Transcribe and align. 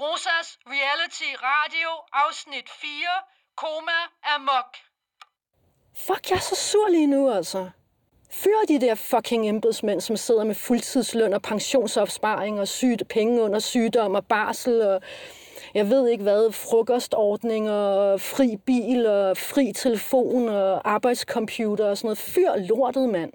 Rosas 0.00 0.58
Reality 0.66 1.30
Radio, 1.42 1.88
afsnit 2.12 2.68
4, 2.68 2.90
Koma 3.56 4.00
Amok. 4.34 4.76
Fuck, 5.94 6.30
jeg 6.30 6.36
er 6.36 6.40
så 6.40 6.54
sur 6.54 6.88
lige 6.88 7.06
nu, 7.06 7.30
altså. 7.30 7.70
Fyr 8.30 8.56
de 8.68 8.80
der 8.80 8.94
fucking 8.94 9.48
embedsmænd, 9.48 10.00
som 10.00 10.16
sidder 10.16 10.44
med 10.44 10.54
fuldtidsløn 10.54 11.32
og 11.32 11.42
pensionsopsparing 11.42 12.60
og 12.60 12.68
sygt 12.68 13.08
penge 13.08 13.42
under 13.42 13.58
sygdom 13.58 14.14
og 14.14 14.26
barsel 14.26 14.82
og 14.82 15.02
jeg 15.74 15.90
ved 15.90 16.08
ikke 16.08 16.22
hvad, 16.22 16.52
frokostordninger, 16.52 18.16
fri 18.16 18.56
bil 18.56 19.06
og 19.06 19.36
fri 19.36 19.72
telefon 19.72 20.48
og 20.48 20.90
arbejdscomputer 20.90 21.84
og 21.84 21.96
sådan 21.96 22.06
noget. 22.06 22.18
Fyr 22.18 22.56
lortet, 22.56 23.08
mand. 23.08 23.32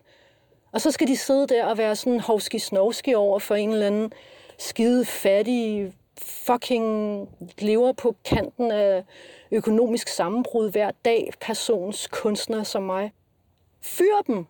Og 0.72 0.82
så 0.82 0.92
skal 0.92 1.08
de 1.08 1.18
sidde 1.18 1.48
der 1.48 1.66
og 1.66 1.78
være 1.78 1.96
sådan 1.96 2.20
hovski 2.20 2.60
snovski 2.60 3.14
over 3.14 3.40
for 3.40 3.56
en 3.56 3.72
eller 3.72 3.88
anden 3.88 4.14
skide 4.58 5.06
fattig 5.06 5.94
fucking 6.22 7.30
lever 7.58 7.94
på 7.94 8.16
kanten 8.26 8.72
af 8.72 9.04
økonomisk 9.52 10.08
sammenbrud 10.08 10.72
hver 10.72 10.92
dag, 11.06 11.32
persons 11.42 12.08
kunstner 12.08 12.64
som 12.64 12.84
mig. 12.84 13.14
Fyr 13.82 14.22
dem! 14.28 14.48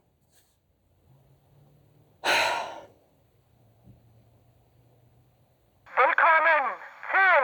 Velkommen 6.02 6.64
til 7.12 7.38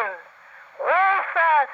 Rosas 0.79 1.71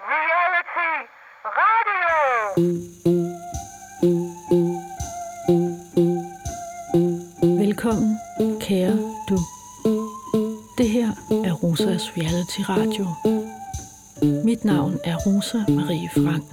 Reality 0.00 1.08
Radio. 1.44 3.33
Rosas 11.74 12.16
Reality 12.16 12.62
Radio. 12.68 13.06
Mit 14.44 14.64
navn 14.64 15.00
er 15.04 15.16
Rosa 15.16 15.58
Marie 15.68 16.08
Frank. 16.08 16.44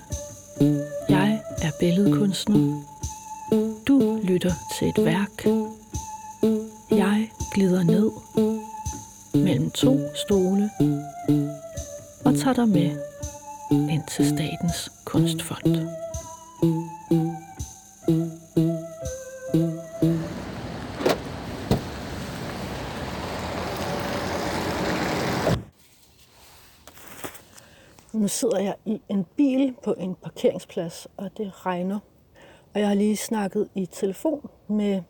Jeg 1.09 1.41
er 1.61 1.71
billedkunstner. 1.79 2.81
Du 3.87 4.19
lytter 4.23 4.53
til 4.79 4.87
et 4.87 5.05
værk. 5.05 5.45
Jeg 6.91 7.31
glider 7.53 7.83
ned 7.83 8.11
mellem 9.33 9.71
to 9.71 9.99
stole 10.15 10.69
og 12.25 12.35
tager 12.35 12.53
dig 12.53 12.69
med 12.69 12.97
ind 13.71 14.03
til 14.07 14.25
Statens 14.25 14.91
Kunstfond. 15.05 16.00
Sidder 28.31 28.59
jeg 28.59 28.75
i 28.85 29.01
en 29.09 29.25
bil 29.37 29.75
på 29.83 29.93
en 29.97 30.15
parkeringsplads, 30.15 31.07
og 31.17 31.37
det 31.37 31.65
regner. 31.65 31.99
Og 32.73 32.79
jeg 32.79 32.87
har 32.87 32.95
lige 32.95 33.17
snakket 33.17 33.69
i 33.75 33.85
telefon 33.85 34.49
med 34.67 35.01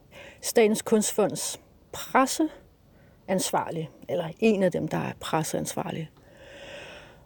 Statens 0.41 0.81
Kunstfonds 0.81 1.59
presseansvarlig, 1.91 3.89
eller 4.09 4.25
en 4.39 4.63
af 4.63 4.71
dem, 4.71 4.87
der 4.87 4.97
er 4.97 5.11
presseansvarlig. 5.19 6.09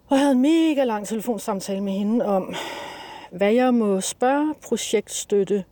Og 0.08 0.16
jeg 0.16 0.20
havde 0.20 0.32
en 0.32 0.42
mega 0.42 0.84
lang 0.84 1.06
telefonsamtale 1.06 1.80
med 1.80 1.92
hende 1.92 2.24
om, 2.24 2.54
hvad 3.30 3.52
jeg 3.52 3.74
må 3.74 4.00
spørge 4.00 4.54
projektstøtte 4.68 5.64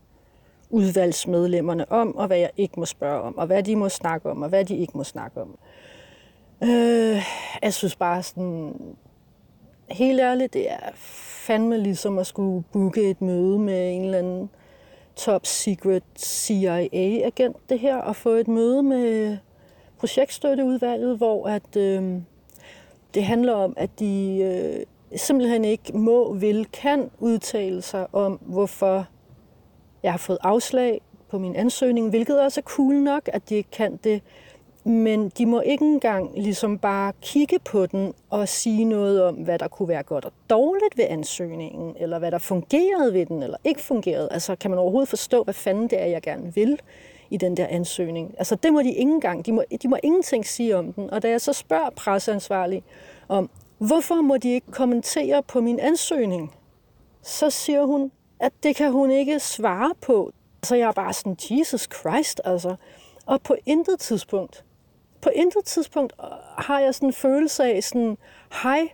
udvalgsmedlemmerne 0.70 1.92
om, 1.92 2.16
og 2.16 2.27
hvad 2.27 2.38
jeg 2.38 2.50
ikke 2.56 2.81
må 2.81 2.86
spørge 2.86 3.20
om, 3.22 3.38
og 3.38 3.47
hvad 3.47 3.62
de 3.62 3.77
må 3.77 3.88
snakke 3.88 4.31
om, 4.31 4.42
og 4.42 4.48
hvad 4.48 4.64
de 4.64 4.77
ikke 4.77 4.97
må 4.97 5.05
snakke 5.05 5.41
om. 5.41 5.59
Øh, 6.62 7.22
jeg 7.62 7.75
synes 7.75 7.97
bare 7.97 8.22
sådan, 8.22 8.75
helt 9.88 10.20
ærligt, 10.20 10.54
det 10.54 10.72
er 10.72 10.90
fandme 11.46 11.78
ligesom 11.78 12.18
at 12.18 12.27
skulle 12.27 12.64
booke 12.72 13.10
et 13.10 13.22
møde 13.22 13.58
med 13.58 13.94
en 13.94 14.04
eller 14.04 14.18
anden 14.18 14.50
top 15.16 15.47
secret 15.47 16.03
CIA-agent, 16.19 17.56
det 17.69 17.78
her, 17.78 17.97
og 17.97 18.16
få 18.16 18.31
et 18.31 18.48
møde 18.48 18.82
med 18.82 19.36
projektstøtteudvalget, 19.98 21.16
hvor 21.16 21.48
at, 21.48 21.76
øh, 21.76 22.20
det 23.14 23.25
handler 23.25 23.53
om, 23.53 23.75
at 23.76 23.91
de 23.98 24.38
øh, 24.42 24.86
simpelthen 25.19 25.64
ikke 25.64 25.97
må, 25.98 26.32
vil, 26.34 26.66
kan 26.72 27.10
udtale 27.19 27.82
sig 27.82 28.06
om, 28.14 28.32
hvorfor 28.32 29.06
jeg 30.03 30.12
har 30.12 30.19
fået 30.19 30.38
afslag 30.42 31.00
på 31.28 31.38
min 31.38 31.56
ansøgning, 31.56 32.10
hvilket 32.10 32.41
også 32.41 32.60
er 32.60 32.62
cool 32.62 32.94
nok, 32.94 33.28
at 33.32 33.48
de 33.48 33.54
ikke 33.54 33.70
kan 33.70 33.97
det. 33.97 34.22
Men 34.87 35.28
de 35.28 35.47
må 35.47 35.61
ikke 35.61 35.84
engang 35.84 36.31
ligesom 36.34 36.78
bare 36.78 37.12
kigge 37.22 37.59
på 37.59 37.87
den 37.87 38.15
og 38.31 38.49
sige 38.49 38.84
noget 38.84 39.22
om, 39.22 39.34
hvad 39.34 39.59
der 39.59 39.69
kunne 39.69 39.89
være 39.89 40.03
godt 40.03 40.25
og 40.25 40.33
dårligt 40.50 40.97
ved 40.97 41.05
ansøgningen, 41.09 41.97
eller 42.00 42.19
hvad 42.19 42.31
der 42.31 42.39
fungerede 42.39 43.12
ved 43.15 43.27
den, 43.27 43.43
eller 43.43 43.56
ikke 43.65 43.81
fungerede. 43.81 44.28
Altså, 44.31 44.56
kan 44.56 44.71
man 44.71 44.78
overhovedet 44.78 45.09
forstå, 45.09 45.45
hvad 45.45 45.55
fanden 45.55 45.89
det 45.89 46.00
er, 46.00 46.06
jeg 46.06 46.22
gerne 46.22 46.55
vil 46.55 46.81
i 47.31 47.37
den 47.37 47.56
der 47.56 47.67
ansøgning? 47.67 48.34
Altså, 48.39 48.55
det 48.55 48.72
må 48.72 48.83
de 48.83 48.93
ikke 48.93 49.12
engang. 49.12 49.47
De 49.47 49.53
må, 49.53 49.65
de 49.83 49.89
må 49.89 49.97
ingenting 50.03 50.47
sige 50.47 50.77
om 50.77 50.93
den. 50.93 51.11
Og 51.11 51.22
da 51.22 51.28
jeg 51.28 51.41
så 51.41 51.53
spørger 51.53 51.91
presseansvarlig 51.91 52.83
om, 53.28 53.51
hvorfor 53.78 54.22
må 54.22 54.37
de 54.37 54.53
ikke 54.53 54.71
kommentere 54.71 55.43
på 55.43 55.61
min 55.61 55.81
ansøgning, 55.81 56.55
så 57.22 57.51
siger 57.51 57.84
hun, 57.84 58.11
at 58.41 58.53
det 58.62 58.77
kan 58.77 58.93
hun 58.93 59.11
ikke 59.11 59.41
svare 59.41 59.95
på. 60.01 60.33
Så 60.62 60.77
jeg 60.77 60.89
er 60.89 60.93
bare 60.93 61.12
sådan, 61.12 61.37
Jesus 61.51 61.89
Christ, 62.01 62.41
altså. 62.45 62.77
Og 63.27 63.43
på 63.43 63.56
intet 63.66 64.01
tidspunkt 64.01 64.65
på 65.24 65.30
intet 65.34 65.64
tidspunkt 65.64 66.12
øh, 66.24 66.30
har 66.58 66.80
jeg 66.80 66.94
sådan 66.94 67.08
en 67.08 67.12
følelse 67.12 67.64
af 67.64 67.84
sådan, 67.84 68.18
hej, 68.62 68.88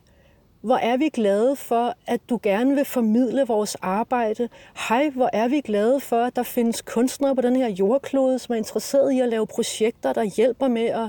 hvor 0.60 0.76
er 0.76 0.96
vi 0.96 1.08
glade 1.08 1.56
for, 1.56 1.94
at 2.06 2.20
du 2.28 2.40
gerne 2.42 2.74
vil 2.74 2.84
formidle 2.84 3.46
vores 3.46 3.74
arbejde. 3.74 4.48
Hej, 4.88 5.10
hvor 5.10 5.30
er 5.32 5.48
vi 5.48 5.60
glade 5.60 6.00
for, 6.00 6.24
at 6.24 6.36
der 6.36 6.42
findes 6.42 6.82
kunstnere 6.82 7.36
på 7.36 7.42
den 7.42 7.56
her 7.56 7.68
jordklode, 7.68 8.38
som 8.38 8.52
er 8.52 8.56
interesseret 8.56 9.12
i 9.12 9.20
at 9.20 9.28
lave 9.28 9.46
projekter, 9.46 10.12
der 10.12 10.24
hjælper 10.24 10.68
med 10.68 10.86
at, 10.86 11.08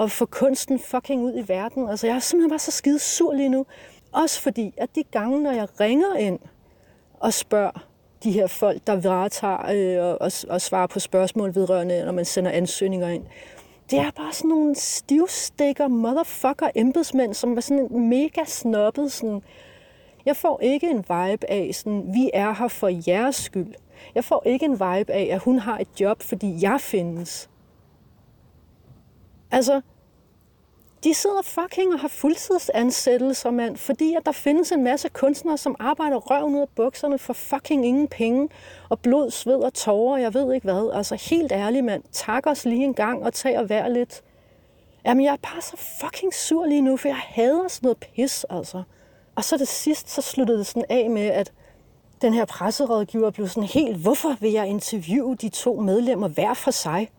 at 0.00 0.10
få 0.10 0.26
kunsten 0.26 0.78
fucking 0.78 1.22
ud 1.22 1.32
i 1.36 1.48
verden. 1.48 1.88
Altså, 1.88 2.06
jeg 2.06 2.16
er 2.16 2.20
simpelthen 2.20 2.50
bare 2.50 2.58
så 2.58 2.70
skide 2.70 2.98
sur 2.98 3.32
lige 3.32 3.48
nu. 3.48 3.66
Også 4.12 4.40
fordi, 4.40 4.74
at 4.76 4.94
de 4.94 5.02
gange, 5.02 5.42
når 5.42 5.52
jeg 5.52 5.80
ringer 5.80 6.14
ind 6.14 6.38
og 7.20 7.32
spørger 7.32 7.86
de 8.22 8.32
her 8.32 8.46
folk, 8.46 8.86
der 8.86 8.96
varetager 9.00 9.70
øh, 9.72 10.16
og, 10.20 10.32
og 10.48 10.60
svarer 10.60 10.86
på 10.86 11.00
spørgsmål 11.00 11.54
vedrørende, 11.54 12.04
når 12.04 12.12
man 12.12 12.24
sender 12.24 12.50
ansøgninger 12.50 13.08
ind, 13.08 13.24
det 13.90 13.98
er 13.98 14.10
bare 14.10 14.32
sådan 14.32 14.48
nogle 14.48 14.74
stivstikker, 14.74 15.88
motherfucker 15.88 16.68
embedsmænd, 16.74 17.34
som 17.34 17.54
var 17.54 17.60
sådan 17.60 17.88
mega 18.08 18.44
snobbet. 18.44 19.12
Sådan. 19.12 19.42
Jeg 20.26 20.36
får 20.36 20.60
ikke 20.62 20.90
en 20.90 20.96
vibe 20.96 21.50
af, 21.50 21.70
sådan, 21.72 22.14
vi 22.14 22.30
er 22.34 22.54
her 22.54 22.68
for 22.68 23.10
jeres 23.10 23.36
skyld. 23.36 23.74
Jeg 24.14 24.24
får 24.24 24.42
ikke 24.46 24.64
en 24.64 24.72
vibe 24.72 25.12
af, 25.12 25.28
at 25.32 25.40
hun 25.40 25.58
har 25.58 25.78
et 25.78 26.00
job, 26.00 26.22
fordi 26.22 26.62
jeg 26.62 26.80
findes. 26.80 27.50
Altså, 29.50 29.80
de 31.04 31.14
sidder 31.14 31.42
fucking 31.42 31.94
og 31.94 32.00
har 32.00 32.08
fuldtidsansættelser, 32.08 33.50
mand, 33.50 33.76
fordi 33.76 34.14
at 34.14 34.26
der 34.26 34.32
findes 34.32 34.72
en 34.72 34.84
masse 34.84 35.08
kunstnere, 35.08 35.58
som 35.58 35.76
arbejder 35.78 36.16
røven 36.16 36.54
ud 36.54 36.60
af 36.60 36.68
bukserne 36.76 37.18
for 37.18 37.32
fucking 37.32 37.86
ingen 37.86 38.08
penge, 38.08 38.48
og 38.88 39.00
blod, 39.00 39.30
sved 39.30 39.56
og 39.56 39.74
tårer, 39.74 40.18
jeg 40.18 40.34
ved 40.34 40.54
ikke 40.54 40.64
hvad. 40.64 40.90
Altså 40.94 41.14
helt 41.30 41.52
ærligt, 41.52 41.84
mand, 41.84 42.02
tak 42.12 42.46
os 42.46 42.64
lige 42.64 42.84
en 42.84 42.94
gang 42.94 43.22
og 43.22 43.32
tag 43.34 43.58
og 43.58 43.68
vær 43.68 43.88
lidt. 43.88 44.22
Jamen, 45.04 45.24
jeg 45.24 45.32
er 45.32 45.50
bare 45.52 45.60
så 45.60 45.76
fucking 46.00 46.34
sur 46.34 46.66
lige 46.66 46.82
nu, 46.82 46.96
for 46.96 47.08
jeg 47.08 47.16
hader 47.16 47.68
sådan 47.68 47.86
noget 47.86 47.98
pis, 47.98 48.44
altså. 48.50 48.82
Og 49.34 49.44
så 49.44 49.56
det 49.56 49.68
sidst, 49.68 50.10
så 50.10 50.22
sluttede 50.22 50.58
det 50.58 50.66
sådan 50.66 50.84
af 50.88 51.10
med, 51.10 51.26
at 51.26 51.52
den 52.22 52.34
her 52.34 52.44
presserådgiver 52.44 53.30
blev 53.30 53.48
sådan 53.48 53.68
helt, 53.68 53.96
hvorfor 53.96 54.36
vil 54.40 54.52
jeg 54.52 54.66
interviewe 54.66 55.36
de 55.36 55.48
to 55.48 55.80
medlemmer 55.80 56.28
hver 56.28 56.54
for 56.54 56.70
sig? 56.70 57.10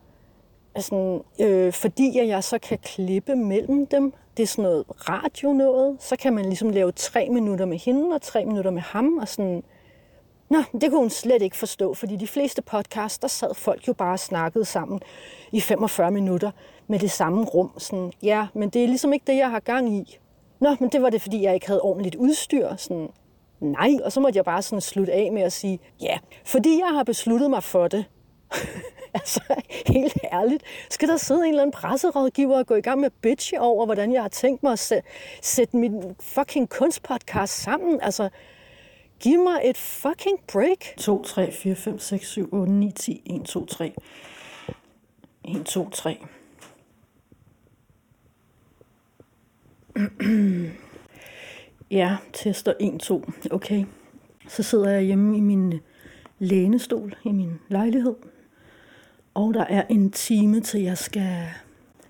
Altså, 0.78 1.22
øh, 1.42 1.74
fordi 1.74 2.28
jeg 2.28 2.44
så 2.44 2.60
kan 2.60 2.78
klippe 2.78 3.36
mellem 3.36 3.88
dem. 3.88 4.14
Det 4.38 4.44
er 4.44 4.48
sådan 4.48 4.64
noget 4.64 4.86
radio 4.90 5.54
noget. 5.54 5.98
Så 6.00 6.16
kan 6.16 6.34
man 6.34 6.46
ligesom 6.46 6.70
lave 6.70 6.92
tre 6.92 7.30
minutter 7.30 7.66
med 7.66 7.78
hende 7.78 8.16
og 8.16 8.22
tre 8.22 8.46
minutter 8.46 8.72
med 8.72 8.82
ham. 8.82 9.18
Og 9.18 9.28
sådan, 9.28 9.64
Nå, 10.50 10.58
det 10.82 10.90
kunne 10.90 11.00
hun 11.00 11.10
slet 11.10 11.42
ikke 11.42 11.58
forstå, 11.58 11.94
fordi 11.94 12.16
de 12.16 12.28
fleste 12.28 12.62
podcasts, 12.62 13.20
der 13.20 13.28
sad 13.28 13.54
folk 13.56 13.88
jo 13.88 13.94
bare 13.94 14.14
og 14.14 14.20
snakkede 14.20 14.66
sammen 14.66 15.00
i 15.52 15.62
45 15.62 16.12
minutter 16.12 16.52
med 16.88 17.00
det 17.00 17.12
samme 17.12 17.46
rum. 17.46 17.72
Sådan, 17.78 18.12
ja, 18.24 18.48
men 18.54 18.70
det 18.70 18.84
er 18.84 18.88
ligesom 18.88 19.14
ikke 19.14 19.24
det, 19.28 19.38
jeg 19.38 19.52
har 19.52 19.60
gang 19.60 19.96
i. 19.96 20.18
Nå, 20.60 20.76
men 20.80 20.90
det 20.90 21.02
var 21.02 21.10
det, 21.10 21.22
fordi 21.22 21.44
jeg 21.44 21.54
ikke 21.54 21.68
havde 21.68 21.82
ordentligt 21.82 22.16
udstyr. 22.16 22.76
Sådan, 22.76 23.10
nej, 23.60 23.90
og 24.04 24.12
så 24.12 24.20
måtte 24.20 24.38
jeg 24.38 24.46
bare 24.46 24.62
sådan 24.62 24.82
slutte 24.82 25.14
af 25.14 25.32
med 25.32 25.42
at 25.42 25.54
sige, 25.54 25.80
ja, 26.02 26.18
fordi 26.46 26.80
jeg 26.80 26.90
har 26.94 27.04
besluttet 27.04 27.50
mig 27.50 27.64
for 27.64 27.88
det. 27.88 28.06
altså, 29.14 29.42
helt 29.88 30.18
ærligt. 30.34 30.64
Skal 30.90 31.08
der 31.08 31.18
sidde 31.18 31.40
en 31.40 31.48
eller 31.48 31.62
anden 31.62 31.72
presserådgiver 31.72 32.58
og 32.58 32.68
gå 32.68 32.76
i 32.76 32.82
gang 32.82 33.00
med 33.00 33.10
bitch 33.10 33.22
bitche 33.22 33.62
over, 33.62 33.86
hvordan 33.86 34.14
jeg 34.14 34.22
har 34.22 34.30
tænkt 34.30 34.64
mig 34.64 34.72
at 34.72 34.94
sætte 35.42 35.78
min 35.78 36.16
fucking 36.20 36.70
kunstpodcast 36.70 37.54
sammen? 37.54 38.02
Altså, 38.02 38.30
giv 39.20 39.44
mig 39.44 39.62
et 39.64 39.78
fucking 39.78 40.40
break. 40.52 40.98
2, 40.98 41.24
3, 41.24 41.52
4, 41.52 41.76
5, 41.76 42.00
6, 42.00 42.28
7, 42.28 42.50
8, 42.54 42.72
9, 42.72 42.92
10, 42.92 43.22
1, 43.26 43.46
2, 43.46 43.66
3. 43.66 43.94
1, 45.46 45.66
2, 45.66 45.90
3. 45.90 46.18
Ja, 51.92 52.18
tester 52.34 52.74
1, 52.80 53.00
2. 53.00 53.24
Okay. 53.52 53.86
Så 54.48 54.64
sidder 54.64 54.90
jeg 54.90 55.02
hjemme 55.04 55.38
i 55.38 55.40
min 55.40 55.74
lænestol 56.40 57.16
i 57.26 57.32
min 57.32 57.60
lejlighed. 57.70 58.16
Og 59.38 59.54
der 59.54 59.64
er 59.64 59.84
en 59.90 60.12
time 60.12 60.62
til, 60.62 60.82
jeg 60.82 60.98
skal 60.98 61.48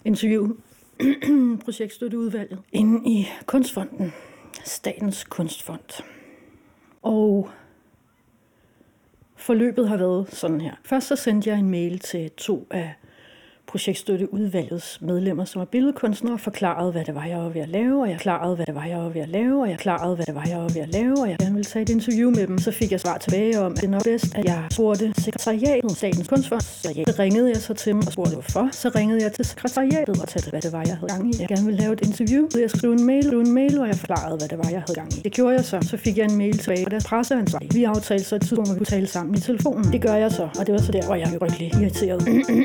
interviewe 0.05 0.55
projektstøtteudvalget 1.65 2.59
inde 2.71 3.09
i 3.09 3.27
Kunstfonden. 3.45 4.13
Statens 4.65 5.23
Kunstfond. 5.23 6.03
Og 7.01 7.49
forløbet 9.35 9.89
har 9.89 9.97
været 9.97 10.33
sådan 10.33 10.61
her. 10.61 10.75
Først 10.83 11.07
så 11.07 11.15
sendte 11.15 11.49
jeg 11.49 11.59
en 11.59 11.69
mail 11.69 11.99
til 11.99 12.31
to 12.31 12.67
af 12.71 12.93
projektstøtteudvalgets 13.67 15.01
medlemmer, 15.01 15.45
som 15.45 15.61
er 15.61 15.65
billedkunstnere, 15.65 16.39
forklarede, 16.39 16.91
hvad 16.91 17.05
det 17.05 17.15
var, 17.15 17.25
jeg 17.25 17.37
var 17.37 17.49
ved 17.49 17.61
at 17.61 17.69
lave, 17.69 18.01
og 18.01 18.09
jeg 18.09 18.19
klarede, 18.19 18.55
hvad 18.55 18.65
det 18.65 18.75
var, 18.75 18.85
jeg 18.85 18.97
var 18.97 19.09
ved 19.09 19.21
at 19.21 19.29
lave, 19.29 19.61
og 19.61 19.69
jeg 19.69 19.77
klarede, 19.77 20.15
hvad 20.15 20.25
det 20.25 20.35
var, 20.35 20.45
jeg 20.47 20.57
var 20.57 20.67
ved 20.67 20.81
at 20.81 20.89
lave, 20.89 21.15
og 21.21 21.29
jeg 21.29 21.37
gerne 21.37 21.53
ville 21.53 21.65
tage 21.65 21.83
et 21.83 21.89
interview 21.89 22.29
med 22.29 22.47
dem. 22.47 22.57
Så 22.57 22.71
fik 22.71 22.91
jeg 22.91 22.99
svar 22.99 23.17
tilbage 23.17 23.59
om, 23.59 23.71
at 23.71 23.81
det 23.81 23.89
nok 23.89 24.03
bedst, 24.03 24.35
at 24.35 24.45
jeg 24.45 24.63
spurgte 24.71 25.13
sekretariatet, 25.17 25.91
Statens 25.91 26.27
Kunstfond. 26.27 26.61
Så 26.61 27.15
ringede 27.19 27.49
jeg 27.49 27.57
så 27.57 27.73
til 27.73 27.93
dem 27.93 27.99
og 27.99 28.11
spurgte, 28.13 28.33
hvorfor. 28.33 28.69
Så 28.71 28.91
ringede 28.95 29.23
jeg 29.23 29.31
til 29.33 29.45
sekretariatet 29.45 30.21
og 30.21 30.27
talte, 30.27 30.49
hvad 30.49 30.61
det 30.61 30.71
var, 30.71 30.83
jeg 30.87 30.97
havde 30.97 31.11
gang 31.13 31.35
i. 31.35 31.37
Jeg 31.39 31.47
gerne 31.47 31.65
ville 31.65 31.79
lave 31.79 31.93
et 31.93 32.01
interview, 32.07 32.49
så 32.49 32.59
jeg 32.59 32.69
skrev 32.69 32.91
en 32.91 33.05
mail, 33.05 33.33
en 33.33 33.53
mail, 33.53 33.79
og 33.79 33.87
jeg 33.87 33.95
forklarede, 33.95 34.37
hvad 34.37 34.47
det 34.47 34.57
var, 34.57 34.69
jeg 34.69 34.83
havde 34.87 34.95
gang 34.95 35.13
i. 35.17 35.21
Det 35.21 35.31
gjorde 35.31 35.55
jeg 35.55 35.65
så. 35.65 35.77
Så 35.81 35.97
fik 35.97 36.17
jeg 36.17 36.25
en 36.25 36.37
mail 36.37 36.57
tilbage, 36.57 36.83
fra 36.83 36.89
deres 36.89 37.05
presseansvar. 37.05 37.59
Vi 37.73 37.83
aftalte 37.83 38.23
så 38.23 38.35
et 38.35 38.41
tidspunkt, 38.41 38.67
hvor 38.67 38.73
vi 38.73 38.77
kunne 38.77 38.85
tale 38.85 39.07
sammen 39.07 39.35
i 39.35 39.39
telefonen. 39.39 39.91
Det 39.91 40.01
gør 40.01 40.15
jeg 40.15 40.31
så, 40.31 40.49
og 40.59 40.67
det 40.67 40.73
var 40.73 40.81
så 40.81 40.91
der, 40.91 41.05
hvor 41.05 41.15
jeg 41.15 41.27
blev 41.27 41.39
rigtig 41.39 41.71
irriteret. 41.81 42.21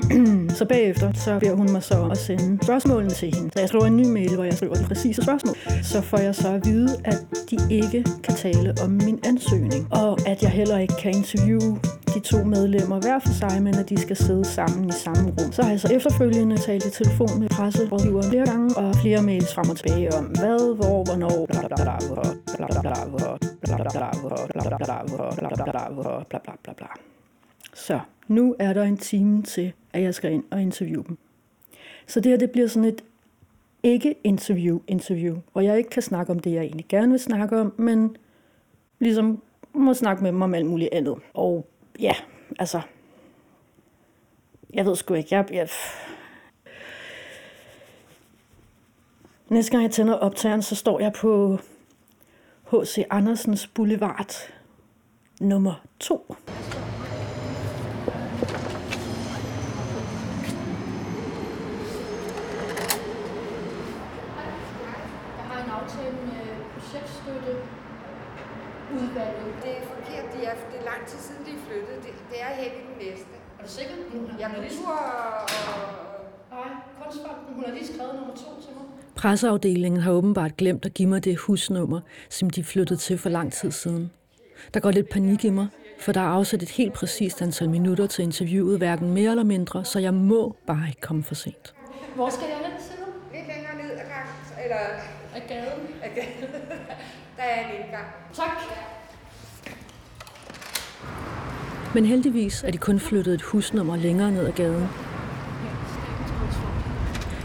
så 0.59 0.65
derefter 1.00 1.21
så 1.21 1.39
beder 1.39 1.55
hun 1.55 1.73
mig 1.73 1.83
så 1.83 1.94
om 1.94 2.11
at 2.11 2.19
sende 2.19 2.65
spørgsmålene 2.65 3.11
til 3.11 3.35
hende. 3.35 3.50
Så 3.53 3.61
jeg 3.61 3.69
skriver 3.69 3.85
en 3.87 3.97
ny 3.97 4.06
mail, 4.06 4.35
hvor 4.35 4.44
jeg 4.44 4.55
skriver 4.55 4.75
de 4.75 4.85
præcise 4.85 5.23
spørgsmål. 5.23 5.56
Så 5.83 6.00
får 6.00 6.19
jeg 6.19 6.35
så 6.35 6.49
at 6.49 6.67
vide, 6.67 6.97
at 7.05 7.27
de 7.50 7.59
ikke 7.71 8.05
kan 8.25 8.35
tale 8.35 8.75
om 8.85 8.91
min 8.91 9.21
ansøgning, 9.27 9.93
og 9.93 10.19
at 10.27 10.43
jeg 10.43 10.50
heller 10.50 10.79
ikke 10.79 10.94
kan 11.03 11.11
interviewe 11.11 11.81
de 12.15 12.21
to 12.21 12.44
medlemmer 12.44 13.00
hver 13.00 13.19
for 13.19 13.33
sig, 13.33 13.62
men 13.62 13.75
at 13.75 13.89
de 13.89 14.00
skal 14.00 14.17
sidde 14.17 14.44
sammen 14.44 14.89
i 14.89 14.93
samme 14.93 15.31
rum. 15.31 15.53
Så 15.53 15.62
har 15.62 15.71
jeg 15.71 15.81
så 15.81 15.89
efterfølgende 15.93 16.56
talt 16.56 16.85
i 16.87 16.91
telefon 16.91 17.41
med 17.41 17.49
presserådgiveren 17.49 18.31
flere 18.31 18.47
gange, 18.47 18.77
og 18.77 18.94
flere 18.97 19.23
mails 19.23 19.55
frem 19.55 19.71
og 19.71 19.77
tilbage 19.77 20.15
om 20.15 20.25
hvad, 20.25 20.77
hvor, 20.77 21.05
hvornår, 21.05 21.47
bla 21.47 21.61
bla 21.61 21.77
bla 26.62 26.73
bla. 26.77 26.87
Så 27.75 28.00
nu 28.29 28.56
er 28.59 28.73
der 28.73 28.83
en 28.83 28.97
time 28.97 29.43
til 29.43 29.73
at 29.93 30.03
jeg 30.03 30.15
skal 30.15 30.33
ind 30.33 30.44
og 30.50 30.62
interviewe 30.62 31.05
dem. 31.09 31.19
Så 32.06 32.21
det 32.21 32.31
her 32.31 32.39
det 32.39 32.50
bliver 32.50 32.67
sådan 32.67 32.89
et 32.89 33.05
ikke-interview-interview, 33.83 35.37
hvor 35.53 35.61
jeg 35.61 35.79
ikke 35.79 35.91
kan 35.91 36.03
snakke 36.03 36.33
om 36.33 36.39
det, 36.39 36.53
jeg 36.53 36.62
egentlig 36.62 36.87
gerne 36.89 37.11
vil 37.11 37.21
snakke 37.21 37.61
om, 37.61 37.75
men 37.77 38.17
ligesom 38.99 39.43
må 39.75 39.94
snakke 39.94 40.23
med 40.23 40.33
dem 40.33 40.43
om 40.43 40.55
alt 40.55 40.67
muligt 40.67 40.91
andet. 40.93 41.17
Og 41.35 41.67
ja, 42.00 42.12
altså, 42.59 42.81
jeg 44.75 44.87
ved 44.87 44.97
sgu 44.97 45.15
ikke, 45.15 45.35
jeg, 45.35 45.47
jeg 45.53 45.69
Næste 49.53 49.73
gang 49.73 49.83
jeg 49.83 49.91
tænder 49.91 50.15
optageren, 50.15 50.62
så 50.62 50.75
står 50.75 51.00
jeg 51.00 51.12
på 51.12 51.59
H.C. 52.71 53.05
Andersens 53.11 53.67
Boulevard 53.67 54.35
nummer 55.41 55.75
2. 56.00 56.37
Jeg 65.39 65.44
har 65.49 65.65
en 65.65 65.71
aftale 65.71 66.12
med 66.12 66.47
projektstøtte 66.73 67.53
udvalget. 68.94 69.55
Det 69.62 69.71
er 69.79 69.82
forkert, 69.82 70.27
de 70.35 70.44
er, 70.44 70.55
det 70.73 70.81
er 70.81 70.85
lang 71.03 71.11
tid 71.11 71.19
siden, 71.19 71.45
de 71.47 71.53
flyttet. 71.67 71.97
Det, 72.05 72.13
det 72.31 72.39
er 72.43 72.55
hen 72.61 72.73
i 72.81 72.83
den 72.89 73.09
næste. 73.09 73.27
Er 73.59 73.63
du 73.65 73.69
sikker? 73.71 73.93
Jeg 74.41 74.51
er 74.51 74.55
kultur 74.55 74.89
og... 74.89 75.49
Nej, 76.51 76.69
Kunstfonden. 77.03 77.55
Hun 77.55 77.65
har 77.65 77.73
lige 77.73 77.87
skrevet 77.95 78.15
nummer 78.15 78.35
to 78.35 78.63
til 78.63 78.71
mig. 78.75 78.85
Presseafdelingen 79.17 80.01
har 80.01 80.13
åbenbart 80.13 80.57
glemt 80.57 80.85
at 80.87 80.95
give 80.95 81.09
mig 81.09 81.25
det 81.25 81.37
husnummer, 81.39 82.01
som 82.31 82.51
de 82.51 82.65
flyttede 82.65 83.01
til 83.01 83.19
for 83.19 83.29
lang 83.29 83.53
tid 83.53 83.71
siden. 83.71 84.11
Der 84.75 84.81
går 84.81 84.91
lidt 84.91 85.09
panik 85.09 85.45
i 85.45 85.51
mig, 85.51 85.69
for 86.01 86.13
der 86.13 86.21
er 86.21 86.25
afsat 86.39 86.63
et 86.63 86.71
helt 86.71 86.93
præcist 86.93 87.43
antal 87.43 87.71
minutter 87.71 88.07
til 88.07 88.23
interviewet, 88.23 88.79
hverken 88.79 89.11
mere 89.15 89.31
eller 89.31 89.45
mindre, 89.45 89.85
så 89.85 89.99
jeg 89.99 90.15
må 90.15 90.57
bare 90.67 90.85
ikke 90.89 91.01
komme 91.01 91.23
for 91.25 91.35
sent. 91.35 91.75
Hvor 92.15 92.29
skal 92.31 92.47
jeg 92.49 92.57
hen, 92.57 92.81
siger 92.81 93.05
du? 93.05 93.11
Lidt 93.35 93.47
længere 93.47 93.75
ned 93.83 93.91
ad 93.91 94.07
gangen, 94.15 94.65
eller 94.65 94.77
Af 95.35 95.43
gaden. 95.49 95.87
ad 96.03 96.11
gaden. 96.15 96.51
der 97.37 97.43
er 97.43 97.69
en 97.69 97.83
indgang. 97.85 98.07
Tak. 98.33 98.92
Men 101.94 102.05
heldigvis 102.05 102.65
er 102.65 102.71
de 102.71 102.79
kun 102.79 102.99
flyttet 103.00 103.35
et 103.35 103.43
husnummer 103.43 103.97
længere 103.97 104.31
ned 104.31 104.47
ad 104.47 104.53
gaden. 104.53 104.89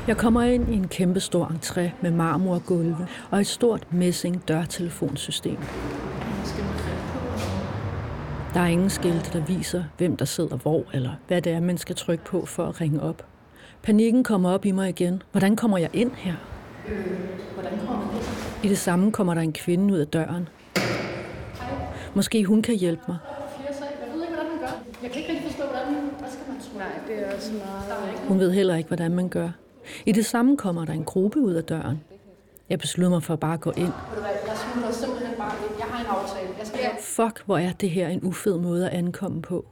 Jeg 0.07 0.17
kommer 0.17 0.41
ind 0.41 0.69
i 0.69 0.75
en 0.75 0.87
kæmpe 0.87 1.19
stor 1.19 1.45
entré 1.45 1.81
med 2.01 2.11
marmorgulve 2.11 3.07
og 3.31 3.39
et 3.39 3.47
stort 3.47 3.93
messing 3.93 4.47
dørtelefonsystem. 4.47 5.57
Der 8.53 8.59
er 8.59 8.67
ingen 8.67 8.89
skilte, 8.89 9.39
der 9.39 9.45
viser, 9.45 9.83
hvem 9.97 10.17
der 10.17 10.25
sidder 10.25 10.57
hvor, 10.57 10.83
eller 10.93 11.11
hvad 11.27 11.41
det 11.41 11.51
er, 11.51 11.59
man 11.59 11.77
skal 11.77 11.95
trykke 11.95 12.23
på 12.23 12.45
for 12.45 12.65
at 12.65 12.81
ringe 12.81 13.01
op. 13.01 13.25
Panikken 13.83 14.23
kommer 14.23 14.49
op 14.51 14.65
i 14.65 14.71
mig 14.71 14.89
igen. 14.89 15.23
Hvordan 15.31 15.55
kommer 15.55 15.77
jeg 15.77 15.89
ind 15.93 16.11
her? 16.15 16.33
Hvordan 17.53 17.79
kommer 17.79 18.05
man 18.05 18.15
ind? 18.15 18.23
I 18.63 18.67
det 18.69 18.77
samme 18.77 19.11
kommer 19.11 19.33
der 19.33 19.41
en 19.41 19.53
kvinde 19.53 19.93
ud 19.93 19.99
af 19.99 20.07
døren. 20.07 20.49
Måske 22.13 22.43
hun 22.43 22.61
kan 22.61 22.75
hjælpe 22.75 23.01
mig. 23.07 23.17
Fjerde 23.57 23.77
sal. 23.77 23.87
Jeg 24.05 24.15
ved 24.15 24.21
ikke, 24.21 24.35
hvordan 24.35 24.51
man 24.51 24.59
gør. 24.59 24.86
Jeg 25.03 25.11
kan 25.11 25.21
ikke 25.21 25.33
rigtig 25.33 25.51
forstå, 25.51 25.63
hvordan 25.63 25.93
man... 25.93 26.03
Hvad 26.19 26.29
skal 26.29 26.43
man 26.47 26.61
tro? 26.61 26.77
Nej, 26.77 26.99
det 27.07 27.27
er 27.27 27.35
også 27.35 27.53
meget... 27.53 28.19
Hun 28.27 28.39
ved 28.39 28.51
heller 28.51 28.75
ikke, 28.75 28.87
hvordan 28.87 29.11
man 29.11 29.29
gør. 29.29 29.49
I 30.05 30.11
det 30.11 30.25
samme 30.25 30.57
kommer 30.57 30.85
der 30.85 30.93
en 30.93 31.03
gruppe 31.03 31.39
ud 31.39 31.53
af 31.53 31.63
døren. 31.63 32.03
Jeg 32.69 32.79
beslutter 32.79 33.09
mig 33.09 33.23
for 33.23 33.33
at 33.33 33.39
bare 33.39 33.57
gå 33.57 33.71
ind. 33.71 33.93
Jeg 34.47 34.57
smutter 34.57 34.91
simpelthen 34.91 35.37
bare 35.37 35.53
ind. 35.69 35.75
Jeg 35.79 35.87
har 35.87 35.99
en 35.99 36.05
aftale. 36.05 36.49
Jeg 36.59 36.67
skal... 36.67 36.79
Fuck, 37.01 37.43
hvor 37.45 37.57
er 37.57 37.71
det 37.71 37.89
her 37.89 38.07
en 38.07 38.23
ufed 38.23 38.57
måde 38.57 38.89
at 38.89 38.97
ankomme 38.97 39.41
på. 39.41 39.65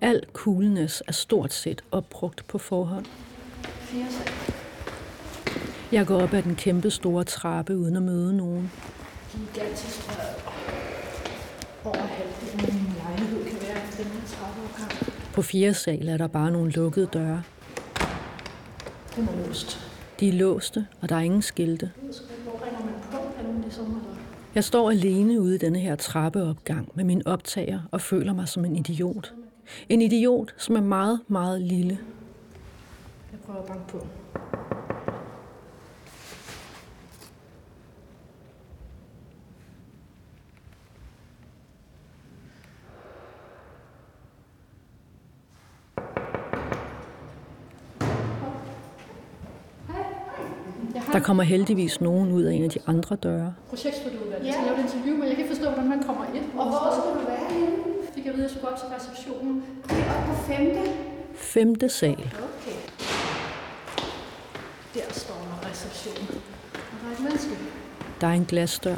Al 0.00 0.22
coolness 0.32 1.02
er 1.06 1.12
stort 1.12 1.52
set 1.52 1.84
opbrugt 1.92 2.44
på 2.48 2.58
forhånd. 2.58 3.06
Jeg 5.92 6.06
går 6.06 6.22
op 6.22 6.32
ad 6.34 6.42
den 6.42 6.56
kæmpe 6.56 6.90
store 6.90 7.24
trappe 7.24 7.76
uden 7.76 7.96
at 7.96 8.02
møde 8.02 8.36
nogen. 8.36 8.72
Gigantisk. 9.32 10.10
Over 11.84 11.96
halvdelen 11.96 12.66
af 12.66 12.74
min 12.74 12.94
lejlighed 13.04 13.44
kan 13.44 13.58
være 13.68 13.82
den 13.98 14.04
her 14.04 14.19
trappeopgang. 14.19 14.19
På 15.34 15.42
fjerde 15.42 15.74
sal 15.74 16.08
er 16.08 16.16
der 16.16 16.26
bare 16.26 16.50
nogle 16.50 16.70
lukkede 16.70 17.06
døre. 17.06 17.42
Den 19.16 19.28
er 19.28 19.46
låst. 19.46 19.80
De 20.20 20.28
er 20.28 20.32
låste, 20.32 20.86
og 21.00 21.08
der 21.08 21.16
er 21.16 21.20
ingen 21.20 21.42
skilte. 21.42 21.90
Hvor 22.44 22.64
ringer 22.64 22.80
man 22.80 22.94
på? 23.10 23.16
Er 23.38 23.42
nogen 23.42 23.60
ligesom, 23.60 23.86
eller? 23.86 24.20
Jeg 24.54 24.64
står 24.64 24.90
alene 24.90 25.40
ude 25.40 25.54
i 25.54 25.58
denne 25.58 25.78
her 25.78 25.96
trappeopgang 25.96 26.88
med 26.94 27.04
min 27.04 27.26
optager 27.26 27.80
og 27.90 28.00
føler 28.00 28.32
mig 28.32 28.48
som 28.48 28.64
en 28.64 28.76
idiot. 28.76 29.34
En 29.88 30.02
idiot, 30.02 30.54
som 30.56 30.76
er 30.76 30.80
meget, 30.80 31.20
meget 31.28 31.60
lille. 31.60 31.98
Jeg 33.32 33.40
prøver 33.46 33.60
at 33.60 33.66
banke 33.66 33.88
på. 33.88 34.06
Der 51.12 51.20
kommer 51.20 51.42
heldigvis 51.42 52.00
nogen 52.00 52.32
ud 52.32 52.42
af 52.42 52.52
en 52.54 52.64
af 52.64 52.70
de 52.70 52.78
andre 52.86 53.16
døre. 53.16 53.54
projektstøtteudvalg. 53.68 54.44
Jeg 54.44 54.52
skal 54.54 54.64
lave 54.66 54.78
et 54.78 54.82
interview, 54.84 55.14
men 55.16 55.24
jeg 55.28 55.36
kan 55.36 55.44
ikke 55.44 55.54
forstå, 55.56 55.70
hvordan 55.70 55.88
man 55.88 56.02
kommer 56.02 56.24
ind. 56.34 56.44
Og 56.58 56.64
hvor 56.64 56.90
skal 57.00 57.22
du 57.22 57.26
være 57.30 57.46
henne? 57.50 57.76
Fik 58.14 58.24
jeg 58.24 58.32
at 58.32 58.36
vide, 58.36 58.46
at 58.46 58.50
jeg 58.50 58.58
skulle 58.58 58.72
op 58.72 58.78
til 58.78 58.88
receptionen. 58.98 59.64
Det 59.88 59.98
er 59.98 60.14
oppe 60.14 60.26
på 60.28 60.34
femte. 60.52 60.80
Femte 61.34 61.88
sal. 61.88 62.12
Okay. 62.12 62.78
Der 64.94 65.00
står 65.10 65.34
der 65.34 65.68
reception. 65.70 66.28
Og 66.74 66.96
der 67.02 67.08
er 67.08 67.12
et 67.12 67.20
menneske. 67.22 67.50
Der 68.20 68.26
er 68.26 68.32
en 68.32 68.44
glasdør. 68.44 68.96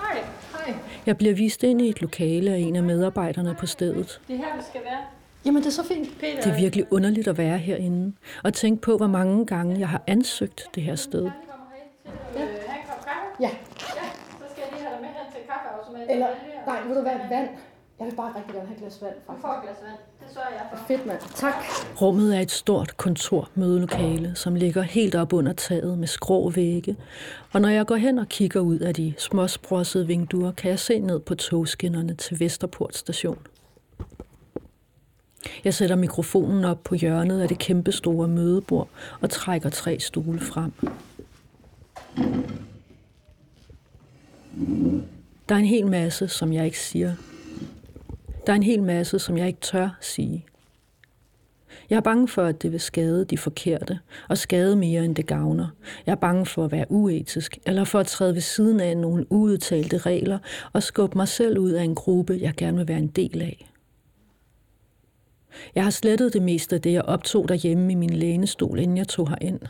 Hej. 0.00 0.24
Hej. 0.52 0.74
Jeg 1.06 1.18
bliver 1.18 1.34
vist 1.34 1.62
ind 1.62 1.82
i 1.82 1.88
et 1.88 2.00
lokale 2.00 2.50
af 2.50 2.58
en 2.58 2.76
af 2.76 2.82
medarbejderne 2.82 3.54
på 3.60 3.66
stedet. 3.66 4.20
Det 4.28 4.34
er 4.34 4.38
her, 4.38 4.56
vi 4.56 4.62
skal 4.70 4.80
være. 4.84 5.00
Jamen, 5.44 5.62
det 5.62 5.66
er 5.68 5.72
så 5.72 5.84
fint. 5.84 6.08
Peter, 6.20 6.42
Det 6.42 6.52
er 6.52 6.56
virkelig 6.60 6.92
underligt 6.92 7.28
at 7.28 7.38
være 7.38 7.58
herinde 7.58 8.12
og 8.44 8.54
tænke 8.54 8.82
på, 8.82 8.96
hvor 8.96 9.06
mange 9.06 9.46
gange 9.46 9.78
jeg 9.78 9.88
har 9.88 10.02
ansøgt 10.06 10.68
det 10.74 10.82
her 10.82 10.94
sted. 10.96 11.24
Ja. 11.24 11.30
Ja, 13.40 13.48
så 13.50 14.44
skal 14.52 14.62
jeg 14.62 14.68
lige 14.72 14.82
have 14.82 14.92
dig 14.94 15.00
med 15.00 15.08
hen 15.08 15.32
til. 15.32 16.10
Eller, 16.14 16.26
Her. 16.26 16.66
nej, 16.66 16.80
ved 16.88 16.94
du 16.96 17.02
hvad, 17.02 17.12
vand. 17.30 17.48
Jeg 17.98 18.06
vil 18.08 18.14
bare 18.16 18.32
rigtig 18.36 18.54
gerne 18.54 18.66
have 18.66 18.74
et 18.76 18.80
glas 18.80 19.02
vand, 19.02 19.14
Du 19.14 19.20
faktisk. 19.26 19.42
får 19.42 19.52
et 19.52 19.62
glas 19.62 19.76
vand. 19.82 19.98
Det 20.20 20.34
sørger 20.34 20.48
jeg 20.50 20.66
for. 20.70 20.84
Fedt, 20.88 21.06
mand. 21.06 21.18
Tak. 21.34 21.54
Rummet 22.02 22.36
er 22.36 22.40
et 22.40 22.50
stort 22.50 22.96
kontormødelokale, 22.96 24.32
som 24.34 24.54
ligger 24.54 24.82
helt 24.82 25.14
op 25.14 25.32
under 25.32 25.52
taget 25.52 25.98
med 25.98 26.08
skrå 26.08 26.50
vægge. 26.50 26.96
Og 27.52 27.60
når 27.60 27.68
jeg 27.68 27.86
går 27.86 27.96
hen 27.96 28.18
og 28.18 28.28
kigger 28.28 28.60
ud 28.60 28.78
af 28.78 28.94
de 28.94 29.14
småsprossede 29.18 30.06
vinduer, 30.06 30.52
kan 30.52 30.70
jeg 30.70 30.78
se 30.78 30.98
ned 30.98 31.20
på 31.20 31.34
togskinnerne 31.34 32.14
til 32.14 32.40
Vesterport 32.40 32.96
station. 32.96 33.38
Jeg 35.64 35.74
sætter 35.74 35.96
mikrofonen 35.96 36.64
op 36.64 36.84
på 36.84 36.94
hjørnet 36.94 37.40
af 37.40 37.48
det 37.48 37.58
kæmpe 37.58 37.92
store 37.92 38.28
mødebord 38.28 38.88
og 39.20 39.30
trækker 39.30 39.68
tre 39.68 40.00
stole 40.00 40.40
frem. 40.40 40.72
Der 45.48 45.54
er 45.54 45.58
en 45.58 45.64
hel 45.64 45.86
masse, 45.86 46.28
som 46.28 46.52
jeg 46.52 46.64
ikke 46.64 46.80
siger. 46.80 47.14
Der 48.46 48.52
er 48.52 48.56
en 48.56 48.62
hel 48.62 48.82
masse, 48.82 49.18
som 49.18 49.38
jeg 49.38 49.46
ikke 49.46 49.60
tør 49.60 49.98
sige. 50.00 50.46
Jeg 51.90 51.96
er 51.96 52.00
bange 52.00 52.28
for, 52.28 52.42
at 52.42 52.62
det 52.62 52.72
vil 52.72 52.80
skade 52.80 53.24
de 53.24 53.38
forkerte, 53.38 53.98
og 54.28 54.38
skade 54.38 54.76
mere 54.76 55.04
end 55.04 55.16
det 55.16 55.26
gavner. 55.26 55.66
Jeg 56.06 56.12
er 56.12 56.16
bange 56.16 56.46
for 56.46 56.64
at 56.64 56.72
være 56.72 56.86
uetisk, 56.88 57.58
eller 57.66 57.84
for 57.84 57.98
at 57.98 58.06
træde 58.06 58.34
ved 58.34 58.40
siden 58.40 58.80
af 58.80 58.96
nogle 58.96 59.32
uudtalte 59.32 59.98
regler, 59.98 60.38
og 60.72 60.82
skubbe 60.82 61.18
mig 61.18 61.28
selv 61.28 61.58
ud 61.58 61.70
af 61.70 61.82
en 61.82 61.94
gruppe, 61.94 62.38
jeg 62.40 62.54
gerne 62.56 62.76
vil 62.76 62.88
være 62.88 62.98
en 62.98 63.06
del 63.06 63.42
af. 63.42 63.69
Jeg 65.74 65.82
har 65.84 65.90
slettet 65.90 66.32
det 66.32 66.42
meste 66.42 66.76
af 66.76 66.82
det, 66.82 66.92
jeg 66.92 67.02
optog 67.02 67.48
derhjemme 67.48 67.92
i 67.92 67.94
min 67.94 68.10
lænestol, 68.10 68.78
inden 68.78 68.96
jeg 68.96 69.08
tog 69.08 69.28
herind. 69.28 69.60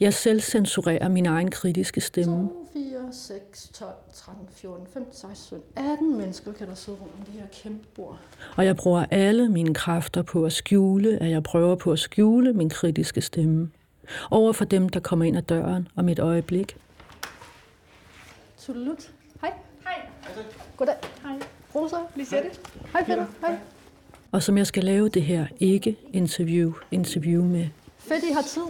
Jeg 0.00 0.14
selv 0.14 0.40
censurerer 0.40 1.08
min 1.08 1.26
egen 1.26 1.50
kritiske 1.50 2.00
stemme. 2.00 2.48
2, 2.48 2.68
4, 2.72 3.12
6, 3.12 3.68
12, 3.68 3.90
13, 4.14 4.48
14, 4.52 4.86
15, 4.92 5.12
16, 5.14 5.36
17, 5.36 5.62
18 5.76 6.16
mennesker 6.16 6.52
kan 6.52 6.66
der 6.68 6.74
sidde 6.74 6.98
rundt 7.00 7.14
om 7.18 7.24
det 7.24 7.34
her 7.34 7.46
kæmpe 7.62 7.86
bord. 7.94 8.18
Og 8.56 8.66
jeg 8.66 8.76
bruger 8.76 9.04
alle 9.10 9.48
mine 9.48 9.74
kræfter 9.74 10.22
på 10.22 10.44
at 10.44 10.52
skjule, 10.52 11.22
at 11.22 11.30
jeg 11.30 11.42
prøver 11.42 11.74
på 11.74 11.92
at 11.92 11.98
skjule 11.98 12.52
min 12.52 12.68
kritiske 12.68 13.20
stemme. 13.20 13.70
Over 14.30 14.52
for 14.52 14.64
dem, 14.64 14.88
der 14.88 15.00
kommer 15.00 15.24
ind 15.24 15.36
ad 15.36 15.42
døren 15.42 15.88
om 15.96 16.08
et 16.08 16.18
øjeblik. 16.18 16.76
Tudelut. 18.58 19.12
Hej. 19.40 19.52
Hej. 19.84 20.06
Goddag. 20.76 20.94
Hej. 21.22 21.38
Rosa. 21.74 21.96
Lisette. 22.16 22.50
Hej 22.92 23.04
Peter. 23.04 23.26
Hej. 23.40 23.58
Og 24.32 24.42
som 24.42 24.58
jeg 24.58 24.66
skal 24.66 24.84
lave 24.84 25.08
det 25.08 25.22
her 25.22 25.46
ikke-interview 25.60 26.72
interview 26.90 27.44
med. 27.44 27.66
Fedt, 27.98 28.24
I 28.24 28.32
har 28.32 28.42
tid. 28.42 28.62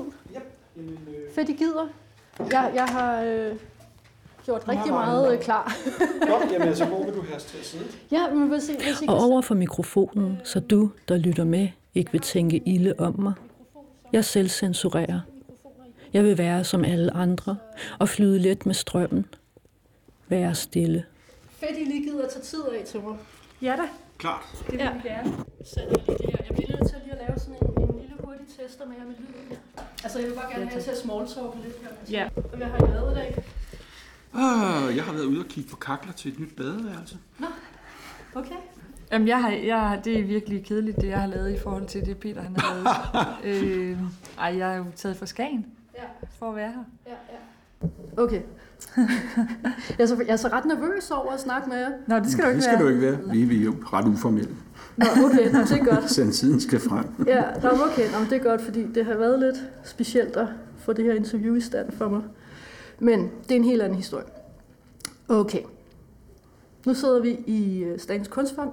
Fedt, 1.34 1.48
I 1.48 1.52
gider. 1.52 1.88
Jeg, 2.50 2.72
jeg 2.74 2.84
har 2.84 3.22
øh, 3.22 3.52
gjort 4.44 4.68
rigtig 4.68 4.92
meget 4.92 5.32
øh, 5.32 5.40
klar. 5.40 5.76
Godt, 6.28 6.52
jamen 6.52 6.76
så 6.76 6.84
hvor 6.84 7.04
vil 7.04 7.14
du 7.14 7.22
have 7.22 7.40
til 7.40 7.58
at 7.58 7.64
sidde? 7.64 7.84
ja, 8.10 8.30
men 8.34 8.48
hvis 8.48 8.68
I, 8.68 8.72
hvis 8.72 9.02
I 9.02 9.04
Og 9.08 9.20
over 9.20 9.40
for 9.40 9.54
mikrofonen, 9.54 10.38
så 10.44 10.60
du, 10.60 10.90
der 11.08 11.16
lytter 11.16 11.44
med, 11.44 11.68
ikke 11.94 12.12
vil 12.12 12.20
tænke 12.20 12.62
ilde 12.66 12.94
om 12.98 13.20
mig. 13.20 13.32
Jeg 14.12 14.24
selv 14.24 14.48
censurerer. 14.48 15.20
Jeg 16.12 16.24
vil 16.24 16.38
være 16.38 16.64
som 16.64 16.84
alle 16.84 17.14
andre 17.16 17.56
og 17.98 18.08
flyde 18.08 18.38
let 18.38 18.66
med 18.66 18.74
strømmen. 18.74 19.26
Være 20.28 20.54
stille. 20.54 21.04
Fedt, 21.50 21.78
I 21.78 21.84
lige 21.84 22.02
gider 22.04 22.24
at 22.24 22.30
tage 22.30 22.42
tid 22.42 22.62
af 22.78 22.84
til 22.86 23.00
mig. 23.00 23.16
Ja 23.62 23.76
da, 23.76 23.82
Klart. 24.20 24.44
det 24.66 24.72
vil 24.72 24.80
Ja. 24.80 24.92
vi 24.92 25.08
gerne. 25.08 25.30
Sætter 25.74 25.94
lige 26.06 26.18
det 26.18 26.26
her. 26.30 26.44
Jeg 26.48 26.54
bliver 26.56 26.70
nødt 26.76 26.88
til 26.90 26.98
lige 27.04 27.12
at 27.12 27.20
lave 27.28 27.38
sådan 27.38 27.54
en, 27.54 27.82
en 27.90 28.00
lille 28.00 28.14
hurtig 28.24 28.46
tester 28.58 28.86
med 28.86 28.96
jer 28.98 29.04
med 29.06 29.14
lyden 29.20 29.34
her. 29.50 29.56
Altså, 30.04 30.18
jeg 30.18 30.28
vil 30.28 30.34
bare 30.34 30.50
gerne 30.52 30.64
have 30.64 30.76
jer 30.76 30.82
til 30.82 30.90
at 30.90 30.98
smalltalke 30.98 31.56
lidt 31.64 31.76
her. 31.82 31.88
Ja. 32.18 32.28
Hvad 32.56 32.66
har 32.66 32.78
I 32.86 32.90
lavet 32.94 33.12
i 33.12 33.14
dag? 33.14 33.44
Ah, 34.34 34.96
jeg 34.96 35.04
har 35.04 35.12
været 35.12 35.24
ude 35.24 35.40
og 35.40 35.46
kigge 35.46 35.70
på 35.70 35.76
kakler 35.76 36.12
til 36.12 36.32
et 36.32 36.38
nyt 36.40 36.56
badeværelse. 36.56 37.18
Okay. 38.34 38.54
Jamen, 39.12 39.28
jeg 39.28 39.42
har, 39.42 39.50
jeg, 39.50 39.80
har- 39.88 39.96
det 40.00 40.18
er 40.18 40.22
virkelig 40.24 40.64
kedeligt, 40.64 40.96
det 41.00 41.08
jeg 41.08 41.20
har 41.20 41.26
lavet 41.26 41.50
i 41.54 41.58
forhold 41.58 41.86
til 41.86 42.06
det, 42.06 42.18
Peter 42.18 42.42
han 42.42 42.56
har 42.56 42.74
lavet. 43.44 43.62
øh, 43.64 43.98
ej, 44.38 44.56
jeg 44.58 44.72
er 44.72 44.76
jo 44.76 44.84
taget 44.96 45.16
fra 45.16 45.26
Skagen 45.26 45.66
Ja, 45.96 46.02
for 46.38 46.48
at 46.50 46.56
være 46.56 46.72
her. 46.72 46.84
ja, 47.06 47.12
ja. 47.12 48.22
Okay. 48.22 48.42
jeg, 49.98 50.04
er 50.04 50.06
så, 50.06 50.16
jeg 50.26 50.32
er 50.32 50.36
så 50.36 50.48
ret 50.48 50.64
nervøs 50.64 51.10
over 51.10 51.32
at 51.32 51.40
snakke 51.40 51.68
med 51.68 51.78
jer. 51.78 51.90
Nå, 52.06 52.16
det 52.16 52.32
skal 52.32 52.44
du 52.44 52.48
ikke 52.48 52.56
det 52.56 52.64
skal 52.64 52.78
være. 52.78 52.84
du 52.84 52.88
ikke 52.88 53.00
være. 53.00 53.18
Vi, 53.32 53.44
vi 53.44 53.60
er 53.60 53.64
jo 53.64 53.74
ret 53.92 54.08
uformelle. 54.08 54.56
Nå, 54.96 55.06
okay, 55.24 55.52
Nå, 55.52 55.58
det 55.58 55.72
er 55.72 55.84
godt. 55.94 56.10
Send 56.16 56.32
tiden 56.32 56.60
skal 56.60 56.80
frem. 56.80 57.04
Ja, 57.26 57.42
nå, 57.62 57.68
okay, 57.68 58.10
nå, 58.12 58.24
det 58.30 58.32
er 58.32 58.42
godt, 58.42 58.62
fordi 58.62 58.86
det 58.94 59.04
har 59.04 59.14
været 59.14 59.38
lidt 59.38 59.56
specielt 59.84 60.36
at 60.36 60.46
få 60.78 60.92
det 60.92 61.04
her 61.04 61.14
interview 61.14 61.54
i 61.54 61.60
stand 61.60 61.92
for 61.92 62.08
mig. 62.08 62.22
Men 62.98 63.30
det 63.42 63.50
er 63.50 63.56
en 63.56 63.64
helt 63.64 63.82
anden 63.82 63.96
historie. 63.96 64.26
Okay. 65.28 65.62
Nu 66.86 66.94
sidder 66.94 67.20
vi 67.20 67.30
i 67.46 67.82
øh, 67.82 67.98
Statens 67.98 68.28
Kunstfond 68.28 68.72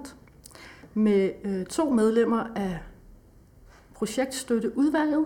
med 0.94 1.30
øh, 1.46 1.66
to 1.66 1.90
medlemmer 1.90 2.44
af 2.56 2.80
projektstøtteudvalget. 3.94 5.26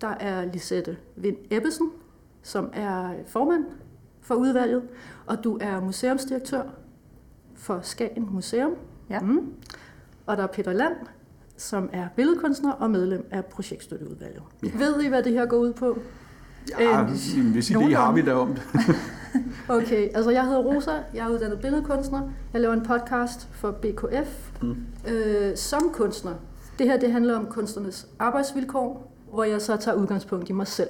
Der 0.00 0.08
er 0.08 0.44
Lisette 0.52 0.96
Vind 1.16 1.36
Ebbesen, 1.50 1.90
som 2.42 2.70
er 2.72 3.10
formand 3.26 3.64
for 4.26 4.34
udvalget, 4.34 4.82
og 5.26 5.44
du 5.44 5.58
er 5.60 5.80
museumsdirektør 5.80 6.62
for 7.54 7.80
Skagen 7.82 8.28
Museum. 8.30 8.70
Ja. 9.10 9.20
Mm. 9.20 9.40
Og 10.26 10.36
der 10.36 10.42
er 10.42 10.46
Peter 10.46 10.72
Land, 10.72 10.92
som 11.56 11.88
er 11.92 12.06
billedkunstner 12.16 12.72
og 12.72 12.90
medlem 12.90 13.26
af 13.30 13.44
projektstøtteudvalget. 13.44 14.42
Ja. 14.62 14.68
Ved 14.74 15.02
I, 15.02 15.08
hvad 15.08 15.22
det 15.22 15.32
her 15.32 15.46
går 15.46 15.56
ud 15.56 15.72
på? 15.72 15.98
Ja, 16.80 17.02
Øh, 17.02 17.08
en 17.38 17.54
vis 17.54 17.70
idé 17.70 17.94
har 17.94 18.12
vi 18.12 18.22
da 18.22 18.34
om 18.34 18.48
det. 18.54 18.62
Okay, 19.68 20.08
altså 20.14 20.30
jeg 20.30 20.44
hedder 20.44 20.58
Rosa, 20.62 20.90
jeg 21.14 21.26
er 21.26 21.30
uddannet 21.30 21.60
billedkunstner. 21.60 22.20
Jeg 22.52 22.60
laver 22.60 22.74
en 22.74 22.82
podcast 22.82 23.48
for 23.52 23.70
BKF 23.70 24.50
Mm. 24.62 24.76
øh, 25.12 25.56
som 25.56 25.90
kunstner. 25.92 26.32
Det 26.78 26.86
her 26.86 26.96
det 26.98 27.12
handler 27.12 27.36
om 27.36 27.46
kunstnernes 27.46 28.06
arbejdsvilkår, 28.18 29.12
hvor 29.32 29.44
jeg 29.44 29.62
så 29.62 29.76
tager 29.76 29.96
udgangspunkt 29.96 30.48
i 30.48 30.52
mig 30.52 30.66
selv. 30.66 30.88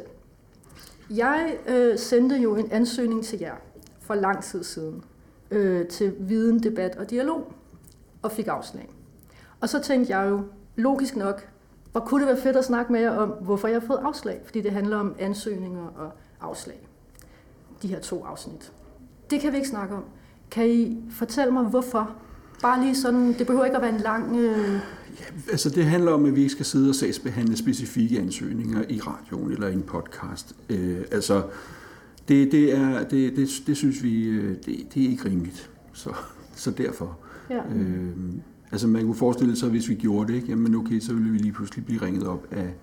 Jeg 1.10 1.56
øh, 1.68 1.98
sendte 1.98 2.36
jo 2.36 2.56
en 2.56 2.72
ansøgning 2.72 3.24
til 3.24 3.38
jer 3.38 3.54
for 4.00 4.14
lang 4.14 4.44
tid 4.44 4.64
siden 4.64 5.04
øh, 5.50 5.88
til 5.88 6.14
viden, 6.18 6.62
debat 6.62 6.96
og 6.96 7.10
dialog, 7.10 7.52
og 8.22 8.32
fik 8.32 8.46
afslag. 8.46 8.88
Og 9.60 9.68
så 9.68 9.82
tænkte 9.82 10.18
jeg 10.18 10.30
jo, 10.30 10.40
logisk 10.76 11.16
nok, 11.16 11.48
hvor 11.92 12.00
kunne 12.00 12.20
det 12.20 12.28
være 12.28 12.42
fedt 12.42 12.56
at 12.56 12.64
snakke 12.64 12.92
med 12.92 13.00
jer 13.00 13.10
om, 13.10 13.28
hvorfor 13.28 13.68
jeg 13.68 13.80
har 13.80 13.86
fået 13.86 13.98
afslag, 13.98 14.40
fordi 14.44 14.60
det 14.60 14.72
handler 14.72 14.96
om 14.96 15.14
ansøgninger 15.18 15.86
og 15.86 16.12
afslag. 16.40 16.88
De 17.82 17.88
her 17.88 18.00
to 18.00 18.24
afsnit. 18.24 18.72
Det 19.30 19.40
kan 19.40 19.52
vi 19.52 19.56
ikke 19.56 19.68
snakke 19.68 19.94
om. 19.94 20.04
Kan 20.50 20.68
I 20.70 21.02
fortælle 21.10 21.52
mig, 21.52 21.64
hvorfor? 21.64 22.14
Bare 22.62 22.80
lige 22.80 22.96
sådan, 22.96 23.32
det 23.32 23.46
behøver 23.46 23.64
ikke 23.64 23.76
at 23.76 23.82
være 23.82 23.94
en 23.94 24.00
lang... 24.00 24.36
Øh... 24.36 24.80
Altså 25.50 25.70
det 25.70 25.84
handler 25.84 26.12
om, 26.12 26.24
at 26.24 26.36
vi 26.36 26.40
ikke 26.40 26.52
skal 26.52 26.66
sidde 26.66 26.88
og 26.88 26.94
sagsbehandle 26.94 27.56
specifikke 27.56 28.20
ansøgninger 28.20 28.84
i 28.88 29.00
radioen 29.00 29.52
eller 29.52 29.68
i 29.68 29.72
en 29.72 29.82
podcast. 29.82 30.56
Øh, 30.68 31.00
altså 31.10 31.42
det, 32.28 32.52
det, 32.52 32.76
er, 32.76 33.08
det, 33.08 33.36
det, 33.36 33.48
det 33.66 33.76
synes 33.76 34.02
vi, 34.02 34.24
øh, 34.24 34.48
det, 34.50 34.86
det 34.94 35.04
er 35.04 35.08
ikke 35.10 35.24
rimeligt. 35.24 35.70
Så, 35.92 36.10
så 36.54 36.70
derfor. 36.70 37.18
Ja. 37.50 37.74
Øh, 37.74 38.08
altså 38.72 38.88
man 38.88 39.04
kunne 39.04 39.14
forestille 39.14 39.56
sig, 39.56 39.68
hvis 39.68 39.88
vi 39.88 39.94
gjorde 39.94 40.32
det, 40.32 40.36
ikke? 40.36 40.48
Jamen 40.48 40.74
okay, 40.74 41.00
så 41.00 41.14
ville 41.14 41.30
vi 41.30 41.38
lige 41.38 41.52
pludselig 41.52 41.84
blive 41.84 42.02
ringet 42.02 42.26
op 42.26 42.46
af 42.50 42.74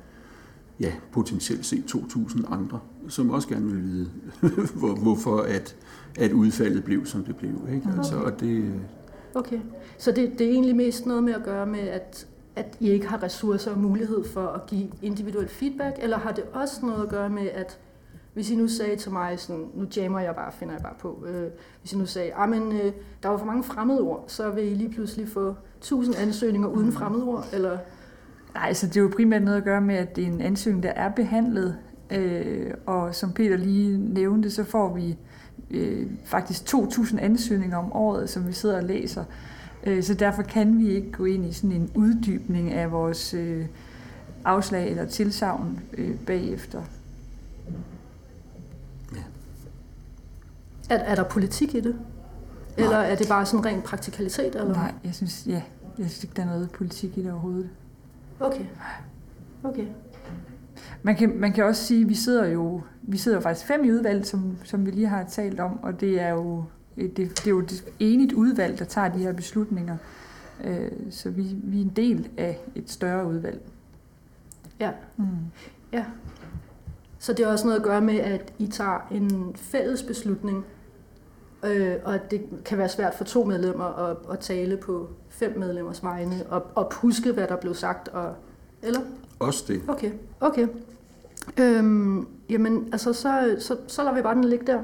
ja, 0.79 0.91
potentielt 1.11 1.65
set 1.65 1.95
2.000 1.95 2.53
andre, 2.53 2.79
som 3.07 3.29
også 3.29 3.47
gerne 3.47 3.65
ville 3.65 3.81
vide, 3.81 4.09
hvor, 4.79 4.95
hvorfor 4.95 5.37
at, 5.37 5.75
at 6.17 6.31
udfaldet 6.31 6.83
blev, 6.83 7.05
som 7.05 7.23
det 7.23 7.35
blev. 7.35 7.67
Ikke? 7.73 7.89
Altså, 7.97 8.15
og 8.15 8.39
det, 8.39 8.73
Okay. 9.35 9.59
Så 9.97 10.11
det, 10.11 10.39
det 10.39 10.47
er 10.47 10.51
egentlig 10.51 10.75
mest 10.75 11.05
noget 11.05 11.23
med 11.23 11.33
at 11.33 11.43
gøre 11.43 11.65
med, 11.65 11.79
at, 11.79 12.27
at 12.55 12.77
I 12.79 12.89
ikke 12.89 13.07
har 13.07 13.23
ressourcer 13.23 13.71
og 13.71 13.79
mulighed 13.79 14.23
for 14.23 14.47
at 14.47 14.65
give 14.65 14.89
individuel 15.01 15.47
feedback, 15.47 15.95
eller 16.01 16.17
har 16.17 16.31
det 16.31 16.43
også 16.53 16.85
noget 16.85 17.03
at 17.03 17.09
gøre 17.09 17.29
med, 17.29 17.49
at 17.49 17.79
hvis 18.33 18.51
I 18.51 18.55
nu 18.55 18.67
sagde 18.67 18.95
til 18.95 19.11
mig, 19.11 19.39
sådan, 19.39 19.65
nu 19.73 19.87
jammer 19.97 20.19
jeg 20.19 20.35
bare, 20.35 20.51
finder 20.51 20.73
jeg 20.73 20.83
bare 20.83 20.95
på, 20.99 21.25
øh, 21.27 21.49
hvis 21.81 21.93
I 21.93 21.97
nu 21.97 22.05
sagde, 22.05 22.33
ah, 22.33 22.49
men 22.49 22.71
øh, 22.71 22.93
der 23.23 23.29
var 23.29 23.37
for 23.37 23.45
mange 23.45 23.63
fremmedord, 23.63 24.23
så 24.27 24.49
vil 24.49 24.71
I 24.71 24.73
lige 24.73 24.89
pludselig 24.89 25.29
få 25.29 25.55
1000 25.77 26.15
ansøgninger 26.15 26.67
uden 26.67 26.91
fremmedord, 26.91 27.45
eller... 27.53 27.77
Nej, 28.53 28.67
altså 28.67 28.87
det 28.87 28.97
er 28.97 29.01
jo 29.01 29.11
primært 29.15 29.41
noget 29.41 29.57
at 29.57 29.63
gøre 29.63 29.81
med, 29.81 29.95
at 29.95 30.15
det 30.15 30.23
er 30.23 30.27
en 30.27 30.41
ansøgning, 30.41 30.83
der 30.83 30.89
er 30.89 31.09
behandlet. 31.09 31.77
Øh, 32.11 32.71
og 32.85 33.15
som 33.15 33.33
Peter 33.33 33.57
lige 33.57 33.97
nævnte, 34.13 34.51
så 34.51 34.63
får 34.63 34.93
vi 34.93 35.17
øh, 35.73 36.07
faktisk 36.25 36.75
2.000 36.75 37.19
ansøgninger 37.19 37.77
om 37.77 37.93
året, 37.93 38.29
som 38.29 38.47
vi 38.47 38.53
sidder 38.53 38.77
og 38.77 38.83
læser. 38.83 39.23
Øh, 39.83 40.03
så 40.03 40.13
derfor 40.13 40.41
kan 40.43 40.79
vi 40.79 40.89
ikke 40.89 41.11
gå 41.11 41.25
ind 41.25 41.45
i 41.45 41.53
sådan 41.53 41.71
en 41.71 41.91
uddybning 41.95 42.71
af 42.71 42.91
vores 42.91 43.33
øh, 43.33 43.65
afslag 44.45 44.89
eller 44.89 45.05
tilsavn 45.05 45.79
øh, 45.97 46.15
bagefter. 46.15 46.81
Er, 50.89 50.97
er 50.97 51.15
der 51.15 51.23
politik 51.23 51.75
i 51.75 51.79
det? 51.79 51.95
Eller 52.77 52.97
er 52.97 53.15
det 53.15 53.27
bare 53.27 53.45
sådan 53.45 53.65
ren 53.65 53.81
praktikalitet? 53.81 54.55
Eller? 54.55 54.73
Nej, 54.73 54.93
jeg 55.03 55.15
synes, 55.15 55.43
ja, 55.47 55.61
jeg 55.97 56.09
synes 56.09 56.23
ikke, 56.23 56.35
der 56.35 56.41
er 56.41 56.45
noget 56.45 56.71
politik 56.71 57.17
i 57.17 57.23
det 57.23 57.31
overhovedet. 57.31 57.69
Okay. 58.39 58.65
Okay. 59.63 59.85
Man 61.03 61.15
kan, 61.15 61.39
man 61.39 61.53
kan 61.53 61.63
også 61.63 61.83
sige, 61.83 62.01
at 62.01 62.09
vi 62.09 62.15
sidder 62.15 62.47
jo, 62.47 62.81
vi 63.01 63.17
sidder 63.17 63.37
jo 63.37 63.41
faktisk 63.41 63.67
fem 63.67 63.83
i 63.83 63.91
udvalget, 63.91 64.27
som, 64.27 64.57
som 64.63 64.85
vi 64.85 64.91
lige 64.91 65.07
har 65.07 65.23
talt 65.23 65.59
om, 65.59 65.83
og 65.83 66.01
det 66.01 66.21
er 66.21 66.29
jo 66.29 66.63
det, 66.95 67.17
det 67.17 67.45
er 67.45 67.49
jo 67.49 67.59
et 67.59 67.83
enigt 67.99 68.33
udvalg, 68.33 68.79
der 68.79 68.85
tager 68.85 69.09
de 69.09 69.19
her 69.19 69.33
beslutninger. 69.33 69.97
Øh, 70.63 70.91
så 71.09 71.29
vi, 71.29 71.55
vi 71.63 71.77
er 71.77 71.81
en 71.81 71.93
del 71.95 72.29
af 72.37 72.59
et 72.75 72.91
større 72.91 73.27
udvalg. 73.27 73.61
Ja. 74.79 74.91
Mm. 75.17 75.25
ja. 75.93 76.05
Så 77.19 77.33
det 77.33 77.45
har 77.45 77.51
også 77.51 77.65
noget 77.65 77.79
at 77.79 77.83
gøre 77.85 78.01
med, 78.01 78.19
at 78.19 78.53
I 78.59 78.67
tager 78.67 79.07
en 79.11 79.55
fælles 79.55 80.03
beslutning, 80.03 80.65
øh, 81.65 81.95
og 82.03 82.15
at 82.15 82.31
det 82.31 82.41
kan 82.65 82.77
være 82.77 82.89
svært 82.89 83.13
for 83.13 83.23
to 83.23 83.43
medlemmer 83.43 83.85
at, 83.85 84.17
at 84.31 84.39
tale 84.39 84.77
på 84.77 85.09
fem 85.29 85.59
medlemmers 85.59 86.03
vegne, 86.03 86.45
og, 86.49 86.65
og 86.75 86.93
huske, 86.93 87.31
hvad 87.31 87.47
der 87.47 87.55
blev 87.55 87.73
sagt, 87.73 88.07
og, 88.07 88.35
eller? 88.81 89.01
Også 89.43 89.63
det. 89.67 89.81
Okay, 89.87 90.11
okay. 90.39 90.67
Øhm, 91.59 92.27
jamen, 92.49 92.89
altså, 92.91 93.13
så, 93.13 93.55
så, 93.59 93.77
så 93.87 94.03
lader 94.03 94.15
vi 94.15 94.21
bare 94.21 94.35
den 94.35 94.43
ligge 94.43 94.65
der. 94.67 94.79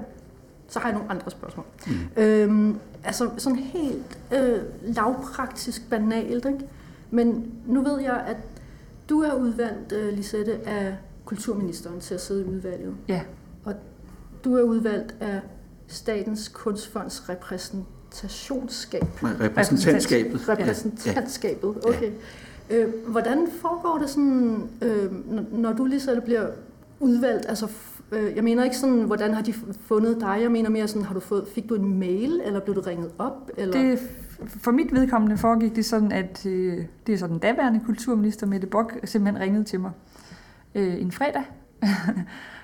Så 0.67 0.79
har 0.79 0.89
jeg 0.89 0.97
nogle 0.97 1.11
andre 1.11 1.31
spørgsmål. 1.31 1.65
Mm. 1.87 1.93
Øhm, 2.23 2.77
altså, 3.03 3.29
sådan 3.37 3.59
helt 3.59 4.19
øh, 4.33 4.61
lavpraktisk 4.83 5.89
banalt, 5.89 6.45
ikke? 6.45 6.59
Men 7.11 7.51
nu 7.67 7.81
ved 7.83 7.99
jeg, 7.99 8.23
at 8.27 8.37
du 9.09 9.21
er 9.21 9.33
udvalgt, 9.33 9.91
øh, 9.91 10.13
Lisette, 10.13 10.67
af 10.67 10.95
kulturministeren 11.25 11.99
til 11.99 12.13
at 12.13 12.21
sidde 12.21 12.41
i 12.41 12.45
udvalget. 12.45 12.95
Ja. 13.07 13.21
Og 13.65 13.73
du 14.43 14.55
er 14.55 14.61
udvalgt 14.61 15.15
af 15.19 15.41
Statens 15.87 16.47
Kunstfonds 16.47 17.29
repræsentationsskab. 17.29 19.03
Repræsentantskabet. 19.23 20.49
Repræsentantskabet, 20.49 21.85
okay. 21.85 22.11
Øh, 22.69 22.93
hvordan 23.07 23.47
foregår 23.61 23.97
det 23.97 24.09
sådan, 24.09 24.69
øh, 24.81 25.29
når 25.53 25.73
du 25.73 25.85
lige 25.85 25.99
så 25.99 26.21
bliver 26.25 26.47
udvalgt? 26.99 27.45
Altså, 27.49 27.71
øh, 28.11 28.35
jeg 28.35 28.43
mener 28.43 28.63
ikke 28.63 28.77
sådan, 28.77 29.03
hvordan 29.03 29.33
har 29.33 29.41
de 29.41 29.53
fundet 29.81 30.17
dig? 30.19 30.37
Jeg 30.41 30.51
mener 30.51 30.69
mere 30.69 30.87
sådan, 30.87 31.05
har 31.05 31.13
du 31.13 31.19
fået, 31.19 31.47
fik 31.47 31.69
du 31.69 31.75
en 31.75 31.99
mail, 31.99 32.41
eller 32.45 32.59
blev 32.59 32.75
du 32.75 32.81
ringet 32.81 33.11
op? 33.17 33.51
Eller? 33.57 33.81
Det, 33.81 33.99
for 34.47 34.71
mit 34.71 34.93
vedkommende 34.93 35.37
foregik 35.37 35.75
det 35.75 35.85
sådan, 35.85 36.11
at 36.11 36.45
øh, 36.45 36.85
det 37.07 37.13
er 37.13 37.17
sådan 37.17 37.33
den 37.33 37.39
daværende 37.39 37.81
kulturminister 37.85 38.47
Mette 38.47 38.67
Bock 38.67 38.99
simpelthen 39.03 39.43
ringede 39.43 39.63
til 39.63 39.79
mig 39.79 39.91
øh, 40.75 41.01
en 41.01 41.11
fredag, 41.11 41.43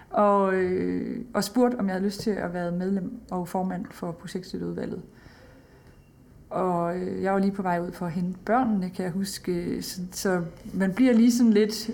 og, 0.09 0.53
øh, 0.53 1.21
og 1.33 1.43
spurgte, 1.43 1.75
om 1.75 1.85
jeg 1.85 1.93
havde 1.93 2.05
lyst 2.05 2.19
til 2.19 2.31
at 2.31 2.53
være 2.53 2.71
medlem 2.71 3.11
og 3.31 3.47
formand 3.47 3.85
for 3.91 4.11
projektstøtteudvalget. 4.11 5.01
Og 6.49 6.97
øh, 6.97 7.23
jeg 7.23 7.33
var 7.33 7.39
lige 7.39 7.51
på 7.51 7.61
vej 7.61 7.79
ud 7.79 7.91
for 7.91 8.05
at 8.05 8.11
hente 8.11 8.39
børnene, 8.45 8.89
kan 8.95 9.05
jeg 9.05 9.11
huske. 9.11 9.83
Så, 9.83 10.01
så 10.11 10.41
man 10.73 10.93
bliver 10.93 11.13
lige 11.13 11.31
sådan 11.31 11.53
lidt, 11.53 11.89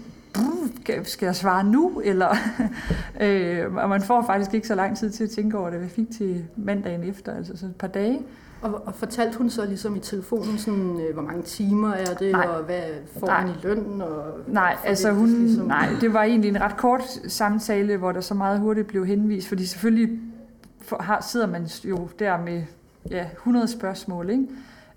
skal 1.03 1.25
jeg 1.25 1.36
svare 1.36 1.63
nu? 1.63 2.01
Eller, 2.05 2.36
øh, 3.22 3.75
og 3.75 3.89
man 3.89 4.01
får 4.01 4.24
faktisk 4.25 4.53
ikke 4.53 4.67
så 4.67 4.75
lang 4.75 4.98
tid 4.98 5.10
til 5.10 5.24
at 5.24 5.29
tænke 5.29 5.58
over 5.58 5.70
det. 5.70 5.81
Jeg 5.81 5.89
fik 5.89 6.12
til 6.17 6.46
mandagen 6.55 7.03
efter, 7.03 7.36
altså 7.36 7.58
så 7.58 7.65
et 7.65 7.75
par 7.75 7.88
dage. 7.88 8.22
Og, 8.62 8.81
og 8.86 8.96
fortalte 8.96 9.38
hun 9.38 9.50
så 9.50 9.65
ligesom 9.65 9.96
i 9.96 10.00
telefonen, 10.00 10.58
sådan, 10.58 11.01
øh, 11.01 11.13
hvor 11.13 11.24
mange 11.24 11.43
timer 11.43 11.93
er 11.93 12.13
det, 12.13 12.31
nej. 12.31 12.46
og 12.46 12.63
hvad 12.63 12.81
får 13.20 13.27
nej. 13.27 13.46
man 13.46 13.55
i 13.55 13.58
løn? 13.63 14.01
Og 14.01 14.24
nej, 14.48 14.77
altså 14.86 15.12
hun, 15.12 15.27
ligesom... 15.29 15.67
nej, 15.67 15.89
det 16.01 16.13
var 16.13 16.24
egentlig 16.24 16.50
en 16.50 16.62
ret 16.62 16.77
kort 16.77 17.03
samtale, 17.27 17.98
hvor 17.98 18.12
der 18.12 18.22
så 18.22 18.34
meget 18.34 18.60
hurtigt 18.60 18.88
blev 18.88 19.05
henvist, 19.05 19.48
fordi 19.48 19.65
selvfølgelig 19.65 20.20
for, 20.81 20.98
har, 21.01 21.22
sidder 21.22 21.48
man 21.48 21.65
jo 21.84 22.08
der 22.20 22.38
med 22.43 22.63
ja, 23.10 23.29
100 23.31 23.67
spørgsmål, 23.67 24.29
ikke? 24.29 24.48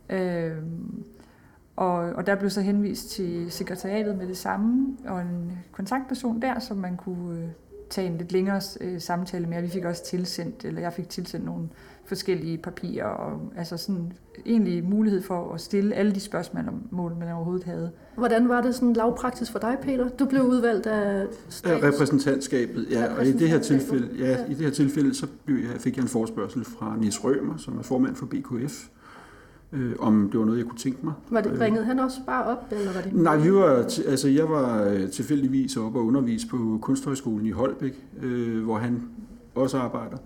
Øh, 0.09 0.63
og, 1.77 1.95
og 1.97 2.27
der 2.27 2.35
blev 2.35 2.51
så 2.51 2.61
henvist 2.61 3.11
til 3.11 3.51
sekretariatet 3.51 4.17
med 4.17 4.27
det 4.27 4.37
samme, 4.37 4.97
og 5.07 5.21
en 5.21 5.59
kontaktperson 5.73 6.43
der, 6.43 6.59
som 6.59 6.77
man 6.77 6.97
kunne 6.97 7.39
øh, 7.39 7.49
tage 7.91 8.07
en 8.07 8.19
lidt 8.19 8.33
længere 8.33 8.61
øh, 8.81 9.01
samtale 9.01 9.47
med. 9.47 9.63
Vi 9.63 9.69
fik 9.69 9.85
også 9.85 10.05
tilsendt, 10.05 10.65
eller 10.65 10.81
jeg 10.81 10.93
fik 10.93 11.09
tilsendt 11.09 11.47
nogle 11.47 11.69
forskellige 12.07 12.59
papirer, 12.59 13.07
og 13.07 13.53
altså 13.57 13.77
sådan 13.77 14.13
egentlig 14.47 14.85
mulighed 14.85 15.23
for 15.23 15.55
at 15.55 15.61
stille 15.61 15.95
alle 15.95 16.13
de 16.13 16.21
spørgsmål, 16.21 17.13
man 17.19 17.33
overhovedet 17.33 17.65
havde. 17.65 17.91
Hvordan 18.17 18.49
var 18.49 18.61
det 18.61 18.75
sådan 18.75 18.93
lavpraktisk 18.93 19.53
for 19.53 19.59
dig, 19.59 19.79
Peter? 19.83 20.09
Du 20.09 20.25
blev 20.25 20.43
udvalgt 20.43 20.87
af 20.87 21.27
statens... 21.49 21.85
repræsentantskabet, 21.85 22.87
ja, 22.91 23.15
og 23.19 23.27
i 23.27 23.33
det 23.33 23.49
her 23.49 23.59
tilfælde, 23.59 24.09
ja, 24.19 24.31
ja. 24.31 24.45
i 24.45 24.55
det 24.55 24.65
her 24.65 24.71
tilfælde 24.71 25.15
så 25.15 25.27
blev 25.45 25.57
jeg, 25.57 25.81
fik 25.81 25.97
jeg 25.97 26.03
en 26.03 26.09
forspørgsel 26.09 26.65
fra 26.65 26.97
Niels 27.01 27.25
Rømer, 27.25 27.57
som 27.57 27.79
er 27.79 27.83
formand 27.83 28.17
for 28.17 28.27
BKF, 28.27 28.89
øh, 29.73 29.93
om 29.99 30.29
det 30.33 30.41
var 30.41 30.47
noget, 30.47 30.59
jeg 30.59 30.67
kunne 30.67 30.79
tænke 30.79 30.99
mig. 31.03 31.13
Var 31.31 31.41
det, 31.41 31.61
ringede 31.61 31.85
han 31.85 31.99
også 31.99 32.19
bare 32.27 32.45
op, 32.45 32.73
eller 32.73 32.93
var 32.93 33.01
det... 33.01 33.15
Nej, 33.15 33.37
vi 33.37 33.53
var, 33.53 33.77
altså, 34.09 34.29
jeg 34.29 34.49
var 34.49 34.85
øh, 34.85 35.11
tilfældigvis 35.11 35.77
oppe 35.77 35.99
og 35.99 36.07
undervise 36.07 36.49
på 36.49 36.79
Kunsthøjskolen 36.83 37.47
i 37.47 37.51
Holbæk, 37.51 38.05
øh, 38.23 38.65
hvor 38.65 38.79
han 38.79 39.03
også 39.55 39.79
arbejder. 39.79 40.17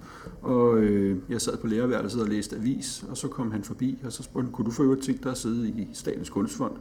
Og 0.42 0.78
øh, 0.78 1.18
jeg 1.28 1.40
sad 1.40 1.56
på 1.56 1.66
lærerværelset 1.66 2.22
og 2.22 2.28
læste 2.28 2.56
avis, 2.56 3.04
og 3.10 3.16
så 3.16 3.28
kom 3.28 3.52
han 3.52 3.64
forbi, 3.64 3.98
og 4.04 4.12
så 4.12 4.22
spurgte 4.22 4.44
han, 4.44 4.52
kunne 4.52 4.64
du 4.64 4.70
få 4.70 4.82
øvrigt 4.82 5.02
tænke 5.02 5.22
dig 5.22 5.30
at 5.30 5.38
sidde 5.38 5.68
i 5.68 5.88
Statens 5.92 6.30
Kunstfond? 6.30 6.72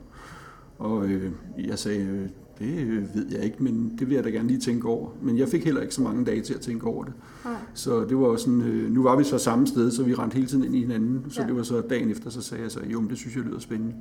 Og 0.79 1.05
øh, 1.05 1.31
jeg 1.57 1.79
sagde, 1.79 2.03
øh, 2.05 2.29
det 2.59 3.09
ved 3.15 3.27
jeg 3.31 3.43
ikke, 3.43 3.63
men 3.63 3.95
det 3.99 4.09
vil 4.09 4.15
jeg 4.15 4.23
da 4.23 4.29
gerne 4.29 4.47
lige 4.47 4.59
tænke 4.59 4.87
over. 4.87 5.09
Men 5.21 5.37
jeg 5.37 5.47
fik 5.47 5.65
heller 5.65 5.81
ikke 5.81 5.95
så 5.95 6.01
mange 6.01 6.25
dage 6.25 6.41
til 6.41 6.53
at 6.53 6.61
tænke 6.61 6.87
over 6.87 7.03
det. 7.03 7.13
Nej. 7.45 7.53
Så 7.73 8.05
det 8.05 8.17
var 8.17 8.35
sådan, 8.35 8.61
øh, 8.61 8.91
nu 8.91 9.03
var 9.03 9.15
vi 9.15 9.23
så 9.23 9.37
samme 9.37 9.67
sted, 9.67 9.91
så 9.91 10.03
vi 10.03 10.13
rendte 10.13 10.35
hele 10.35 10.47
tiden 10.47 10.63
ind 10.63 10.75
i 10.75 10.79
hinanden. 10.79 11.25
Så 11.29 11.41
ja. 11.41 11.47
det 11.47 11.55
var 11.55 11.63
så 11.63 11.81
dagen 11.81 12.11
efter, 12.11 12.29
så 12.29 12.41
sagde 12.41 12.63
jeg 12.63 12.71
så, 12.71 12.79
jo, 12.85 13.01
men 13.01 13.09
det 13.09 13.17
synes 13.17 13.35
jeg 13.35 13.43
lyder 13.43 13.59
spændende. 13.59 13.95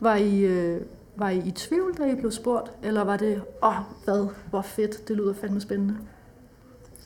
Var 0.00 0.16
I, 0.16 0.44
øh, 0.44 0.80
var 1.16 1.30
I 1.30 1.38
i 1.38 1.50
tvivl, 1.50 1.94
da 1.98 2.12
I 2.12 2.14
blev 2.14 2.30
spurgt? 2.30 2.70
Eller 2.82 3.04
var 3.04 3.16
det, 3.16 3.42
åh, 3.62 3.68
oh, 3.68 3.84
hvad, 4.04 4.26
hvor 4.50 4.62
fedt, 4.62 5.08
det 5.08 5.16
lyder 5.16 5.34
fandme 5.34 5.60
spændende? 5.60 5.96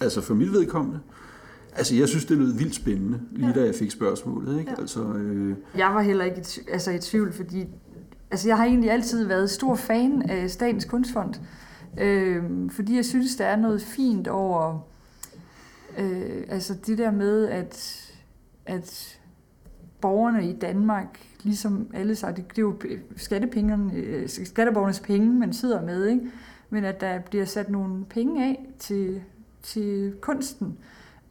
Altså 0.01 0.21
for 0.21 0.35
mit 0.35 0.53
vedkommende, 0.53 1.01
Altså, 1.79 1.95
jeg 1.95 2.09
synes, 2.09 2.25
det 2.25 2.39
lød 2.39 2.53
vildt 2.53 2.75
spændende, 2.75 3.21
lige 3.31 3.47
ja. 3.47 3.53
da 3.53 3.65
jeg 3.65 3.75
fik 3.75 3.91
spørgsmålet. 3.91 4.59
Ikke? 4.59 4.71
Ja. 4.71 4.81
Altså, 4.81 5.05
øh... 5.05 5.57
Jeg 5.77 5.95
var 5.95 6.01
heller 6.01 6.25
ikke 6.25 6.41
i, 6.41 6.71
altså, 6.71 6.91
i 6.91 6.99
tvivl, 6.99 7.33
fordi 7.33 7.67
altså, 8.31 8.49
jeg 8.49 8.57
har 8.57 8.65
egentlig 8.65 8.91
altid 8.91 9.27
været 9.27 9.51
stor 9.51 9.75
fan 9.75 10.23
af 10.23 10.51
Statens 10.51 10.85
Kunstfond, 10.85 11.35
øh, 12.01 12.43
fordi 12.71 12.97
jeg 12.97 13.05
synes, 13.05 13.37
der 13.37 13.45
er 13.45 13.57
noget 13.57 13.83
fint 13.83 14.29
over 14.29 14.89
øh, 15.99 16.45
altså 16.49 16.75
det 16.87 16.99
der 16.99 17.11
med, 17.11 17.49
at, 17.49 18.05
at 18.67 19.19
borgerne 20.01 20.51
i 20.51 20.53
Danmark, 20.53 21.19
ligesom 21.43 21.87
alle 21.95 22.15
sig, 22.15 22.37
det, 22.37 22.45
det 22.51 22.59
er 22.59 22.63
jo 22.63 22.77
skattepengerne, 23.17 23.95
øh, 23.95 24.29
skatteborgernes 24.29 25.01
penge, 25.01 25.35
man 25.35 25.53
sidder 25.53 25.83
med, 25.83 26.07
ikke? 26.07 26.31
men 26.71 26.85
at 26.85 27.01
der 27.01 27.21
bliver 27.21 27.45
sat 27.45 27.71
nogle 27.71 28.05
penge 28.05 28.45
af 28.45 28.67
til, 28.79 29.23
til 29.63 30.15
kunsten 30.21 30.79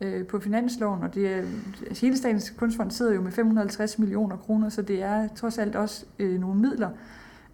øh, 0.01 0.25
på 0.25 0.39
finansloven, 0.39 1.03
og 1.03 1.15
det 1.15 1.27
er, 1.27 1.43
altså, 1.87 2.05
hele 2.05 2.17
Statens 2.17 2.49
Kunstfond 2.49 2.91
sidder 2.91 3.13
jo 3.13 3.21
med 3.21 3.31
550 3.31 3.99
millioner 3.99 4.37
kroner, 4.37 4.69
så 4.69 4.81
det 4.81 5.01
er 5.01 5.27
trods 5.35 5.57
alt 5.57 5.75
også 5.75 6.05
øh, 6.19 6.39
nogle 6.39 6.61
midler. 6.61 6.89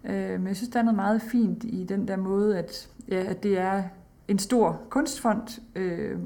Øh, 0.04 0.30
men 0.30 0.46
jeg 0.46 0.56
synes, 0.56 0.68
der 0.68 0.78
er 0.78 0.82
noget 0.82 0.96
meget 0.96 1.22
fint 1.22 1.64
i 1.64 1.84
den 1.88 2.08
der 2.08 2.16
måde, 2.16 2.58
at, 2.58 2.88
ja, 3.08 3.24
at 3.24 3.42
det 3.42 3.58
er 3.58 3.82
en 4.28 4.38
stor 4.38 4.80
kunstfond, 4.88 5.60
øh, 5.76 6.18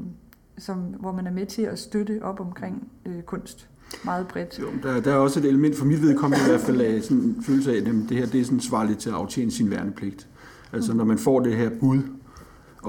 som, 0.59 0.79
hvor 0.79 1.13
man 1.13 1.27
er 1.27 1.31
med 1.31 1.47
til 1.47 1.63
at 1.63 1.79
støtte 1.79 2.23
op 2.23 2.41
omkring 2.41 2.89
øh, 3.07 3.23
kunst 3.23 3.69
meget 4.05 4.29
bredt. 4.29 4.59
Jo, 4.61 4.67
der, 4.83 5.01
der 5.01 5.13
er 5.13 5.17
også 5.17 5.41
et 5.41 5.47
element 5.47 5.77
for 5.77 5.85
mit 5.85 6.03
vedkommende 6.03 6.45
i 6.45 6.51
hvert 6.51 6.61
fald 6.61 6.81
af 6.81 7.03
sådan 7.03 7.19
en 7.19 7.43
følelse 7.43 7.73
af, 7.73 7.77
at 7.77 7.85
det 7.85 8.17
her 8.17 8.27
det 8.27 8.41
er 8.41 8.45
sådan 8.45 8.61
svarligt 8.61 8.99
til 8.99 9.09
at 9.09 9.15
aftjene 9.15 9.51
sin 9.51 9.71
værnepligt. 9.71 10.29
Altså 10.73 10.95
når 10.95 11.05
man 11.05 11.19
får 11.19 11.41
det 11.41 11.57
her 11.57 11.71
bud 11.81 12.03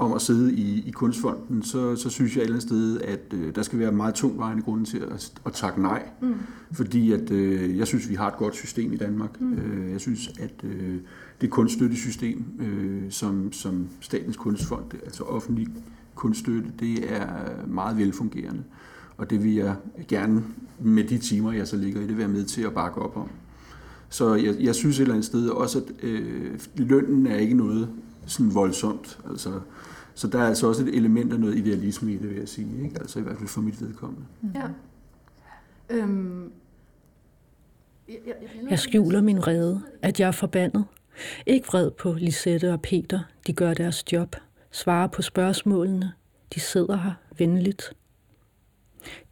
om 0.00 0.12
at 0.12 0.22
sidde 0.22 0.54
i, 0.54 0.88
i 0.88 0.90
kunstfonden, 0.90 1.62
så, 1.62 1.96
så 1.96 2.10
synes 2.10 2.36
jeg 2.36 2.40
et 2.40 2.44
eller 2.44 2.54
andet 2.54 2.68
sted, 2.68 3.00
at 3.00 3.20
øh, 3.34 3.54
der 3.54 3.62
skal 3.62 3.78
være 3.78 3.92
meget 3.92 4.14
tungvejende 4.14 4.62
grunde 4.62 4.84
til 4.84 4.98
at, 4.98 5.32
at 5.46 5.52
takke 5.52 5.82
nej. 5.82 6.02
Mm. 6.22 6.34
Fordi 6.72 7.12
at, 7.12 7.30
øh, 7.30 7.78
jeg 7.78 7.86
synes, 7.86 8.08
vi 8.08 8.14
har 8.14 8.28
et 8.28 8.36
godt 8.36 8.54
system 8.54 8.92
i 8.92 8.96
Danmark. 8.96 9.40
Mm. 9.40 9.52
Øh, 9.52 9.92
jeg 9.92 10.00
synes, 10.00 10.32
at 10.38 10.64
øh, 10.64 10.96
det 11.40 11.50
kunststøttesystem, 11.50 12.44
øh, 12.60 13.10
som, 13.10 13.52
som 13.52 13.88
Statens 14.00 14.36
Kunstfond, 14.36 14.94
altså 15.04 15.24
offentlig 15.24 15.66
kunststøtte, 16.14 16.70
det 16.80 17.12
er 17.12 17.26
meget 17.66 17.96
velfungerende. 17.96 18.62
Og 19.16 19.30
det 19.30 19.44
vil 19.44 19.54
jeg 19.54 19.74
gerne 20.08 20.44
med 20.80 21.04
de 21.04 21.18
timer, 21.18 21.52
jeg 21.52 21.68
så 21.68 21.76
ligger 21.76 22.00
i 22.00 22.06
det, 22.06 22.18
være 22.18 22.28
med 22.28 22.44
til 22.44 22.62
at 22.62 22.72
bakke 22.72 23.02
op 23.02 23.16
om. 23.16 23.28
Så 24.08 24.34
jeg, 24.34 24.56
jeg 24.60 24.74
synes 24.74 24.96
et 24.96 25.02
eller 25.02 25.14
andet 25.14 25.26
sted 25.26 25.48
også, 25.48 25.78
at 25.78 25.84
øh, 26.02 26.60
lønnen 26.76 27.26
er 27.26 27.36
ikke 27.36 27.54
noget 27.54 27.88
sådan 28.26 28.54
voldsomt. 28.54 29.18
Altså, 29.30 29.60
så 30.14 30.28
der 30.28 30.38
er 30.38 30.46
altså 30.46 30.66
også 30.66 30.82
et 30.82 30.94
element 30.94 31.32
af 31.32 31.40
noget 31.40 31.56
idealisme 31.56 32.12
i 32.12 32.16
det, 32.16 32.30
vil 32.30 32.38
jeg 32.38 32.48
sige. 32.48 32.84
Ikke? 32.84 33.00
Altså 33.00 33.18
i 33.18 33.22
hvert 33.22 33.36
fald 33.36 33.48
for 33.48 33.60
mit 33.60 33.80
vedkommende. 33.80 34.26
Ja. 34.54 34.68
Øhm. 35.90 36.52
Jeg 38.70 38.78
skjuler 38.78 39.20
min 39.20 39.36
vrede, 39.38 39.82
at 40.02 40.20
jeg 40.20 40.26
er 40.26 40.32
forbandet. 40.32 40.84
Ikke 41.46 41.66
vred 41.66 41.90
på 41.90 42.12
Lisette 42.12 42.72
og 42.72 42.82
Peter. 42.82 43.20
De 43.46 43.52
gør 43.52 43.74
deres 43.74 44.12
job. 44.12 44.36
Svarer 44.70 45.06
på 45.06 45.22
spørgsmålene. 45.22 46.12
De 46.54 46.60
sidder 46.60 46.96
her 46.96 47.12
venligt. 47.38 47.92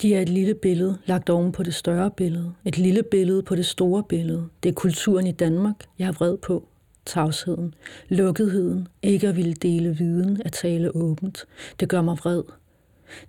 De 0.02 0.14
er 0.14 0.20
et 0.20 0.28
lille 0.28 0.54
billede 0.54 0.98
lagt 1.06 1.30
oven 1.30 1.52
på 1.52 1.62
det 1.62 1.74
større 1.74 2.10
billede. 2.10 2.54
Et 2.64 2.78
lille 2.78 3.02
billede 3.02 3.42
på 3.42 3.54
det 3.54 3.66
store 3.66 4.04
billede. 4.08 4.48
Det 4.62 4.68
er 4.68 4.72
kulturen 4.72 5.26
i 5.26 5.32
Danmark, 5.32 5.84
jeg 5.98 6.06
har 6.06 6.12
vred 6.12 6.36
på 6.36 6.68
tavsheden, 7.08 7.74
lukketheden, 8.08 8.88
ikke 9.02 9.28
at 9.28 9.36
ville 9.36 9.54
dele 9.54 9.96
viden, 9.96 10.42
at 10.44 10.52
tale 10.52 10.96
åbent. 10.96 11.46
Det 11.80 11.88
gør 11.88 12.02
mig 12.02 12.16
vred. 12.18 12.42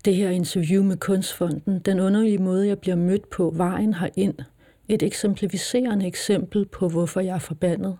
Det 0.06 0.16
her 0.16 0.30
interview 0.30 0.84
med 0.84 0.98
Kunstfonden, 0.98 1.80
den 1.80 2.00
underlige 2.00 2.38
måde, 2.38 2.68
jeg 2.68 2.80
bliver 2.80 2.96
mødt 2.96 3.30
på 3.30 3.54
vejen 3.56 3.94
herind, 3.94 4.36
Et 4.88 5.04
eksemplificerende 5.04 6.08
eksempel 6.08 6.66
på, 6.66 6.90
hvorfor 6.90 7.20
jeg 7.20 7.36
er 7.36 7.40
forbandet. 7.40 7.98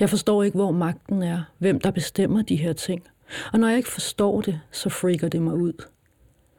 Jeg 0.00 0.10
forstår 0.10 0.42
ikke, 0.42 0.56
hvor 0.56 0.70
magten 0.70 1.22
er, 1.22 1.42
hvem 1.58 1.80
der 1.80 1.90
bestemmer 1.90 2.42
de 2.42 2.56
her 2.56 2.72
ting. 2.72 3.02
Og 3.52 3.58
når 3.58 3.68
jeg 3.68 3.76
ikke 3.76 3.88
forstår 3.88 4.40
det, 4.40 4.60
så 4.72 4.88
freaker 4.88 5.28
det 5.28 5.42
mig 5.42 5.54
ud. 5.54 5.84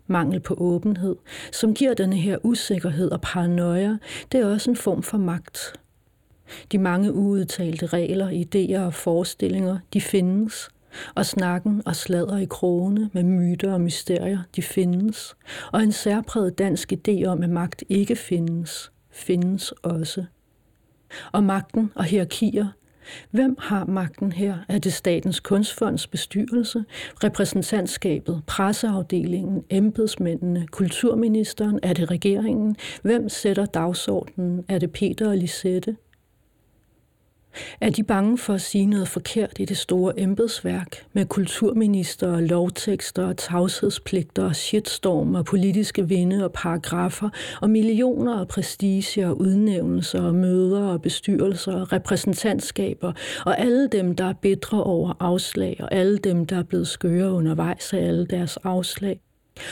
Mangel 0.08 0.40
på 0.40 0.56
åbenhed, 0.58 1.16
som 1.52 1.74
giver 1.74 1.94
denne 1.94 2.16
her 2.16 2.38
usikkerhed 2.44 3.12
og 3.12 3.22
paranoia, 3.22 3.98
det 4.32 4.40
er 4.40 4.46
også 4.46 4.70
en 4.70 4.78
form 4.78 5.04
for 5.04 5.18
magt. 5.18 5.74
De 6.72 6.78
mange 6.78 7.14
uudtalte 7.14 7.86
regler, 7.86 8.30
idéer 8.30 8.80
og 8.80 8.94
forestillinger, 8.94 9.78
de 9.94 10.02
findes. 10.02 10.70
Og 11.16 11.26
snakken 11.26 11.82
og 11.86 11.96
sladder 11.96 12.38
i 12.38 12.46
krogene 12.46 13.10
med 13.14 13.24
myter 13.24 13.74
og 13.74 13.82
mysterier, 13.82 14.40
de 14.56 14.62
findes. 14.62 15.36
Og 15.72 15.84
en 15.84 15.92
særpræget 15.92 16.58
dansk 16.58 16.94
idé 16.94 17.26
om, 17.26 17.44
at 17.44 17.50
magt 17.50 17.84
ikke 17.90 18.16
findes, 18.16 18.92
findes 19.12 19.72
også. 19.72 20.24
Og 21.32 21.44
magten 21.44 21.92
og 21.96 22.04
hierarkier, 22.04 22.68
Hvem 23.32 23.56
har 23.60 23.86
magten 23.86 24.32
her? 24.32 24.58
Er 24.68 24.78
det 24.78 24.94
Statens 24.94 25.40
Kunstfonds 25.40 26.08
bestyrelse, 26.08 26.84
repræsentantskabet, 27.24 28.42
presseafdelingen, 28.48 29.64
embedsmændene, 29.70 30.68
kulturministeren? 30.68 31.80
Er 31.84 31.94
det 31.94 32.12
regeringen? 32.12 32.76
Hvem 33.02 33.30
sætter 33.30 33.66
dagsordenen? 33.66 34.66
Er 34.68 34.80
det 34.80 34.92
Peter 34.92 35.30
og 35.30 35.38
Lisette? 35.38 35.96
Er 37.82 37.90
de 37.90 38.04
bange 38.04 38.38
for 38.38 38.54
at 38.54 38.62
sige 38.62 38.86
noget 38.86 39.08
forkert 39.08 39.60
i 39.60 39.66
det 39.66 39.78
store 39.78 40.20
embedsværk 40.20 41.06
med 41.14 41.26
kulturminister, 41.26 42.40
lovtekster 42.40 43.34
tavshedspligter 43.34 44.54
shitstorm 44.54 45.36
og 45.36 45.46
politiske 45.46 46.08
vinde 46.08 46.44
og 46.46 46.52
paragrafer 46.52 47.30
og 47.62 47.70
millioner 47.70 48.40
af 48.40 48.48
prestige 48.48 49.28
og 49.28 49.42
udnævnelser 49.42 50.22
og 50.22 50.36
møder 50.36 50.88
og 50.88 51.02
bestyrelser 51.02 51.74
og 51.74 51.94
repræsentantskaber 51.94 53.14
og 53.46 53.60
alle 53.60 53.88
dem, 53.88 54.16
der 54.16 54.26
er 54.26 54.34
bedre 54.34 54.84
over 54.84 55.14
afslag 55.20 55.78
og 55.80 55.94
alle 55.94 56.18
dem, 56.18 56.46
der 56.46 56.58
er 56.58 56.64
blevet 56.64 56.88
skøre 56.88 57.32
undervejs 57.32 57.94
af 57.94 58.08
alle 58.08 58.26
deres 58.26 58.58
afslag? 58.58 59.20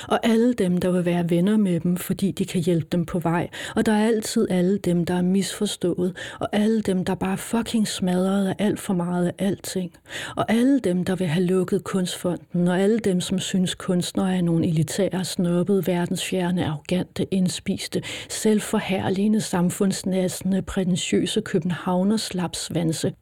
Og 0.07 0.19
alle 0.23 0.53
dem, 0.53 0.77
der 0.77 0.91
vil 0.91 1.05
være 1.05 1.29
venner 1.29 1.57
med 1.57 1.79
dem, 1.79 1.97
fordi 1.97 2.31
de 2.31 2.45
kan 2.45 2.61
hjælpe 2.61 2.87
dem 2.91 3.05
på 3.05 3.19
vej. 3.19 3.49
Og 3.75 3.85
der 3.85 3.91
er 3.91 4.07
altid 4.07 4.47
alle 4.49 4.77
dem, 4.77 5.05
der 5.05 5.13
er 5.13 5.21
misforstået. 5.21 6.17
Og 6.39 6.49
alle 6.51 6.81
dem, 6.81 7.05
der 7.05 7.15
bare 7.15 7.37
fucking 7.37 7.87
smadret 7.87 8.47
af 8.47 8.55
alt 8.59 8.79
for 8.79 8.93
meget 8.93 9.27
af 9.27 9.33
alting. 9.45 9.91
Og 10.35 10.51
alle 10.51 10.79
dem, 10.79 11.03
der 11.03 11.15
vil 11.15 11.27
have 11.27 11.45
lukket 11.45 11.83
kunstfonden. 11.83 12.67
Og 12.67 12.79
alle 12.79 12.99
dem, 12.99 13.21
som 13.21 13.39
synes 13.39 13.75
kunstnere 13.75 14.35
er 14.35 14.41
nogle 14.41 14.67
elitære, 14.67 15.25
snobbede, 15.25 15.87
verdensfjerne, 15.87 16.65
arrogante, 16.65 17.33
indspiste, 17.33 18.01
selvforherligende, 18.29 19.41
samfundsnæssende, 19.41 20.61
prætentiøse 20.61 21.41
københavner 21.41 22.17
slapsvanse. 22.17 23.13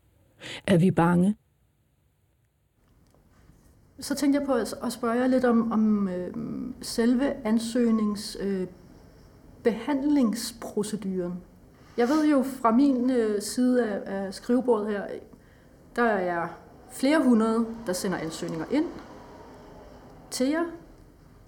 Er 0.67 0.77
vi 0.77 0.91
bange? 0.91 1.35
Så 3.99 4.15
tænkte 4.15 4.39
jeg 4.39 4.47
på 4.47 4.53
at 4.53 4.93
spørge 4.93 5.13
jer 5.13 5.27
lidt 5.27 5.45
om, 5.45 5.71
om 5.71 6.07
øh, 6.07 6.33
selve 6.81 7.47
ansøgnings 7.47 8.37
øh, 8.39 8.67
behandlingsproceduren. 9.63 11.33
Jeg 11.97 12.09
ved 12.09 12.25
jo 12.25 12.43
fra 12.43 12.71
min 12.71 13.09
øh, 13.09 13.41
side 13.41 13.85
af, 13.85 14.25
af 14.25 14.33
skrivebordet 14.33 14.87
her, 14.87 15.03
der 15.95 16.03
er 16.03 16.47
flere 16.91 17.23
hundrede, 17.23 17.65
der 17.87 17.93
sender 17.93 18.17
ansøgninger 18.17 18.65
ind 18.71 18.85
til 20.31 20.47
jer. 20.47 20.63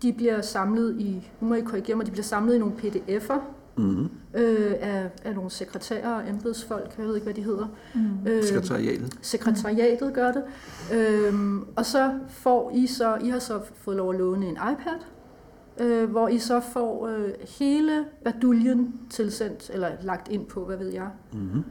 De 0.01 0.13
bliver 0.13 0.41
samlet 0.41 0.99
i, 0.99 1.31
nu 1.41 1.47
må 1.47 1.55
I 1.55 1.61
korrigere 1.61 1.95
mig, 1.97 2.05
de 2.05 2.11
bliver 2.11 2.23
samlet 2.23 2.55
i 2.55 2.59
nogle 2.59 2.73
pdf'er, 2.77 3.39
mm. 3.77 4.09
øh, 4.33 4.73
af, 4.81 5.09
af 5.23 5.35
nogle 5.35 5.51
sekretærer 5.51 6.13
og 6.13 6.29
embedsfolk, 6.29 6.93
jeg 6.97 7.05
ved 7.07 7.15
ikke, 7.15 7.25
hvad 7.25 7.33
de 7.33 7.43
hedder. 7.43 7.67
Mm. 7.95 8.27
Øh, 8.27 8.43
sekretariatet. 8.43 9.17
Sekretariatet 9.21 10.13
gør 10.13 10.31
det. 10.31 10.43
Øh, 10.93 11.33
og 11.75 11.85
så 11.85 12.13
får 12.29 12.71
I 12.75 12.87
så, 12.87 13.17
I 13.23 13.29
har 13.29 13.39
så 13.39 13.59
fået 13.75 13.97
lov 13.97 14.09
at 14.13 14.19
låne 14.19 14.45
en 14.45 14.57
iPad, 14.71 14.99
øh, 15.79 16.09
hvor 16.09 16.27
I 16.27 16.37
så 16.37 16.59
får 16.59 17.07
øh, 17.07 17.29
hele 17.59 18.05
baduljen 18.23 18.93
tilsendt, 19.09 19.71
eller 19.73 19.89
lagt 20.01 20.27
ind 20.27 20.45
på, 20.45 20.65
hvad 20.65 20.77
ved 20.77 20.93
jeg. 20.93 21.07
Mm-hmm. 21.33 21.63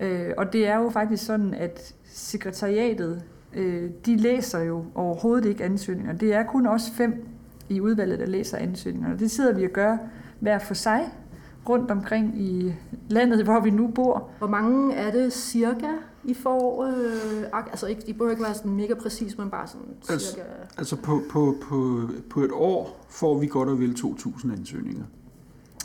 Øh, 0.00 0.34
og 0.36 0.52
det 0.52 0.66
er 0.66 0.78
jo 0.78 0.90
faktisk 0.90 1.26
sådan, 1.26 1.54
at 1.54 1.94
sekretariatet, 2.04 3.22
øh, 3.54 3.90
de 4.06 4.16
læser 4.16 4.60
jo 4.60 4.84
overhovedet 4.94 5.48
ikke 5.48 5.64
ansøgninger. 5.64 6.12
Det 6.12 6.34
er 6.34 6.42
kun 6.42 6.66
os 6.66 6.90
fem 6.96 7.26
i 7.68 7.80
udvalget, 7.80 8.18
der 8.18 8.26
læser 8.26 8.56
ansøgninger. 8.58 9.12
Og 9.12 9.18
det 9.18 9.30
sidder 9.30 9.54
vi 9.54 9.64
og 9.64 9.70
gør 9.70 9.96
hver 10.40 10.58
for 10.58 10.74
sig 10.74 11.12
rundt 11.68 11.90
omkring 11.90 12.40
i 12.40 12.74
landet, 13.08 13.44
hvor 13.44 13.60
vi 13.60 13.70
nu 13.70 13.88
bor. 13.88 14.30
Hvor 14.38 14.46
mange 14.46 14.94
er 14.94 15.10
det 15.10 15.32
cirka, 15.32 15.88
I 16.24 16.34
får? 16.34 16.84
Øh, 16.84 17.44
altså 17.52 17.86
ikke, 17.86 18.02
I 18.06 18.12
behøver 18.12 18.30
ikke 18.30 18.42
være 18.42 18.54
sådan 18.54 18.72
mega 18.72 18.94
præcis, 18.94 19.38
men 19.38 19.50
bare 19.50 19.66
sådan 19.66 19.86
altså, 20.10 20.32
cirka... 20.32 20.42
Altså 20.78 20.96
på, 20.96 21.22
på, 21.30 21.54
på, 21.62 22.08
på 22.30 22.40
et 22.40 22.50
år 22.52 23.06
får 23.08 23.38
vi 23.38 23.46
godt 23.46 23.68
og 23.68 23.80
vel 23.80 23.96
2.000 23.98 24.52
ansøgninger. 24.52 25.04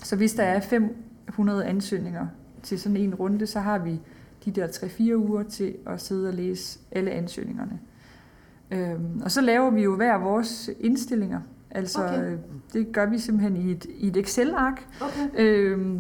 Så 0.03 0.15
hvis 0.15 0.33
der 0.33 0.43
er 0.43 0.59
500 0.59 1.65
ansøgninger 1.65 2.27
til 2.63 2.79
sådan 2.79 2.97
en 2.97 3.15
runde, 3.15 3.47
så 3.47 3.59
har 3.59 3.77
vi 3.77 3.99
de 4.45 4.51
der 4.51 4.67
3-4 4.67 5.15
uger 5.15 5.43
til 5.43 5.75
at 5.85 6.01
sidde 6.01 6.27
og 6.27 6.33
læse 6.33 6.79
alle 6.91 7.11
ansøgningerne. 7.11 7.79
Øhm, 8.71 9.21
og 9.23 9.31
så 9.31 9.41
laver 9.41 9.69
vi 9.69 9.81
jo 9.81 9.95
hver 9.95 10.17
vores 10.17 10.69
indstillinger 10.79 11.41
Altså, 11.77 12.03
okay. 12.03 12.37
det 12.73 12.91
gør 12.91 13.09
vi 13.09 13.19
simpelthen 13.19 13.57
i 13.57 13.71
et, 13.71 13.85
i 13.97 14.07
et 14.07 14.17
Excel-ark. 14.17 14.87
Okay. 15.01 15.27
Øhm, 15.37 15.99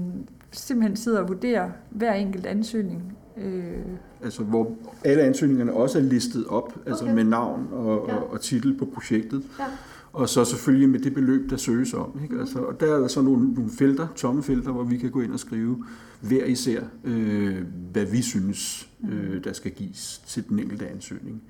simpelthen 0.51 0.95
sidder 0.95 1.19
og 1.19 1.27
vurderer 1.27 1.69
hver 1.89 2.13
enkelt 2.13 2.45
ansøgning. 2.45 3.17
Øh. 3.37 3.77
Altså, 4.23 4.43
hvor 4.43 4.71
alle 5.05 5.23
ansøgningerne 5.23 5.73
også 5.73 5.99
er 5.99 6.03
listet 6.03 6.47
op, 6.47 6.79
altså 6.85 7.03
okay. 7.03 7.13
med 7.13 7.23
navn 7.23 7.67
og, 7.71 8.05
ja. 8.07 8.15
og, 8.15 8.31
og 8.31 8.41
titel 8.41 8.77
på 8.77 8.85
projektet. 8.85 9.43
Ja. 9.59 9.65
Og 10.13 10.29
så 10.29 10.45
selvfølgelig 10.45 10.89
med 10.89 10.99
det 10.99 11.13
beløb, 11.13 11.49
der 11.49 11.57
søges 11.57 11.93
om. 11.93 12.19
Ikke? 12.23 12.39
Altså, 12.39 12.59
og 12.59 12.79
der 12.79 12.95
er 12.95 12.99
der 12.99 13.07
så 13.07 13.21
nogle, 13.21 13.53
nogle 13.53 13.71
felter, 13.71 14.07
tomme 14.15 14.43
felter, 14.43 14.71
hvor 14.71 14.83
vi 14.83 14.97
kan 14.97 15.11
gå 15.11 15.21
ind 15.21 15.33
og 15.33 15.39
skrive 15.39 15.85
hver 16.21 16.45
især, 16.45 16.81
øh, 17.03 17.55
hvad 17.91 18.05
vi 18.05 18.21
synes, 18.21 18.89
øh, 19.11 19.43
der 19.43 19.53
skal 19.53 19.71
gives 19.71 20.21
til 20.27 20.49
den 20.49 20.59
enkelte 20.59 20.87
ansøgning. 20.87 21.41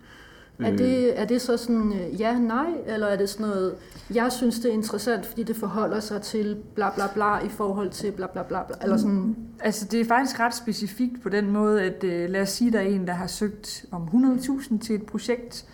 Er 0.60 0.76
det, 0.76 1.20
er 1.20 1.26
det 1.26 1.41
så 1.41 1.58
sådan 1.58 1.93
øh, 1.93 2.22
ja, 2.22 2.39
nej, 2.39 2.67
eller 2.86 3.08
er 3.08 3.15
det 3.15 3.30
sådan 3.30 3.46
noget, 3.46 3.76
jeg 4.13 4.32
synes 4.32 4.60
det 4.60 4.70
er 4.70 4.74
interessant, 4.74 5.26
fordi 5.26 5.43
det 5.43 5.56
forholder 5.56 6.00
sig 6.00 6.22
til 6.22 6.58
bla 6.76 6.89
bla 6.96 7.04
bla 7.13 7.46
i 7.46 7.50
forhold 7.50 7.89
til 7.89 8.12
bla 8.12 8.28
bla 8.28 8.43
bla, 8.43 8.63
bla 8.63 8.76
eller 8.82 8.98
sådan? 8.98 9.15
Mm. 9.15 9.36
Altså 9.60 9.88
det 9.91 10.02
er 10.02 10.06
faktisk 10.06 10.39
ret 10.39 10.56
specifikt 10.56 11.22
på 11.24 11.30
den 11.30 11.52
måde, 11.52 11.82
at 11.82 12.04
uh, 12.04 12.32
lad 12.32 12.41
os 12.41 12.50
sige, 12.50 12.72
der 12.72 12.80
er 12.80 12.84
en, 12.84 13.08
der 13.08 13.13
har 13.13 13.28
søgt 13.28 13.86
om 13.91 14.04
100.000 14.04 14.80
til 14.80 14.96
et 14.96 15.06
projekt, 15.06 15.65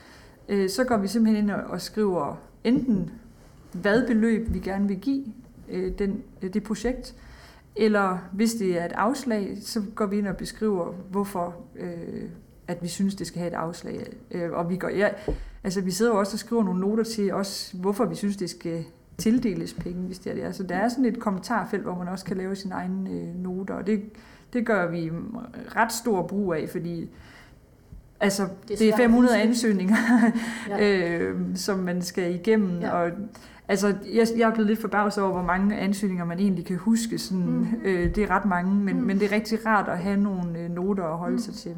så 0.68 0.84
går 0.88 0.98
vi 0.98 1.08
simpelthen 1.08 1.44
ind 1.44 1.52
og, 1.52 1.64
og 1.64 1.82
skriver 1.82 2.42
enten 2.64 3.12
hvad 3.72 4.08
beløb 4.08 4.54
vi 4.54 4.60
gerne 4.60 4.88
vil 4.88 5.00
give 5.00 5.26
den, 5.98 6.24
det 6.42 6.64
projekt, 6.64 7.16
eller 7.76 8.18
hvis 8.34 8.54
det 8.54 8.82
er 8.82 8.86
et 8.86 8.92
afslag, 8.92 9.58
så 9.62 9.82
går 9.96 10.06
vi 10.06 10.18
ind 10.18 10.28
og 10.28 10.38
beskriver, 10.38 10.94
hvorfor 11.12 11.56
uh, 11.76 12.30
at 12.68 12.84
vi 12.84 12.88
synes, 12.88 13.16
det 13.16 13.28
skal 13.28 13.40
have 13.40 13.52
et 13.52 13.56
afslag. 13.56 14.06
Øh, 14.32 14.52
og 14.52 14.70
vi, 14.70 14.78
går, 14.78 14.90
ja, 14.90 15.10
altså, 15.64 15.82
vi 15.82 15.92
sidder 15.92 16.12
jo 16.12 16.20
også 16.20 16.36
og 16.36 16.40
skriver 16.40 16.64
nogle 16.64 16.80
noter 16.80 17.04
til 17.04 17.34
os, 17.34 17.76
hvorfor 17.82 18.06
vi 18.06 18.16
synes, 18.16 18.38
det 18.38 18.50
skal 18.50 18.84
tildeles 19.18 19.74
penge, 19.74 20.02
hvis 20.02 20.20
det 20.20 20.30
er 20.30 20.36
det. 20.36 20.42
Altså, 20.42 20.64
der 20.64 20.76
er 20.76 20.90
sådan 20.90 21.06
et 21.06 21.20
kommentarfelt, 21.20 21.84
hvor 21.84 21.98
man 21.98 22.08
også 22.08 22.26
kan 22.26 22.38
lave 22.38 22.56
sine 22.56 22.74
egne 22.74 23.10
øh, 23.10 23.36
noter, 23.36 23.74
og 23.74 23.88
det, 23.88 24.04
det 24.54 24.66
gør 24.66 24.92
vi 24.92 25.12
ret 25.76 25.92
stor 25.92 26.28
brug 26.28 26.54
af, 26.54 26.70
fordi 26.70 27.10
altså, 28.20 28.48
det, 28.68 28.74
er 28.74 28.78
det 28.78 28.90
er 28.90 28.98
500 28.98 29.42
ansøgninger, 29.42 29.96
ja. 30.70 31.10
øh, 31.10 31.40
som 31.56 31.80
man 31.80 32.02
skal 32.02 32.36
igennem, 32.36 32.80
ja. 32.80 32.92
og 32.92 33.12
Altså, 33.68 33.88
jeg, 34.14 34.28
jeg 34.38 34.50
er 34.50 34.54
blevet 34.54 34.68
lidt 34.68 34.82
forbavset 34.82 35.24
over, 35.24 35.34
hvor 35.34 35.42
mange 35.42 35.78
ansøgninger 35.78 36.26
man 36.26 36.40
egentlig 36.40 36.66
kan 36.66 36.78
huske. 36.78 37.18
Sådan, 37.18 37.46
mm. 37.46 37.68
øh, 37.84 38.16
det 38.16 38.24
er 38.24 38.30
ret 38.30 38.46
mange, 38.46 38.76
men, 38.76 39.00
mm. 39.00 39.04
men 39.04 39.20
det 39.20 39.32
er 39.32 39.36
rigtig 39.36 39.66
rart 39.66 39.90
at 39.90 40.00
have 40.00 40.18
nogle 40.18 40.60
øh, 40.60 40.70
noter 40.70 41.04
at 41.04 41.18
holde 41.18 41.36
mm. 41.36 41.40
sig 41.40 41.54
til. 41.54 41.76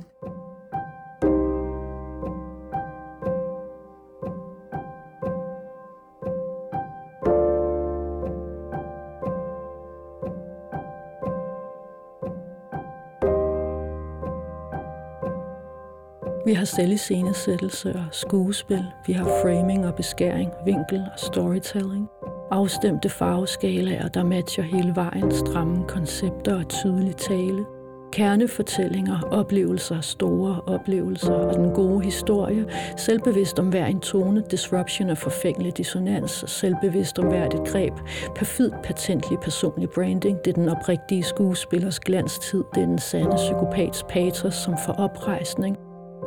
Har 16.55 16.65
selviscenesættelse 16.65 17.89
og 17.89 18.05
skuespil. 18.11 18.85
Vi 19.07 19.13
har 19.13 19.25
framing 19.25 19.87
og 19.87 19.95
beskæring, 19.95 20.51
vinkel 20.65 20.99
og 21.13 21.19
storytelling. 21.19 22.07
Afstemte 22.51 23.09
farveskalaer, 23.09 24.07
der 24.07 24.23
matcher 24.23 24.63
hele 24.63 24.95
vejen, 24.95 25.31
stramme 25.31 25.87
koncepter 25.87 26.55
og 26.59 26.69
tydelig 26.69 27.15
tale. 27.15 27.65
Kernefortællinger, 28.11 29.21
oplevelser, 29.31 30.01
store 30.01 30.61
oplevelser 30.67 31.33
og 31.33 31.55
den 31.55 31.71
gode 31.73 32.03
historie, 32.03 32.65
selvbevidst 32.97 33.59
om 33.59 33.69
hver 33.69 33.85
en 33.85 33.99
tone, 33.99 34.43
disruption 34.51 35.09
og 35.09 35.17
forfængelig 35.17 35.77
dissonans, 35.77 36.43
selvbevidst 36.47 37.19
om 37.19 37.25
hvert 37.25 37.53
et 37.53 37.67
greb, 37.67 37.93
perfid, 38.35 38.71
patentlig 38.83 39.39
personlig 39.39 39.89
branding, 39.89 40.37
det 40.45 40.51
er 40.51 40.55
den 40.55 40.69
oprigtige 40.69 41.23
skuespillers 41.23 41.99
glanstid, 41.99 42.63
det 42.75 42.83
er 42.83 42.87
den 42.87 42.99
sande 42.99 43.35
psykopats 43.35 44.03
patos 44.09 44.55
som 44.55 44.77
får 44.85 44.93
oprejsning. 44.93 45.77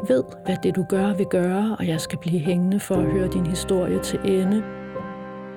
Ved, 0.06 0.24
hvad 0.44 0.56
det 0.62 0.76
du 0.76 0.84
gør 0.88 1.14
vil 1.14 1.26
gøre, 1.26 1.76
og 1.78 1.86
jeg 1.86 2.00
skal 2.00 2.18
blive 2.18 2.40
hængende 2.40 2.80
for 2.80 2.94
at 2.94 3.04
høre 3.04 3.28
din 3.28 3.46
historie 3.46 3.98
til 3.98 4.20
ende. 4.24 4.62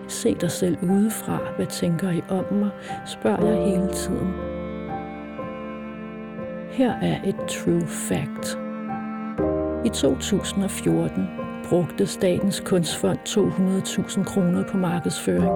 Se 0.07 0.35
dig 0.35 0.51
selv 0.51 0.77
udefra, 0.83 1.37
hvad 1.55 1.65
tænker 1.65 2.11
I 2.11 2.21
om 2.29 2.53
mig, 2.53 2.69
spørger 3.05 3.45
jeg 3.45 3.69
hele 3.69 3.89
tiden. 3.93 4.33
Her 6.71 6.91
er 6.91 7.17
et 7.25 7.35
true 7.47 7.87
fact. 7.87 8.57
I 9.85 9.89
2014 9.89 11.27
brugte 11.69 12.07
Statens 12.07 12.59
Kunstfond 12.65 13.19
200.000 13.27 14.23
kroner 14.23 14.63
på 14.71 14.77
markedsføring. 14.77 15.51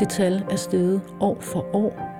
Det 0.00 0.08
tal 0.08 0.44
er 0.50 0.56
steget 0.56 1.00
år 1.20 1.36
for 1.40 1.74
år, 1.76 2.10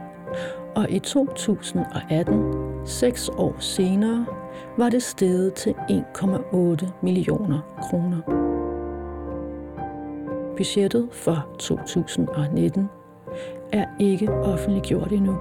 og 0.74 0.90
i 0.90 0.98
2018, 0.98 2.44
seks 2.86 3.28
år 3.28 3.56
senere, 3.58 4.26
var 4.79 4.88
det 4.88 5.03
steget 5.03 5.55
til 5.55 5.75
1,8 5.90 6.87
millioner 7.03 7.61
kroner. 7.83 8.20
Budgettet 10.57 11.09
for 11.12 11.49
2019 11.59 12.88
er 13.73 13.87
ikke 13.99 14.31
offentliggjort 14.31 15.12
endnu. 15.12 15.37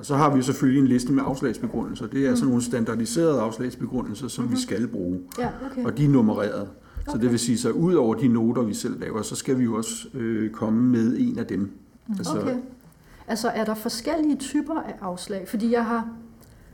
Og 0.00 0.06
så 0.06 0.16
har 0.16 0.36
vi 0.36 0.42
selvfølgelig 0.42 0.80
en 0.80 0.86
liste 0.86 1.12
med 1.12 1.22
afslagsbegrundelser. 1.26 2.06
Det 2.06 2.18
er 2.18 2.24
mm. 2.24 2.30
altså 2.30 2.44
nogle 2.44 2.62
standardiserede 2.62 3.40
afslagsbegrundelser, 3.40 4.28
som 4.28 4.44
mm-hmm. 4.44 4.56
vi 4.56 4.62
skal 4.62 4.88
bruge. 4.88 5.20
Ja, 5.38 5.48
okay. 5.70 5.84
Og 5.84 5.98
de 5.98 6.04
er 6.04 6.08
nummereret. 6.08 6.68
Så 7.12 7.18
det 7.18 7.30
vil 7.30 7.38
sige, 7.38 7.58
så 7.58 7.70
ud 7.70 7.94
over 7.94 8.14
de 8.14 8.28
noter, 8.28 8.62
vi 8.62 8.74
selv 8.74 9.00
laver, 9.00 9.22
så 9.22 9.36
skal 9.36 9.58
vi 9.58 9.64
jo 9.64 9.76
også 9.76 10.08
øh, 10.14 10.50
komme 10.50 10.82
med 10.82 11.16
en 11.18 11.38
af 11.38 11.46
dem. 11.46 11.60
Mm. 11.60 12.14
Altså, 12.18 12.40
okay. 12.40 12.56
Altså 13.28 13.48
er 13.48 13.64
der 13.64 13.74
forskellige 13.74 14.36
typer 14.36 14.74
af 14.74 14.94
afslag? 15.00 15.48
Fordi 15.48 15.72
jeg 15.72 15.84
har, 15.84 16.08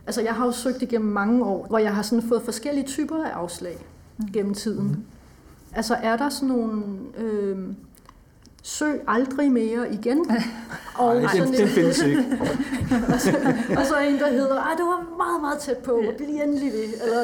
altså 0.05 0.21
jeg 0.21 0.33
har 0.33 0.45
jo 0.45 0.51
søgt 0.51 0.81
igennem 0.81 1.11
mange 1.11 1.45
år, 1.45 1.67
hvor 1.69 1.77
jeg 1.77 1.95
har 1.95 2.01
sådan 2.01 2.23
fået 2.27 2.41
forskellige 2.41 2.85
typer 2.85 3.23
af 3.23 3.29
afslag 3.29 3.85
mm. 4.17 4.25
gennem 4.33 4.53
tiden. 4.53 4.87
Mm. 4.87 5.03
Altså 5.73 5.95
er 5.95 6.17
der 6.17 6.29
sådan 6.29 6.49
nogle... 6.49 6.83
Øh, 7.17 7.57
søg 8.67 9.01
aldrig 9.07 9.51
mere 9.51 9.93
igen. 9.93 10.25
og 10.95 11.23
Ej, 11.23 11.31
den, 11.33 11.53
den 11.53 11.67
findes 11.67 12.03
ikke. 12.03 12.23
og, 13.13 13.19
så, 13.19 13.37
og 13.77 13.85
så 13.85 13.95
en, 14.07 14.19
der 14.19 14.31
hedder, 14.31 14.55
Ej, 14.55 14.71
det 14.77 14.85
var 14.85 15.17
meget, 15.17 15.41
meget 15.41 15.59
tæt 15.59 15.77
på, 15.77 16.03
bliv 16.17 16.27
endelig 16.27 16.71
ved. 16.71 16.83
Eller... 17.03 17.21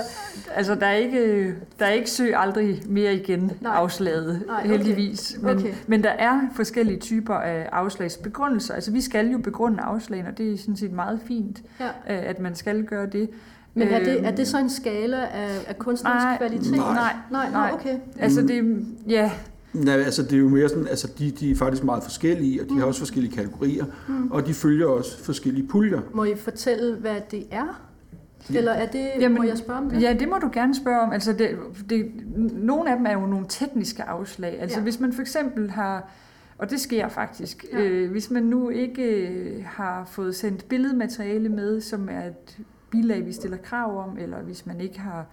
Altså, 0.56 0.76
der 0.76 0.86
er, 0.86 0.96
ikke, 0.96 1.56
der 1.80 1.86
er 1.86 1.92
ikke 1.92 2.10
søg 2.10 2.34
aldrig 2.36 2.82
mere 2.86 3.16
igen 3.16 3.52
Nej. 3.62 3.76
afslaget, 3.76 4.44
Nej, 4.48 4.60
okay. 4.60 4.70
heldigvis. 4.70 5.38
Men, 5.42 5.58
okay. 5.58 5.74
men 5.88 6.04
der 6.04 6.10
er 6.10 6.40
forskellige 6.56 7.00
typer 7.00 7.36
af 7.36 7.70
afslagsbegrundelser. 7.72 8.74
Altså, 8.74 8.92
vi 8.92 9.02
skal 9.02 9.28
jo 9.28 9.38
begrunde 9.38 9.82
afslagene, 9.82 10.30
og 10.30 10.38
det 10.38 10.54
er 10.54 10.58
sådan 10.58 10.78
set 10.78 10.92
meget 10.92 11.20
fint, 11.28 11.62
ja. 11.80 11.86
Øh, 11.86 12.30
at 12.30 12.40
man 12.40 12.56
skal 12.56 12.84
gøre 12.84 13.06
det. 13.06 13.30
Men 13.74 13.88
er 13.88 14.00
det, 14.00 14.26
er 14.26 14.32
det 14.32 14.48
så 14.48 14.58
en 14.58 14.70
skala 14.70 15.18
af, 15.18 15.66
af 15.68 15.78
kunstnerisk 15.78 16.26
nej, 16.26 16.38
kvalitet? 16.38 16.72
Nej, 16.78 17.14
nej, 17.32 17.52
nej, 17.52 17.72
okay. 17.74 17.98
Altså 18.20 18.42
det, 18.42 18.86
ja, 19.08 19.32
Nej, 19.74 19.96
altså 19.96 20.24
det 20.24 20.34
er 20.34 20.38
jo 20.38 20.50
mere 20.50 20.70
sådan, 20.70 20.88
altså 20.88 21.12
de, 21.20 21.32
de 21.32 21.52
er 21.52 21.56
faktisk 21.56 21.84
meget 21.84 22.04
forskellige, 22.04 22.62
og 22.62 22.68
de 22.68 22.74
mm. 22.74 22.80
har 22.80 22.86
også 22.86 23.00
forskellige 23.00 23.36
kategorier, 23.36 23.86
mm. 24.08 24.32
og 24.32 24.48
de 24.48 24.54
følger 24.54 24.88
også 24.88 25.24
forskellige 25.24 25.68
puljer. 25.68 26.02
Må 26.14 26.24
I 26.24 26.36
fortælle, 26.36 26.96
hvad 26.96 27.16
det 27.32 27.46
er? 27.52 27.90
Eller 28.50 28.72
er 28.72 28.86
det, 28.86 29.10
Jamen, 29.20 29.38
må 29.38 29.44
jeg 29.44 29.58
spørge 29.58 29.80
om 29.80 29.90
det? 29.90 30.02
Ja, 30.02 30.16
det 30.20 30.30
må 30.30 30.38
du 30.38 30.50
gerne 30.54 30.76
spørge 30.76 31.02
om. 31.02 31.12
Altså 31.12 31.34
det, 31.34 31.50
det, 31.90 32.12
nogle 32.54 32.92
af 32.92 32.98
dem 32.98 33.06
er 33.06 33.14
jo 33.14 33.26
nogle 33.26 33.46
tekniske 33.50 34.04
afslag. 34.04 34.62
Altså 34.62 34.78
ja. 34.78 34.84
hvis 34.84 35.00
man 35.00 35.14
for 35.14 35.22
eksempel 35.22 35.72
har, 35.72 36.10
og 36.58 36.70
det 36.70 36.80
sker 36.80 37.08
faktisk, 37.08 37.66
ja. 37.74 37.80
øh, 37.80 38.12
hvis 38.12 38.32
man 38.32 38.44
nu 38.44 38.70
ikke 38.70 39.04
øh, 39.04 39.64
har 39.66 40.06
fået 40.06 40.36
sendt 40.36 40.68
billedmateriale 40.70 41.50
med, 41.50 41.82
som 41.82 42.10
er 42.10 42.26
et 42.26 42.58
bilag, 42.90 43.26
vi 43.26 43.34
stiller 43.34 43.58
krav 43.58 44.04
om, 44.04 44.18
eller 44.18 44.38
hvis 44.42 44.66
man 44.66 44.82
ikke 44.82 45.00
har 45.00 45.20
øh, 45.20 45.26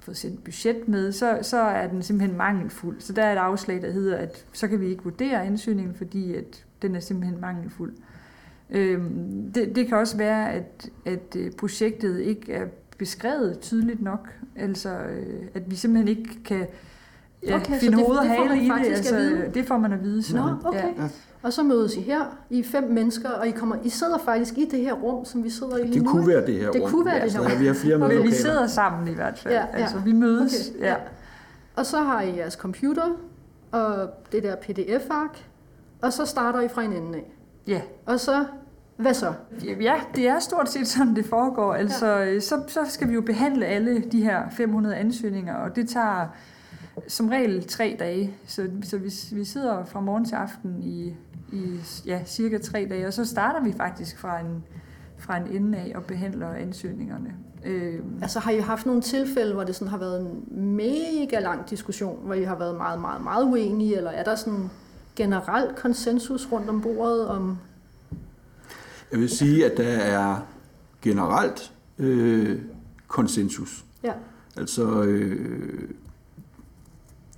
fået 0.00 0.16
sendt 0.16 0.44
budget 0.44 0.88
med, 0.88 1.12
så, 1.12 1.38
så 1.42 1.60
er 1.60 1.88
den 1.88 2.02
simpelthen 2.02 2.38
mangelfuld. 2.38 3.00
Så 3.00 3.12
der 3.12 3.22
er 3.22 3.32
et 3.32 3.36
afslag, 3.36 3.82
der 3.82 3.90
hedder, 3.90 4.16
at 4.16 4.44
så 4.52 4.68
kan 4.68 4.80
vi 4.80 4.88
ikke 4.88 5.02
vurdere 5.02 5.44
ansøgningen, 5.44 5.94
fordi 5.94 6.34
at 6.34 6.64
den 6.82 6.94
er 6.94 7.00
simpelthen 7.00 7.40
mangelfuld. 7.40 7.92
Øh, 8.70 9.00
det, 9.54 9.72
det 9.74 9.88
kan 9.88 9.96
også 9.96 10.16
være, 10.16 10.52
at, 10.52 10.90
at 11.04 11.36
øh, 11.36 11.52
projektet 11.52 12.20
ikke 12.20 12.52
er 12.52 12.66
beskrevet 12.98 13.58
tydeligt 13.60 14.02
nok, 14.02 14.28
altså 14.56 14.98
øh, 14.98 15.46
at 15.54 15.70
vi 15.70 15.76
simpelthen 15.76 16.08
ikke 16.08 16.44
kan 16.44 16.66
ja, 17.46 17.56
okay, 17.56 17.80
finde 17.80 17.96
hoved 17.96 18.16
og 18.16 18.28
hale 18.28 18.62
i 18.62 18.68
det. 18.68 18.96
Altså, 18.96 19.44
det 19.54 19.66
får 19.66 19.78
man 19.78 19.92
at 19.92 20.02
vide. 20.02 20.22
Så. 20.22 20.36
Nå, 20.36 20.68
okay. 20.68 20.94
Ja. 20.98 21.08
Og 21.42 21.52
så 21.52 21.62
mødes 21.62 21.96
I 21.96 22.00
her, 22.00 22.38
I 22.50 22.58
er 22.58 22.64
fem 22.64 22.84
mennesker, 22.84 23.30
og 23.30 23.48
I, 23.48 23.50
kommer, 23.50 23.76
I 23.84 23.88
sidder 23.88 24.18
faktisk 24.18 24.58
i 24.58 24.64
det 24.64 24.80
her 24.80 24.92
rum, 24.92 25.24
som 25.24 25.44
vi 25.44 25.50
sidder 25.50 25.76
i 25.76 25.82
lige 25.82 25.94
det 25.94 26.02
nu. 26.02 26.04
Det 26.04 26.10
kunne 26.10 26.26
være 26.26 26.46
det 26.46 26.54
her 26.54 26.70
det 26.70 26.82
rum. 26.82 26.90
kunne 26.90 27.06
være 27.06 27.16
ja, 27.16 27.24
det 27.24 27.32
her 27.32 27.40
rum. 27.40 27.60
vi 27.60 27.66
har 27.66 27.74
flere 27.74 27.96
okay. 27.96 28.16
Men 28.16 28.22
vi 28.22 28.32
sidder 28.32 28.66
sammen 28.66 29.08
i 29.08 29.14
hvert 29.14 29.38
fald. 29.38 29.54
Ja, 29.54 29.60
ja. 29.60 29.82
Altså, 29.82 29.98
vi 29.98 30.12
mødes. 30.12 30.70
Okay, 30.70 30.80
ja. 30.80 30.90
ja. 30.90 30.96
Og 31.76 31.86
så 31.86 31.98
har 31.98 32.22
I 32.22 32.36
jeres 32.36 32.54
computer, 32.54 33.06
og 33.72 34.10
det 34.32 34.42
der 34.42 34.56
pdf-ark, 34.56 35.44
og 36.02 36.12
så 36.12 36.26
starter 36.26 36.60
I 36.60 36.68
fra 36.68 36.82
en 36.82 36.92
ende 36.92 37.18
af. 37.18 37.32
Ja. 37.66 37.80
Og 38.06 38.20
så 38.20 38.44
hvad 38.96 39.14
så? 39.14 39.32
Ja, 39.80 39.94
det 40.14 40.28
er 40.28 40.38
stort 40.38 40.68
set 40.68 40.88
sådan, 40.88 41.16
det 41.16 41.24
foregår. 41.24 41.74
Altså, 41.74 42.06
ja. 42.06 42.40
så, 42.40 42.62
så 42.68 42.80
skal 42.88 43.08
vi 43.08 43.14
jo 43.14 43.20
behandle 43.20 43.66
alle 43.66 44.00
de 44.00 44.22
her 44.22 44.42
500 44.50 44.96
ansøgninger, 44.96 45.54
og 45.54 45.76
det 45.76 45.88
tager 45.88 46.26
som 47.08 47.28
regel 47.28 47.64
tre 47.64 47.96
dage. 47.98 48.34
Så, 48.46 48.70
så 48.82 48.98
vi, 48.98 49.12
vi 49.32 49.44
sidder 49.44 49.84
fra 49.84 50.00
morgen 50.00 50.24
til 50.24 50.34
aften 50.34 50.82
i 50.82 51.14
i 51.52 51.80
ja, 52.06 52.20
cirka 52.26 52.58
tre 52.58 52.86
dage, 52.90 53.06
og 53.06 53.12
så 53.12 53.24
starter 53.24 53.60
vi 53.64 53.72
faktisk 53.76 54.18
fra 54.18 54.40
en, 54.40 54.64
fra 55.18 55.36
en 55.36 55.46
ende 55.46 55.78
af 55.78 55.92
og 55.94 56.04
behandler 56.04 56.52
ansøgningerne. 56.52 57.34
Øh. 57.64 58.00
Altså 58.22 58.38
har 58.38 58.50
I 58.50 58.58
haft 58.58 58.86
nogle 58.86 59.02
tilfælde, 59.02 59.54
hvor 59.54 59.64
det 59.64 59.74
sådan 59.74 59.88
har 59.88 59.98
været 59.98 60.20
en 60.20 60.74
mega 60.76 61.40
lang 61.40 61.70
diskussion, 61.70 62.24
hvor 62.24 62.34
I 62.34 62.42
har 62.42 62.58
været 62.58 62.76
meget, 62.76 63.00
meget, 63.00 63.22
meget 63.22 63.44
uenige, 63.44 63.96
eller 63.96 64.10
er 64.10 64.24
der 64.24 64.34
sådan 64.34 64.70
generelt 65.16 65.76
konsensus 65.76 66.48
rundt 66.52 66.68
om 66.68 66.80
bordet 66.80 67.28
om... 67.28 67.58
Jeg 69.12 69.20
vil 69.20 69.30
sige, 69.30 69.66
at 69.66 69.76
der 69.76 69.88
er 69.88 70.36
generelt 71.02 71.72
øh, 71.98 72.60
konsensus. 73.08 73.84
Ja. 74.04 74.12
Altså, 74.56 75.02
øh, 75.02 75.90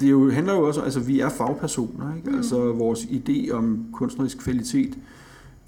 det 0.01 0.11
jo, 0.11 0.31
handler 0.31 0.55
jo 0.55 0.67
også, 0.67 0.81
altså 0.81 1.01
vi 1.01 1.21
er 1.21 1.29
fagpersoner, 1.29 2.17
ikke? 2.17 2.31
Mm. 2.31 2.37
altså 2.37 2.73
vores 2.73 3.01
idé 3.01 3.53
om 3.53 3.87
kunstnerisk 3.93 4.39
kvalitet, 4.39 4.99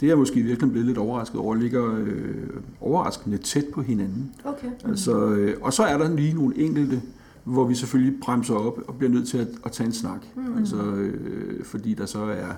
det 0.00 0.10
er 0.10 0.16
måske 0.16 0.40
virkelig 0.40 0.70
blevet 0.70 0.86
lidt 0.86 0.98
overrasket 0.98 1.40
over, 1.40 1.54
ligger 1.54 1.94
øh, 1.98 2.46
overraskende 2.80 3.38
tæt 3.38 3.64
på 3.74 3.82
hinanden. 3.82 4.32
Okay. 4.44 4.66
Mm. 4.66 4.90
Altså, 4.90 5.26
øh, 5.26 5.56
og 5.60 5.72
så 5.72 5.82
er 5.82 5.98
der 5.98 6.16
lige 6.16 6.34
nogle 6.34 6.58
enkelte, 6.58 7.02
hvor 7.44 7.64
vi 7.64 7.74
selvfølgelig 7.74 8.20
bremser 8.22 8.54
op 8.54 8.78
og 8.88 8.94
bliver 8.94 9.10
nødt 9.10 9.28
til 9.28 9.38
at, 9.38 9.48
at 9.64 9.72
tage 9.72 9.86
en 9.86 9.92
snak, 9.92 10.20
mm. 10.36 10.58
altså, 10.58 10.76
øh, 10.76 11.64
fordi 11.64 11.94
der 11.94 12.06
så 12.06 12.18
er 12.18 12.52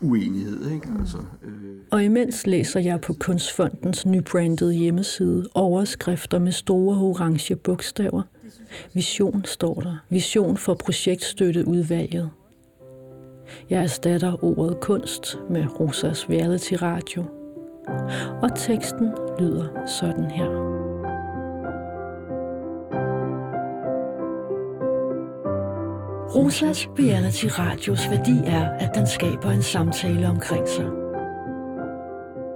uenighed. 0.00 0.70
Ikke? 0.70 0.88
Mm. 0.88 1.00
Altså, 1.00 1.18
øh. 1.18 1.52
Og 1.90 2.04
imens 2.04 2.46
læser 2.46 2.80
jeg 2.80 3.00
på 3.00 3.12
Kunstfondens 3.12 4.06
nybrandede 4.06 4.74
hjemmeside 4.74 5.48
overskrifter 5.54 6.38
med 6.38 6.52
store 6.52 6.98
orange 6.98 7.56
bogstaver. 7.56 8.22
Vision 8.92 9.44
står 9.44 9.74
der. 9.74 9.96
Vision 10.08 10.56
for 10.56 10.74
projektstøtteudvalget. 10.74 12.30
Jeg 13.70 13.82
erstatter 13.82 14.44
ordet 14.44 14.80
kunst 14.80 15.38
med 15.50 15.80
Rosas 15.80 16.30
reality 16.30 16.74
radio. 16.82 17.24
Og 18.42 18.50
teksten 18.56 19.10
lyder 19.38 19.86
sådan 19.86 20.30
her. 20.30 20.74
Rosas 26.34 26.88
reality 26.98 27.46
radios 27.58 28.10
værdi 28.10 28.38
er, 28.46 28.68
at 28.68 28.90
den 28.94 29.06
skaber 29.06 29.50
en 29.50 29.62
samtale 29.62 30.28
omkring 30.28 30.68
sig. 30.68 30.86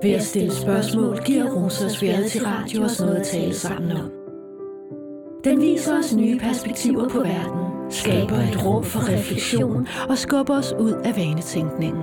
Ved 0.03 0.11
at 0.11 0.23
stille 0.23 0.55
spørgsmål 0.55 1.25
giver 1.25 1.51
Rosas 1.51 2.03
reality 2.03 2.37
radio 2.45 2.83
os 2.83 3.01
noget 3.01 3.17
at 3.17 3.27
tale 3.27 3.55
sammen 3.55 3.93
om. 3.93 4.18
Den 5.45 5.61
viser 5.61 5.99
os 5.99 6.15
nye 6.17 6.39
perspektiver 6.39 7.09
på 7.09 7.19
verden, 7.19 7.91
skaber 7.91 8.37
et 8.37 8.65
rum 8.65 8.85
for 8.85 9.09
refleksion 9.09 9.89
og 10.09 10.19
skubber 10.19 10.59
os 10.59 10.73
ud 10.81 10.93
af 10.93 11.17
vanetænkningen. 11.17 12.03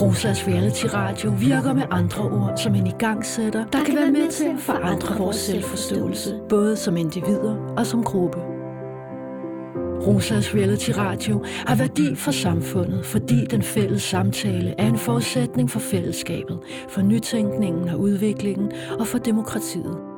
Rosas 0.00 0.48
Reality 0.48 0.84
Radio 0.94 1.30
virker 1.30 1.72
med 1.74 1.82
andre 1.90 2.22
ord 2.22 2.56
som 2.56 2.74
en 2.74 2.86
igangsætter, 2.86 3.66
der 3.66 3.84
kan 3.84 3.96
være 3.96 4.10
med 4.10 4.30
til 4.30 4.44
at 4.44 4.58
forandre 4.58 5.18
vores 5.18 5.36
selvforståelse, 5.36 6.40
både 6.48 6.76
som 6.76 6.96
individer 6.96 7.74
og 7.76 7.86
som 7.86 8.04
gruppe. 8.04 8.38
Rosas 10.06 10.54
Reality 10.54 10.90
Radio 10.96 11.44
har 11.66 11.76
værdi 11.76 12.14
for 12.14 12.30
samfundet, 12.30 13.06
fordi 13.06 13.44
den 13.44 13.62
fælles 13.62 14.02
samtale 14.02 14.74
er 14.78 14.86
en 14.86 14.98
forudsætning 14.98 15.70
for 15.70 15.80
fællesskabet, 15.80 16.58
for 16.88 17.02
nytænkningen 17.02 17.88
og 17.88 18.00
udviklingen 18.00 18.72
og 18.98 19.06
for 19.06 19.18
demokratiet. 19.18 20.09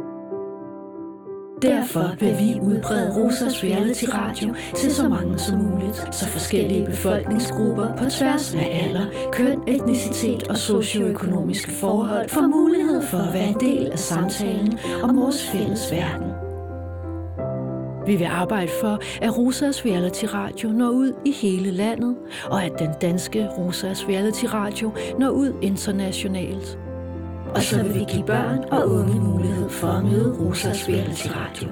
Derfor 1.63 2.15
vil 2.21 2.39
vi 2.39 2.61
udbrede 2.61 3.15
Rosas 3.17 3.65
Reality 3.65 4.05
Radio 4.15 4.55
til 4.77 4.95
så 4.95 5.09
mange 5.09 5.39
som 5.39 5.59
muligt, 5.59 6.15
så 6.15 6.29
forskellige 6.29 6.87
befolkningsgrupper 6.87 7.97
på 7.97 8.05
tværs 8.05 8.55
af 8.55 8.81
alder, 8.85 9.07
køn, 9.33 9.63
etnicitet 9.67 10.49
og 10.49 10.57
socioøkonomiske 10.57 11.71
forhold 11.71 12.29
får 12.29 12.47
mulighed 12.47 13.03
for 13.03 13.19
at 13.19 13.35
være 13.35 13.49
en 13.49 13.61
del 13.61 13.91
af 13.91 13.99
samtalen 13.99 14.79
om 15.03 15.17
vores 15.17 15.49
fælles 15.49 15.93
verden. 15.93 16.33
Vi 18.07 18.17
vil 18.17 18.25
arbejde 18.25 18.71
for, 18.81 18.99
at 19.23 19.39
Rosas 19.39 19.85
Reality 19.85 20.25
Radio 20.25 20.69
når 20.69 20.91
ud 20.91 21.13
i 21.25 21.33
hele 21.33 21.71
landet, 21.71 22.17
og 22.51 22.65
at 22.65 22.73
den 22.79 22.91
danske 23.01 23.49
Rosas 23.49 24.09
Reality 24.09 24.45
Radio 24.45 24.93
når 25.19 25.31
ud 25.31 25.53
internationalt. 25.63 26.79
Og 27.55 27.63
så 27.63 27.83
vil 27.83 27.95
vi 27.95 28.05
give 28.09 28.25
børn 28.25 28.65
og 28.71 28.91
unge 28.91 29.21
mulighed 29.21 29.69
for 29.69 29.89
at 29.89 30.05
møde 30.05 30.37
Rosas 30.41 30.89
Reality 30.89 31.29
Radio. 31.29 31.69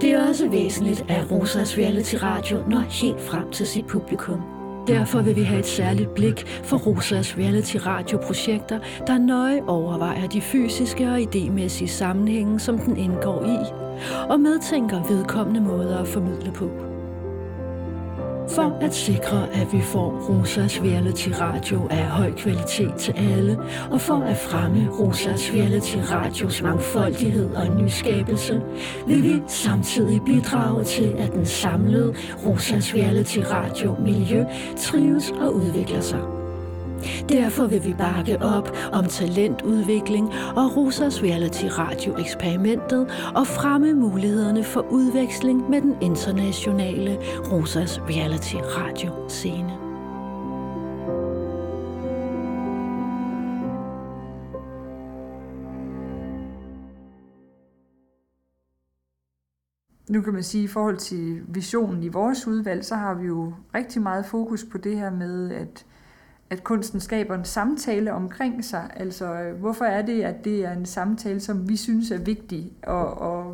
Det 0.00 0.12
er 0.12 0.28
også 0.28 0.48
væsentligt, 0.48 1.04
at 1.08 1.30
Rosas 1.30 1.78
Reality 1.78 2.14
Radio 2.22 2.58
når 2.68 2.78
helt 2.78 3.20
frem 3.20 3.50
til 3.50 3.66
sit 3.66 3.86
publikum. 3.86 4.40
Derfor 4.86 5.22
vil 5.22 5.36
vi 5.36 5.42
have 5.42 5.58
et 5.58 5.66
særligt 5.66 6.14
blik 6.14 6.46
for 6.46 6.76
Rosas 6.76 7.38
reality 7.38 7.76
radioprojekter, 7.76 8.78
der 9.06 9.18
nøje 9.18 9.62
overvejer 9.66 10.28
de 10.28 10.40
fysiske 10.40 11.08
og 11.08 11.18
idémæssige 11.18 11.86
sammenhænge, 11.86 12.60
som 12.60 12.78
den 12.78 12.96
indgår 12.96 13.44
i, 13.44 13.58
og 14.28 14.40
medtænker 14.40 15.08
vedkommende 15.08 15.60
måder 15.60 15.98
at 15.98 16.08
formidle 16.08 16.52
på. 16.52 16.91
For 18.48 18.78
at 18.80 18.94
sikre, 18.94 19.48
at 19.52 19.72
vi 19.72 19.80
får 19.80 20.10
Rosas 20.28 20.80
Reality 20.82 21.28
Radio 21.40 21.88
af 21.90 22.04
høj 22.04 22.32
kvalitet 22.32 22.94
til 22.98 23.14
alle, 23.16 23.58
og 23.90 24.00
for 24.00 24.14
at 24.14 24.36
fremme 24.36 24.88
Rosas 24.90 25.50
Reality 25.54 25.96
Radios 25.96 26.62
mangfoldighed 26.62 27.54
og 27.54 27.76
nyskabelse, 27.82 28.62
vil 29.06 29.22
vi 29.22 29.42
samtidig 29.46 30.20
bidrage 30.26 30.84
til, 30.84 31.14
at 31.18 31.32
den 31.32 31.46
samlede 31.46 32.14
Rosas 32.46 32.94
Reality 32.94 33.38
Radio 33.50 33.96
miljø 34.00 34.44
trives 34.76 35.30
og 35.30 35.54
udvikler 35.54 36.00
sig. 36.00 36.41
Derfor 37.28 37.66
vil 37.66 37.84
vi 37.84 37.94
bakke 37.98 38.42
op 38.42 38.76
om 38.92 39.04
talentudvikling 39.04 40.28
og 40.56 40.76
Rosas 40.76 41.22
Reality 41.22 41.64
Radio 41.64 42.18
eksperimentet 42.18 43.02
og 43.34 43.46
fremme 43.46 43.94
mulighederne 43.94 44.64
for 44.64 44.86
udveksling 44.90 45.70
med 45.70 45.80
den 45.80 45.96
internationale 46.00 47.18
Rosas 47.52 48.00
Reality 48.00 48.56
Radio 48.56 49.28
scene. 49.28 49.82
Nu 60.12 60.22
kan 60.22 60.32
man 60.32 60.42
sige, 60.42 60.64
at 60.64 60.70
i 60.70 60.72
forhold 60.72 60.96
til 60.96 61.42
visionen 61.48 62.02
i 62.02 62.08
vores 62.08 62.46
udvalg, 62.46 62.84
så 62.84 62.94
har 62.94 63.14
vi 63.14 63.26
jo 63.26 63.52
rigtig 63.74 64.02
meget 64.02 64.26
fokus 64.26 64.64
på 64.64 64.78
det 64.78 64.96
her 64.96 65.10
med, 65.10 65.50
at 65.50 65.86
at 66.52 66.64
kunsten 66.64 67.00
skaber 67.00 67.34
en 67.34 67.44
samtale 67.44 68.12
omkring 68.12 68.64
sig. 68.64 68.90
Altså, 68.96 69.52
hvorfor 69.58 69.84
er 69.84 70.02
det, 70.02 70.22
at 70.22 70.44
det 70.44 70.64
er 70.64 70.72
en 70.72 70.86
samtale, 70.86 71.40
som 71.40 71.68
vi 71.68 71.76
synes 71.76 72.10
er 72.10 72.18
vigtig 72.18 72.72
at, 72.82 73.06
at, 73.22 73.44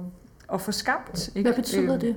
at 0.52 0.60
få 0.60 0.72
skabt? 0.72 1.30
Ikke? 1.34 1.50
Hvad 1.50 1.56
betyder 1.56 1.92
øhm, 1.92 2.00
det? 2.00 2.16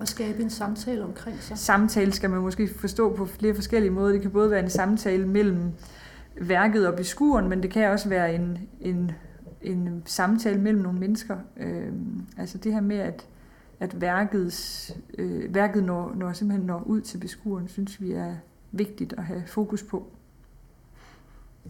At 0.00 0.08
skabe 0.08 0.42
en 0.42 0.50
samtale 0.50 1.04
omkring 1.04 1.36
sig? 1.40 1.58
Samtale 1.58 2.12
skal 2.12 2.30
man 2.30 2.40
måske 2.40 2.68
forstå 2.76 3.16
på 3.16 3.26
flere 3.26 3.54
forskellige 3.54 3.90
måder. 3.90 4.12
Det 4.12 4.22
kan 4.22 4.30
både 4.30 4.50
være 4.50 4.62
en 4.62 4.70
samtale 4.70 5.28
mellem 5.28 5.72
værket 6.40 6.86
og 6.88 6.96
beskueren, 6.96 7.48
men 7.48 7.62
det 7.62 7.70
kan 7.70 7.90
også 7.90 8.08
være 8.08 8.34
en, 8.34 8.58
en, 8.80 9.10
en 9.62 10.02
samtale 10.06 10.60
mellem 10.60 10.82
nogle 10.82 10.98
mennesker. 10.98 11.36
Øhm, 11.56 12.20
altså 12.38 12.58
det 12.58 12.72
her 12.72 12.80
med, 12.80 12.98
at, 12.98 13.26
at 13.80 14.00
værkets, 14.00 14.96
øh, 15.18 15.54
værket 15.54 15.84
når, 15.84 16.12
når 16.16 16.32
simpelthen 16.32 16.66
når 16.66 16.82
ud 16.86 17.00
til 17.00 17.18
beskueren, 17.18 17.68
synes 17.68 18.00
vi 18.00 18.12
er, 18.12 18.34
vigtigt 18.72 19.12
at 19.12 19.24
have 19.24 19.42
fokus 19.46 19.82
på. 19.82 20.06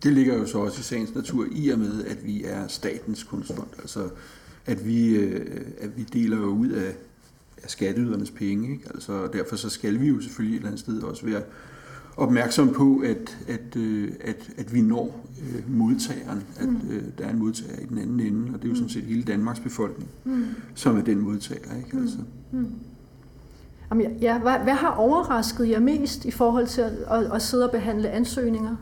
Det 0.03 0.13
ligger 0.13 0.35
jo 0.35 0.47
så 0.47 0.59
også 0.59 0.81
i 0.81 0.83
sagens 0.83 1.15
natur 1.15 1.47
i 1.53 1.69
og 1.69 1.79
med, 1.79 2.05
at 2.05 2.27
vi 2.27 2.45
er 2.45 2.67
statens 2.67 3.25
kunstfond. 3.25 3.69
Altså, 3.79 4.09
at 4.67 4.87
vi, 4.87 5.17
øh, 5.17 5.61
at 5.81 5.97
vi 5.97 6.03
deler 6.03 6.37
jo 6.37 6.47
ud 6.47 6.69
af, 6.69 6.95
af 7.63 7.71
skatteydernes 7.71 8.31
penge. 8.31 8.73
Ikke? 8.73 8.85
Altså, 8.95 9.27
derfor 9.33 9.57
så 9.57 9.69
skal 9.69 10.01
vi 10.01 10.09
jo 10.09 10.21
selvfølgelig 10.21 10.55
et 10.55 10.59
eller 10.59 10.69
andet 10.69 10.81
sted 10.81 11.03
også 11.03 11.27
være 11.27 11.43
opmærksom 12.17 12.73
på, 12.73 13.03
at, 13.05 13.39
at, 13.49 13.77
øh, 13.77 14.13
at, 14.21 14.51
at 14.57 14.75
vi 14.75 14.81
når 14.81 15.27
øh, 15.43 15.77
modtageren, 15.77 16.43
at 16.57 16.69
mm. 16.69 16.81
der 17.19 17.25
er 17.25 17.31
en 17.31 17.39
modtager 17.39 17.79
i 17.81 17.87
den 17.87 17.99
anden 17.99 18.21
ende, 18.21 18.55
og 18.55 18.63
det 18.63 18.65
er 18.65 18.69
jo 18.69 18.75
sådan 18.75 18.89
set 18.89 19.05
hele 19.05 19.23
Danmarks 19.23 19.61
befolkning, 19.61 20.11
mm. 20.25 20.45
som 20.75 20.97
er 20.97 21.03
den 21.03 21.19
modtager. 21.19 21.77
Ikke? 21.77 21.97
Altså. 21.97 22.19
Mm. 22.53 22.67
Jamen, 23.91 24.13
ja, 24.21 24.39
hvad, 24.39 24.53
hvad 24.53 24.75
har 24.75 24.91
overrasket 24.91 25.71
jer 25.71 25.81
mest 25.81 26.25
i 26.25 26.31
forhold 26.31 26.67
til 26.67 26.81
at, 26.81 26.93
at, 27.11 27.33
at 27.35 27.43
sidde 27.43 27.65
og 27.65 27.71
behandle 27.71 28.11
ansøgninger? 28.11 28.77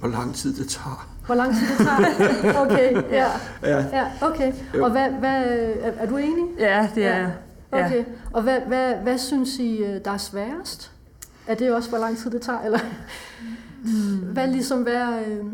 Hvor 0.00 0.08
lang 0.08 0.34
tid 0.34 0.54
det 0.54 0.68
tager. 0.68 1.08
Hvor 1.26 1.34
lang 1.34 1.54
tid 1.54 1.66
det 1.68 1.86
tager? 1.86 2.60
Okay, 2.66 3.02
ja. 3.10 3.26
ja. 3.62 3.78
ja 3.78 4.06
okay. 4.22 4.52
Og 4.82 4.90
hvad, 4.90 5.10
hvad, 5.10 5.44
er, 5.80 5.92
er 5.98 6.06
du 6.08 6.16
enig? 6.16 6.44
Ja, 6.58 6.88
det 6.94 7.04
er 7.04 7.16
jeg. 7.16 7.32
Ja. 7.72 7.86
Okay. 7.86 8.04
Og 8.32 8.42
hvad, 8.42 8.60
hvad, 8.60 8.94
hvad 8.94 9.18
synes 9.18 9.58
I, 9.58 9.76
øh, 9.76 10.00
der 10.04 10.10
er 10.10 10.18
sværest? 10.18 10.92
Er 11.46 11.54
det 11.54 11.72
også, 11.72 11.88
hvor 11.88 11.98
lang 11.98 12.18
tid 12.18 12.30
det 12.30 12.42
tager? 12.42 12.60
Eller? 12.60 12.78
Hmm. 13.82 14.32
Hvad 14.32 14.48
ligesom 14.48 14.82
hvad... 14.82 15.06
Øh... 15.28 15.44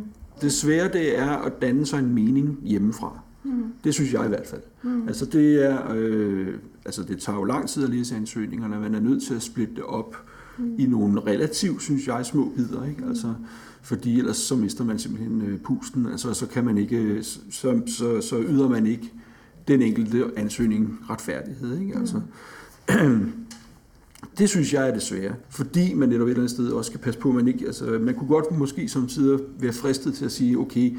Det 0.40 0.52
svære, 0.52 0.88
det 0.88 1.18
er 1.18 1.30
at 1.30 1.52
danne 1.62 1.86
sig 1.86 1.98
en 1.98 2.14
mening 2.14 2.58
hjemmefra. 2.62 3.18
Mm. 3.44 3.72
Det 3.84 3.94
synes 3.94 4.12
jeg 4.12 4.24
i 4.24 4.28
hvert 4.28 4.46
fald. 4.46 4.62
Mm. 4.82 5.08
Altså 5.08 5.26
det 5.26 5.66
er, 5.66 5.78
øh, 5.94 6.54
altså 6.86 7.02
det 7.02 7.18
tager 7.18 7.38
jo 7.38 7.44
lang 7.44 7.68
tid 7.68 7.84
at 7.84 7.90
læse 7.90 8.16
ansøgningerne, 8.16 8.80
man 8.80 8.94
er 8.94 9.00
nødt 9.00 9.22
til 9.22 9.34
at 9.34 9.42
splitte 9.42 9.74
det 9.74 9.82
op 9.82 10.16
mm. 10.58 10.74
i 10.78 10.86
nogle 10.86 11.20
relativt, 11.20 11.82
synes 11.82 12.06
jeg, 12.06 12.26
små 12.26 12.52
bidder, 12.56 12.84
ikke? 12.84 13.02
Mm. 13.02 13.08
Altså, 13.08 13.34
fordi 13.82 14.18
ellers 14.18 14.36
så 14.36 14.56
mister 14.56 14.84
man 14.84 14.98
simpelthen 14.98 15.42
øh, 15.42 15.60
pusten, 15.60 16.06
altså 16.06 16.34
så 16.34 16.46
kan 16.46 16.64
man 16.64 16.78
ikke, 16.78 17.22
så, 17.50 17.80
så, 17.86 18.20
så 18.20 18.40
yder 18.40 18.68
man 18.68 18.86
ikke 18.86 19.12
den 19.68 19.82
enkelte 19.82 20.24
ansøgning 20.36 20.98
retfærdighed, 21.10 21.80
ikke? 21.80 21.98
Altså, 21.98 22.20
mm. 22.88 23.32
Det 24.38 24.48
synes 24.48 24.72
jeg 24.72 24.88
er 24.88 24.92
det 24.92 25.02
svære, 25.02 25.34
fordi 25.50 25.94
man 25.94 26.08
netop 26.08 26.26
et 26.26 26.30
eller 26.30 26.42
andet 26.42 26.50
sted 26.50 26.68
også 26.68 26.88
skal 26.88 27.00
passe 27.00 27.20
på, 27.20 27.32
man 27.32 27.48
ikke, 27.48 27.66
altså 27.66 27.84
man 27.84 28.14
kunne 28.14 28.28
godt 28.28 28.58
måske 28.58 28.88
som 28.88 29.06
tider 29.06 29.38
være 29.58 29.72
fristet 29.72 30.14
til 30.14 30.24
at 30.24 30.32
sige, 30.32 30.58
okay, 30.58 30.96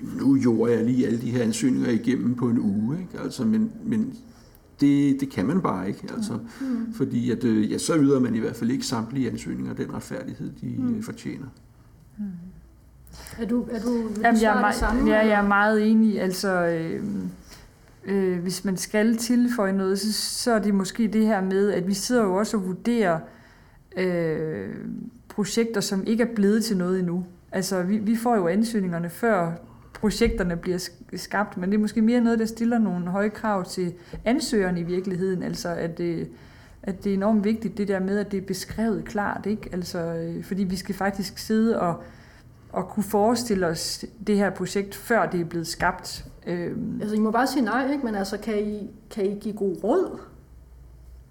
nu 0.00 0.38
gjorde 0.38 0.72
jeg 0.72 0.84
lige 0.84 1.06
alle 1.06 1.20
de 1.20 1.30
her 1.30 1.42
ansøgninger 1.42 1.90
igennem 1.90 2.34
på 2.34 2.48
en 2.48 2.58
uge, 2.58 2.98
ikke? 3.00 3.24
Altså, 3.24 3.44
men, 3.44 3.70
men 3.84 4.14
det, 4.80 5.20
det 5.20 5.30
kan 5.30 5.46
man 5.46 5.60
bare 5.60 5.88
ikke, 5.88 6.08
altså, 6.16 6.38
mm. 6.60 6.94
fordi 6.94 7.30
at, 7.30 7.44
øh, 7.44 7.72
ja, 7.72 7.78
så 7.78 7.96
yder 7.96 8.20
man 8.20 8.34
i 8.34 8.38
hvert 8.38 8.56
fald 8.56 8.70
ikke 8.70 8.86
samtlige 8.86 9.30
ansøgninger 9.30 9.74
den 9.74 9.94
retfærdighed, 9.94 10.52
de 10.60 10.74
mm. 10.78 10.96
Øh, 10.96 11.02
fortjener. 11.02 11.46
Mm. 12.18 12.24
Er 13.38 13.46
du, 13.46 13.66
er 13.70 13.80
du, 13.80 14.10
Jamen, 14.22 14.42
jeg, 14.42 14.56
er 14.56 14.60
meget, 14.60 14.74
samme, 14.74 15.10
ja, 15.10 15.26
jeg 15.26 15.44
er 15.44 15.48
meget 15.48 15.90
enig. 15.90 16.20
Altså, 16.20 16.66
øh, 16.66 17.04
øh, 18.04 18.38
hvis 18.38 18.64
man 18.64 18.76
skal 18.76 19.16
tilføje 19.16 19.72
noget, 19.72 20.00
så, 20.00 20.12
så 20.12 20.52
er 20.52 20.58
det 20.58 20.74
måske 20.74 21.08
det 21.08 21.26
her 21.26 21.40
med, 21.40 21.72
at 21.72 21.86
vi 21.86 21.94
sidder 21.94 22.22
jo 22.22 22.34
også 22.34 22.56
og 22.56 22.66
vurderer 22.66 23.20
øh, 23.96 24.68
projekter, 25.28 25.80
som 25.80 26.06
ikke 26.06 26.22
er 26.22 26.34
blevet 26.34 26.64
til 26.64 26.76
noget 26.76 26.98
endnu. 26.98 27.24
Altså, 27.52 27.82
vi, 27.82 27.98
vi 27.98 28.16
får 28.16 28.36
jo 28.36 28.48
ansøgningerne 28.48 29.10
før 29.10 29.52
projekterne 30.00 30.56
bliver 30.56 30.88
skabt, 31.16 31.56
men 31.56 31.70
det 31.70 31.76
er 31.76 31.80
måske 31.80 32.02
mere 32.02 32.20
noget, 32.20 32.38
der 32.38 32.46
stiller 32.46 32.78
nogle 32.78 33.06
høje 33.06 33.28
krav 33.28 33.64
til 33.64 33.94
ansøgeren 34.24 34.76
i 34.76 34.82
virkeligheden, 34.82 35.42
altså 35.42 35.68
at 35.68 35.98
det, 35.98 36.28
at 36.82 37.04
det 37.04 37.10
er 37.10 37.14
enormt 37.14 37.44
vigtigt, 37.44 37.78
det 37.78 37.88
der 37.88 38.00
med, 38.00 38.18
at 38.18 38.32
det 38.32 38.36
er 38.36 38.46
beskrevet 38.46 39.04
klart, 39.04 39.46
ikke? 39.46 39.68
Altså, 39.72 39.98
øh, 39.98 40.44
fordi 40.44 40.64
vi 40.64 40.76
skal 40.76 40.94
faktisk 40.94 41.38
sidde 41.38 41.80
og, 41.80 42.02
og 42.72 42.88
kunne 42.88 43.04
forestille 43.04 43.66
os 43.66 44.04
det 44.26 44.36
her 44.36 44.50
projekt, 44.50 44.94
før 44.94 45.26
det 45.26 45.40
er 45.40 45.44
blevet 45.44 45.66
skabt. 45.66 46.24
Øhm. 46.46 46.98
Altså, 47.00 47.16
I 47.16 47.18
må 47.18 47.30
bare 47.30 47.46
sige 47.46 47.64
nej, 47.64 47.92
ikke? 47.92 48.04
Men 48.04 48.14
altså, 48.14 48.38
kan 48.38 48.68
I, 48.68 48.90
kan 49.10 49.26
I 49.26 49.38
give 49.38 49.54
god 49.54 49.76
råd 49.84 50.20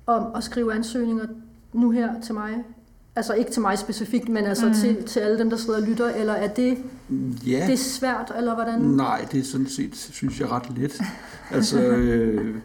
om 0.06 0.36
at 0.36 0.44
skrive 0.44 0.74
ansøgninger 0.74 1.26
nu 1.74 1.90
her 1.90 2.22
til 2.22 2.34
mig? 2.34 2.64
Altså 3.18 3.34
ikke 3.34 3.52
til 3.52 3.62
mig 3.62 3.80
specifikt, 3.80 4.30
men 4.30 4.46
altså 4.46 4.68
mm. 4.68 4.74
til, 4.74 5.04
til 5.04 5.20
alle 5.20 5.40
dem, 5.40 5.50
der 5.50 5.58
sidder 5.58 5.82
og 5.82 5.88
lytter, 5.88 6.10
eller 6.10 6.34
er 6.34 6.48
det, 6.48 6.78
ja. 7.48 7.66
det 7.66 7.74
er 7.74 7.78
svært, 7.78 8.32
eller 8.38 8.56
hvordan? 8.56 8.80
Nej, 8.80 9.28
det 9.32 9.40
er 9.40 9.44
sådan 9.44 9.68
set, 9.68 9.96
synes 9.96 10.40
jeg, 10.40 10.52
ret 10.52 10.78
let. 10.78 11.02
altså, 11.52 11.80
øh, 11.80 12.56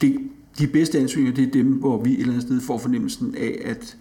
det, 0.00 0.18
de 0.58 0.66
bedste 0.66 0.98
ansøgninger, 0.98 1.34
det 1.34 1.48
er 1.48 1.50
dem, 1.50 1.66
hvor 1.66 2.02
vi 2.02 2.12
et 2.12 2.20
eller 2.20 2.32
andet 2.32 2.46
sted 2.46 2.60
får 2.60 2.78
fornemmelsen 2.78 3.34
af, 3.38 3.62
at 3.64 3.96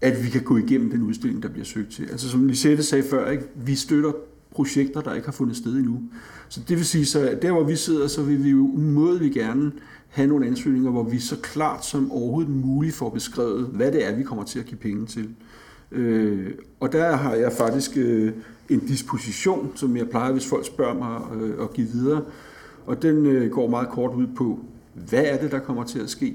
at 0.00 0.24
vi 0.24 0.30
kan 0.30 0.42
gå 0.42 0.56
igennem 0.56 0.90
den 0.90 1.02
udstilling, 1.02 1.42
der 1.42 1.48
bliver 1.48 1.64
søgt 1.64 1.92
til. 1.92 2.02
Altså 2.02 2.28
som 2.28 2.46
Lisette 2.46 2.82
sagde 2.82 3.04
før, 3.04 3.30
ikke? 3.30 3.44
vi 3.54 3.74
støtter 3.74 4.12
projekter, 4.50 5.00
der 5.00 5.14
ikke 5.14 5.26
har 5.26 5.32
fundet 5.32 5.56
sted 5.56 5.72
endnu. 5.72 6.02
Så 6.48 6.60
det 6.68 6.76
vil 6.76 6.86
sige, 6.86 7.06
så 7.06 7.38
der 7.42 7.52
hvor 7.52 7.64
vi 7.64 7.76
sidder, 7.76 8.08
så 8.08 8.22
vil 8.22 8.44
vi 8.44 8.50
jo 8.50 8.58
umådeligt 8.58 9.34
gerne 9.34 9.72
have 10.10 10.28
nogle 10.28 10.46
ansøgninger, 10.46 10.90
hvor 10.90 11.02
vi 11.02 11.18
så 11.18 11.36
klart 11.42 11.84
som 11.84 12.12
overhovedet 12.12 12.50
muligt 12.50 12.94
får 12.94 13.10
beskrevet, 13.10 13.66
hvad 13.66 13.92
det 13.92 14.06
er, 14.06 14.16
vi 14.16 14.22
kommer 14.22 14.44
til 14.44 14.58
at 14.58 14.66
give 14.66 14.78
penge 14.78 15.06
til. 15.06 15.28
Øh, 15.92 16.54
og 16.80 16.92
der 16.92 17.16
har 17.16 17.34
jeg 17.34 17.52
faktisk 17.52 17.96
øh, 17.96 18.32
en 18.68 18.80
disposition, 18.80 19.72
som 19.74 19.96
jeg 19.96 20.08
plejer, 20.08 20.32
hvis 20.32 20.48
folk 20.48 20.66
spørger 20.66 20.94
mig 20.94 21.42
øh, 21.42 21.62
at 21.64 21.72
give 21.72 21.86
videre. 21.86 22.22
Og 22.86 23.02
den 23.02 23.26
øh, 23.26 23.50
går 23.50 23.68
meget 23.68 23.88
kort 23.88 24.14
ud 24.14 24.26
på, 24.36 24.58
hvad 24.94 25.24
er 25.24 25.40
det, 25.40 25.50
der 25.50 25.58
kommer 25.58 25.84
til 25.84 25.98
at 25.98 26.10
ske? 26.10 26.34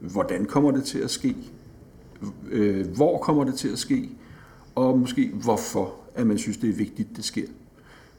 Hvordan 0.00 0.44
kommer 0.44 0.70
det 0.70 0.84
til 0.84 0.98
at 0.98 1.10
ske? 1.10 1.36
Øh, 2.50 2.86
hvor 2.96 3.18
kommer 3.18 3.44
det 3.44 3.54
til 3.54 3.68
at 3.68 3.78
ske? 3.78 4.10
Og 4.74 4.98
måske 4.98 5.32
hvorfor, 5.42 5.94
at 6.14 6.26
man 6.26 6.38
synes, 6.38 6.56
det 6.56 6.70
er 6.70 6.74
vigtigt, 6.74 7.16
det 7.16 7.24
sker. 7.24 7.46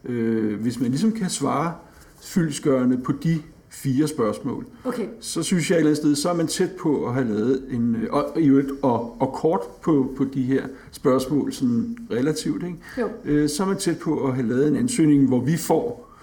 Øh, 0.04 0.62
hvis 0.62 0.80
man 0.80 0.90
ligesom 0.90 1.12
kan 1.12 1.30
svare 1.30 1.74
fyldsgørende 2.22 2.98
på 2.98 3.12
de 3.12 3.42
fire 3.84 4.08
spørgsmål, 4.08 4.66
Okay. 4.84 5.08
så 5.20 5.44
synes 5.44 5.70
jeg 5.70 5.76
et 5.76 5.80
eller 5.80 5.90
andet 5.90 5.98
sted, 5.98 6.16
så 6.16 6.30
er 6.30 6.34
man 6.34 6.48
tæt 6.48 6.72
på 6.72 7.06
at 7.08 7.14
have 7.14 7.28
lavet 7.28 7.64
en, 7.72 7.96
øh, 7.96 8.08
og, 8.14 8.38
og, 8.82 9.22
og 9.22 9.34
kort 9.34 9.62
på, 9.82 10.14
på 10.18 10.26
de 10.34 10.44
her 10.44 10.64
spørgsmål, 10.92 11.54
sådan 11.54 11.98
relativt, 12.12 12.64
ikke? 12.64 12.78
Jo. 12.98 13.10
Øh, 13.26 13.50
så 13.50 13.64
er 13.64 13.68
man 13.68 13.78
tæt 13.78 13.98
på 14.00 14.28
at 14.28 14.36
have 14.36 14.48
lavet 14.48 14.68
en 14.68 14.76
ansøgning, 14.76 15.28
hvor 15.28 15.40
vi 15.40 15.58
får 15.58 16.14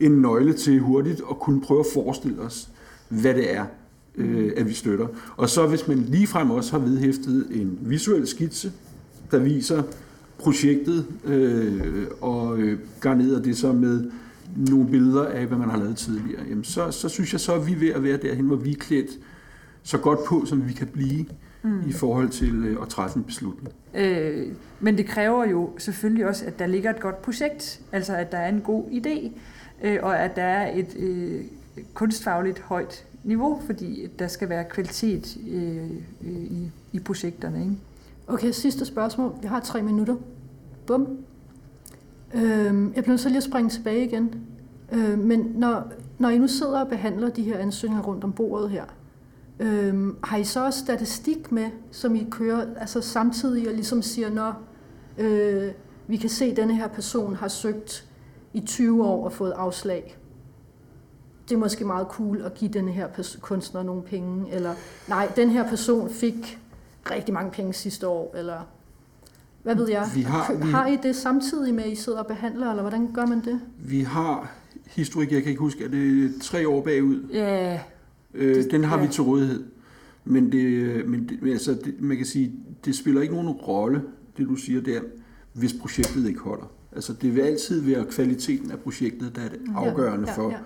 en 0.00 0.12
nøgle 0.12 0.52
til 0.52 0.80
hurtigt 0.80 1.22
at 1.30 1.38
kunne 1.38 1.60
prøve 1.60 1.80
at 1.80 1.86
forestille 1.94 2.40
os, 2.40 2.68
hvad 3.08 3.34
det 3.34 3.54
er, 3.54 3.64
øh, 4.16 4.52
at 4.56 4.68
vi 4.68 4.72
støtter. 4.74 5.06
Og 5.36 5.48
så 5.48 5.66
hvis 5.66 5.88
man 5.88 5.98
ligefrem 5.98 6.50
også 6.50 6.72
har 6.72 6.78
vedhæftet 6.78 7.46
en 7.50 7.78
visuel 7.80 8.26
skitse, 8.26 8.72
der 9.30 9.38
viser 9.38 9.82
projektet, 10.38 11.06
øh, 11.24 12.06
og 12.20 12.58
øh, 12.58 12.78
garneret 13.00 13.44
det 13.44 13.56
så 13.56 13.72
med 13.72 14.10
nogle 14.56 14.86
billeder 14.86 15.26
af, 15.26 15.46
hvad 15.46 15.58
man 15.58 15.70
har 15.70 15.78
lavet 15.78 15.96
tidligere, 15.96 16.42
jamen 16.48 16.64
så, 16.64 16.90
så 16.90 17.08
synes 17.08 17.32
jeg, 17.32 17.40
så 17.40 17.52
er 17.52 17.60
vi 17.60 17.80
ved 17.80 17.88
at 17.88 18.02
være 18.02 18.16
derhen, 18.16 18.46
hvor 18.46 18.56
vi 18.56 18.70
er 18.70 18.76
klædt 18.76 19.10
så 19.82 19.98
godt 19.98 20.18
på, 20.26 20.44
som 20.44 20.68
vi 20.68 20.72
kan 20.72 20.86
blive 20.86 21.26
mm. 21.62 21.88
i 21.88 21.92
forhold 21.92 22.28
til 22.28 22.64
øh, 22.64 22.82
at 22.82 22.88
træffe 22.88 23.16
en 23.16 23.24
beslutning. 23.24 23.74
Øh, 23.94 24.46
men 24.80 24.98
det 24.98 25.06
kræver 25.06 25.44
jo 25.44 25.70
selvfølgelig 25.78 26.26
også, 26.26 26.44
at 26.46 26.58
der 26.58 26.66
ligger 26.66 26.90
et 26.90 27.00
godt 27.00 27.22
projekt, 27.22 27.80
altså 27.92 28.16
at 28.16 28.32
der 28.32 28.38
er 28.38 28.48
en 28.48 28.60
god 28.60 28.84
idé, 28.84 29.30
øh, 29.82 29.98
og 30.02 30.18
at 30.18 30.36
der 30.36 30.42
er 30.42 30.78
et 30.78 30.96
øh, 30.98 31.40
kunstfagligt 31.94 32.58
højt 32.58 33.04
niveau, 33.24 33.60
fordi 33.66 34.08
der 34.18 34.28
skal 34.28 34.48
være 34.48 34.64
kvalitet 34.64 35.36
øh, 35.50 35.90
øh, 36.24 36.42
i, 36.42 36.70
i 36.92 36.98
projekterne. 36.98 37.60
Ikke? 37.60 37.76
Okay, 38.26 38.50
sidste 38.50 38.84
spørgsmål. 38.84 39.32
Vi 39.42 39.46
har 39.46 39.60
tre 39.60 39.82
minutter. 39.82 40.16
Bum. 40.86 41.06
Øh, 42.34 42.96
jeg 42.96 43.04
bliver 43.04 43.16
så 43.16 43.28
lige 43.28 43.38
at 43.38 43.44
springe 43.44 43.70
tilbage 43.70 44.04
igen. 44.04 44.34
Øh, 44.92 45.18
men 45.18 45.52
når, 45.54 45.92
når 46.18 46.28
I 46.28 46.38
nu 46.38 46.48
sidder 46.48 46.80
og 46.80 46.88
behandler 46.88 47.28
de 47.28 47.42
her 47.42 47.58
ansøgninger 47.58 48.04
rundt 48.04 48.24
om 48.24 48.32
bordet 48.32 48.70
her, 48.70 48.84
øh, 49.58 50.14
har 50.24 50.36
I 50.36 50.44
så 50.44 50.64
også 50.64 50.80
statistik 50.80 51.52
med, 51.52 51.70
som 51.90 52.14
I 52.14 52.26
kører 52.30 52.66
altså 52.76 53.00
samtidig 53.00 53.68
og 53.68 53.74
ligesom 53.74 54.02
siger, 54.02 54.30
når 54.30 54.62
øh, 55.18 55.72
vi 56.06 56.16
kan 56.16 56.30
se, 56.30 56.44
at 56.44 56.56
denne 56.56 56.74
her 56.74 56.88
person 56.88 57.34
har 57.34 57.48
søgt 57.48 58.08
i 58.52 58.60
20 58.60 59.04
år 59.04 59.24
og 59.24 59.32
fået 59.32 59.52
afslag. 59.52 60.18
Det 61.48 61.54
er 61.54 61.58
måske 61.58 61.84
meget 61.84 62.06
cool 62.06 62.42
at 62.42 62.54
give 62.54 62.70
denne 62.70 62.92
her 62.92 63.08
kunstner 63.40 63.82
nogle 63.82 64.02
penge, 64.02 64.52
eller 64.52 64.74
nej, 65.08 65.32
den 65.36 65.50
her 65.50 65.68
person 65.68 66.10
fik 66.10 66.58
rigtig 67.10 67.34
mange 67.34 67.50
penge 67.50 67.72
sidste 67.72 68.08
år, 68.08 68.34
eller 68.36 68.60
hvad 69.62 69.76
ved 69.76 69.88
jeg? 69.88 70.06
Vi 70.14 70.20
har- 70.22 70.54
vi- 70.54 70.70
har 70.70 70.86
I 70.86 70.96
det 71.02 71.16
samtidig 71.16 71.74
med, 71.74 71.84
at 71.84 71.92
I 71.92 71.94
sidder 71.94 72.18
og 72.18 72.26
behandler, 72.26 72.70
eller 72.70 72.82
hvordan 72.82 73.12
gør 73.14 73.26
man 73.26 73.40
det? 73.44 73.60
Vi 73.78 74.00
har 74.00 74.52
historik, 74.86 75.32
jeg 75.32 75.42
kan 75.42 75.50
ikke 75.50 75.60
huske, 75.60 75.84
er 75.84 75.88
det 75.88 76.32
tre 76.42 76.68
år 76.68 76.82
bagud? 76.82 77.28
Ja, 77.32 77.80
Øh, 78.34 78.54
Det- 78.54 78.70
den 78.70 78.84
har 78.84 78.98
ja. 78.98 79.06
vi 79.06 79.12
til 79.12 79.22
rådighed. 79.22 79.64
Men, 80.24 80.52
det, 80.52 81.08
men, 81.08 81.28
det, 81.28 81.42
men 81.42 81.52
altså, 81.52 81.72
det, 81.84 81.94
man 82.00 82.16
kan 82.16 82.26
sige, 82.26 82.52
det 82.84 82.94
spiller 82.94 83.22
ikke 83.22 83.34
nogen 83.34 83.48
rolle, 83.50 84.02
det 84.36 84.48
du 84.48 84.54
siger 84.54 84.80
der, 84.80 85.00
hvis 85.52 85.72
projektet 85.80 86.28
ikke 86.28 86.40
holder. 86.40 86.72
Altså, 86.92 87.12
det 87.12 87.34
vil 87.36 87.40
altid 87.40 87.80
være 87.80 88.04
kvaliteten 88.04 88.70
af 88.70 88.78
projektet, 88.78 89.36
der 89.36 89.42
er 89.42 89.48
det 89.48 89.60
afgørende 89.74 90.28
ja, 90.28 90.36
for, 90.36 90.50
ja. 90.50 90.56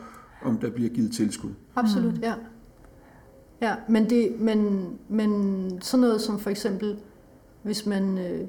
om 0.42 0.58
der 0.58 0.70
bliver 0.70 0.88
givet 0.90 1.12
tilskud. 1.12 1.50
Absolut, 1.76 2.14
mm. 2.14 2.20
ja. 2.22 2.34
Ja, 3.60 3.74
men, 3.88 4.10
det, 4.10 4.32
men, 4.40 4.88
men 5.08 5.70
sådan 5.80 6.00
noget 6.00 6.20
som 6.20 6.38
for 6.38 6.50
eksempel, 6.50 6.96
hvis 7.62 7.86
man... 7.86 8.18
Øh, 8.18 8.40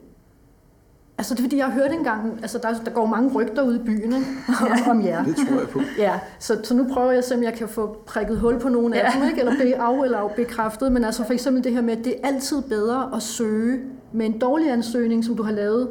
altså 1.17 1.33
det 1.33 1.39
er 1.39 1.43
fordi, 1.43 1.57
jeg 1.57 1.65
har 1.65 1.73
hørt 1.73 1.91
engang, 1.91 2.39
altså 2.41 2.57
der, 2.57 2.69
der 2.85 2.91
går 2.91 3.05
mange 3.05 3.31
rygter 3.33 3.61
ud 3.61 3.75
i 3.75 3.79
byen 3.79 4.13
ikke? 4.13 4.25
om 4.91 5.01
jer. 5.05 5.23
Det 5.23 5.35
tror 5.35 5.59
jeg 5.59 5.67
på. 5.69 5.79
Ja, 5.97 6.19
så, 6.39 6.59
så 6.63 6.73
nu 6.73 6.87
prøver 6.93 7.11
jeg 7.11 7.23
se, 7.23 7.35
om 7.35 7.43
jeg 7.43 7.53
kan 7.53 7.67
få 7.69 7.97
prikket 8.05 8.37
hul 8.39 8.59
på 8.59 8.69
nogle 8.69 8.95
af 9.01 9.03
Ja. 9.15 9.19
dem, 9.19 9.27
ikke? 9.29 9.39
eller 9.39 9.53
be 9.57 9.75
af 9.81 10.03
eller 10.03 10.17
af 10.17 10.31
bekræftet. 10.35 10.91
Men 10.91 11.03
altså 11.03 11.23
for 11.25 11.33
eksempel 11.33 11.63
det 11.63 11.71
her 11.71 11.81
med, 11.81 11.97
at 11.97 12.05
det 12.05 12.15
er 12.23 12.27
altid 12.27 12.61
bedre 12.61 13.09
at 13.15 13.21
søge 13.23 13.79
med 14.13 14.25
en 14.25 14.39
dårlig 14.39 14.71
ansøgning, 14.71 15.25
som 15.25 15.35
du 15.35 15.43
har 15.43 15.51
lavet 15.51 15.89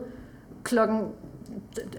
klokken 0.64 1.00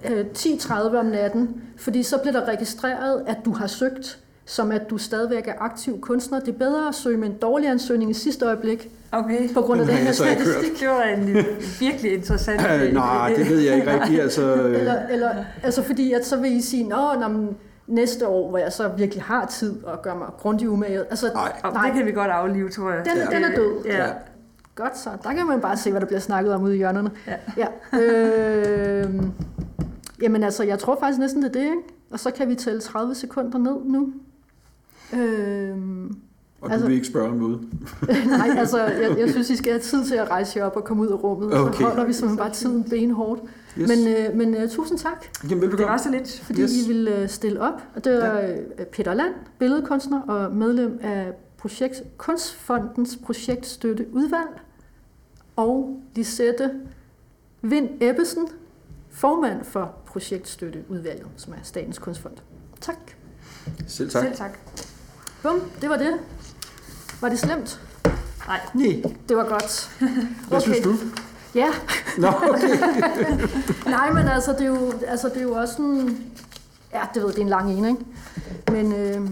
øh, 0.09 0.25
10.30 0.37 0.73
om 0.97 1.05
natten, 1.05 1.61
fordi 1.77 2.03
så 2.03 2.17
bliver 2.17 2.33
der 2.39 2.45
registreret, 2.47 3.23
at 3.27 3.37
du 3.45 3.53
har 3.53 3.67
søgt, 3.67 4.19
som 4.49 4.71
at 4.71 4.89
du 4.89 4.97
stadigvæk 4.97 5.47
er 5.47 5.53
aktiv 5.59 6.01
kunstner. 6.01 6.39
Det 6.39 6.53
er 6.53 6.57
bedre 6.57 6.87
at 6.87 6.95
søge 6.95 7.17
med 7.17 7.27
en 7.27 7.33
dårlig 7.37 7.69
ansøgning 7.69 8.11
i 8.11 8.13
sidste 8.13 8.45
øjeblik, 8.45 8.89
okay. 9.11 9.53
på 9.53 9.61
grund 9.61 9.81
af 9.81 9.85
Den 9.87 9.95
den 9.95 10.01
her 10.01 10.05
jeg 10.05 10.15
så 10.15 10.25
ikke 10.25 10.43
hørt. 10.43 10.53
statistik. 10.53 10.79
Det 10.81 10.87
var 10.89 11.01
en 11.03 11.45
virkelig 11.79 12.13
interessant... 12.13 12.61
Øh, 12.61 12.93
nej, 13.03 13.33
det 13.37 13.49
ved 13.49 13.59
jeg 13.59 13.75
ikke 13.75 13.93
rigtigt. 14.01 14.21
Altså, 14.21 14.41
øh, 14.55 14.79
Eller, 14.79 14.95
eller, 15.09 15.31
altså 15.63 15.83
fordi, 15.83 16.13
at 16.13 16.25
så 16.25 16.37
vil 16.37 16.51
I 16.55 16.61
sige, 16.61 16.83
nå, 16.89 17.13
nå 17.21 17.27
men 17.27 17.57
næste 17.87 18.27
år, 18.27 18.49
hvor 18.49 18.57
jeg 18.57 18.73
så 18.73 18.87
virkelig 18.97 19.23
har 19.23 19.45
tid 19.45 19.83
og 19.83 20.01
gør 20.01 20.13
mig 20.15 20.27
grundigt 20.39 20.69
umage. 20.69 20.99
Altså, 20.99 21.31
Nej. 21.33 21.51
Og 21.63 21.71
det 21.85 21.93
kan 21.93 22.05
vi 22.05 22.11
godt 22.11 22.31
aflive, 22.31 22.69
tror 22.69 22.91
jeg. 22.91 23.05
Den- 23.05 23.35
den 23.35 23.43
er 23.51 23.55
død. 23.55 23.85
Ja. 23.85 23.97
Ja. 24.05 24.09
Godt 24.75 24.97
så. 24.97 25.09
Der 25.23 25.33
kan 25.33 25.45
man 25.45 25.61
bare 25.61 25.77
se, 25.77 25.91
hvad 25.91 26.01
der 26.01 26.07
bliver 26.07 26.19
snakket 26.19 26.53
om 26.53 26.63
ude 26.63 26.73
i 26.73 26.77
hjørnerne. 26.77 27.11
Ja. 27.27 27.35
ja. 27.93 27.99
Øh, 27.99 29.13
jamen 30.21 30.43
altså, 30.43 30.63
jeg 30.63 30.79
tror 30.79 30.97
faktisk 30.99 31.19
næsten 31.19 31.41
det 31.43 31.49
er 31.49 31.53
det, 31.53 31.61
ikke? 31.65 31.77
Og 32.11 32.19
så 32.19 32.31
kan 32.31 32.49
vi 32.49 32.55
tælle 32.55 32.81
30 32.81 33.15
sekunder 33.15 33.57
ned 33.57 33.75
nu. 33.85 34.13
Øh, 35.13 35.75
og 36.61 36.69
du 36.69 36.73
altså- 36.73 36.87
vil 36.87 36.95
ikke 36.95 37.07
spørge 37.07 37.29
om 37.29 37.35
noget. 37.37 37.59
nej, 38.37 38.49
altså, 38.57 38.85
jeg, 38.85 39.15
jeg 39.19 39.29
synes, 39.29 39.49
I 39.49 39.55
skal 39.55 39.71
have 39.71 39.81
tid 39.81 40.05
til 40.05 40.15
at 40.15 40.29
rejse 40.29 40.59
jer 40.59 40.65
op 40.65 40.75
og 40.75 40.83
komme 40.83 41.03
ud 41.03 41.07
af 41.07 41.23
rummet. 41.23 41.53
Okay. 41.53 41.77
så 41.77 41.83
holder 41.83 42.05
vi 42.05 42.13
simpelthen 42.13 42.37
bare 42.37 42.51
tiden 42.53 42.83
benhårdt. 42.83 43.41
Yes. 43.79 43.89
Men, 43.89 44.07
øh, 44.07 44.35
men 44.37 44.55
øh, 44.55 44.69
tusind 44.69 44.97
tak, 44.97 45.25
Jamen, 45.43 45.61
velbekomme. 45.61 45.83
Det 45.85 45.91
var 45.91 45.97
så 45.97 46.11
lidt. 46.11 46.39
fordi 46.43 46.61
Yes. 46.61 46.71
I 46.71 46.87
ville 46.87 47.15
øh, 47.15 47.29
stille 47.29 47.61
op. 47.61 47.81
Og 47.95 48.03
det 48.05 48.17
var 48.17 48.39
øh, 48.39 48.85
Peter 48.85 49.13
Land, 49.13 49.33
billedkunstner 49.59 50.21
og 50.21 50.55
medlem 50.55 50.99
af 51.01 51.31
projekt, 51.57 52.03
Kunstfondens 52.17 53.17
projektstøtteudvalg. 53.25 54.61
Og 55.55 55.99
Lisette 56.15 56.71
Vind 57.61 57.89
Ebbesen, 58.01 58.47
formand 59.09 59.63
for 59.63 59.93
projektstøtteudvalget, 60.05 61.27
som 61.37 61.53
er 61.53 61.57
Statens 61.63 61.99
Kunstfond. 61.99 62.33
Tak. 62.81 62.95
Selv 63.87 64.09
tak. 64.09 64.23
Selv 64.23 64.35
tak. 64.35 64.59
Bum, 65.43 65.61
det 65.81 65.89
var 65.89 65.97
det. 65.97 66.13
Var 67.21 67.29
det 67.29 67.39
slemt? 67.39 67.79
Nej, 68.47 68.59
Det 69.29 69.37
var 69.37 69.43
godt. 69.49 69.89
hvad 70.47 70.61
synes 70.61 70.79
du? 70.83 70.95
Ja, 71.55 71.67
Nå, 72.17 72.27
okay. 72.27 72.77
nej, 73.97 74.11
men 74.13 74.27
altså 74.27 74.51
det, 74.51 74.61
er 74.61 74.65
jo, 74.65 74.93
altså, 75.07 75.29
det 75.29 75.37
er 75.37 75.41
jo 75.41 75.53
også 75.53 75.73
sådan... 75.73 76.17
Ja, 76.93 77.01
det 77.13 77.21
ved 77.23 77.29
det 77.29 77.37
er 77.37 77.41
en 77.41 77.49
lang 77.49 77.71
en, 77.71 77.85
ikke? 77.85 78.05
Men, 78.71 78.93
øh, 78.93 79.29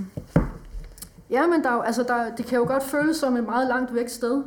ja, 1.29 1.47
men 1.47 1.63
der, 1.63 1.69
er 1.69 1.73
jo- 1.73 1.81
altså, 1.81 2.03
der, 2.03 2.35
det 2.37 2.45
kan 2.45 2.57
jo 2.57 2.65
godt 2.67 2.83
føles 2.83 3.17
som 3.17 3.37
et 3.37 3.43
meget 3.43 3.67
langt 3.67 3.95
væk 3.95 4.09
sted 4.09 4.43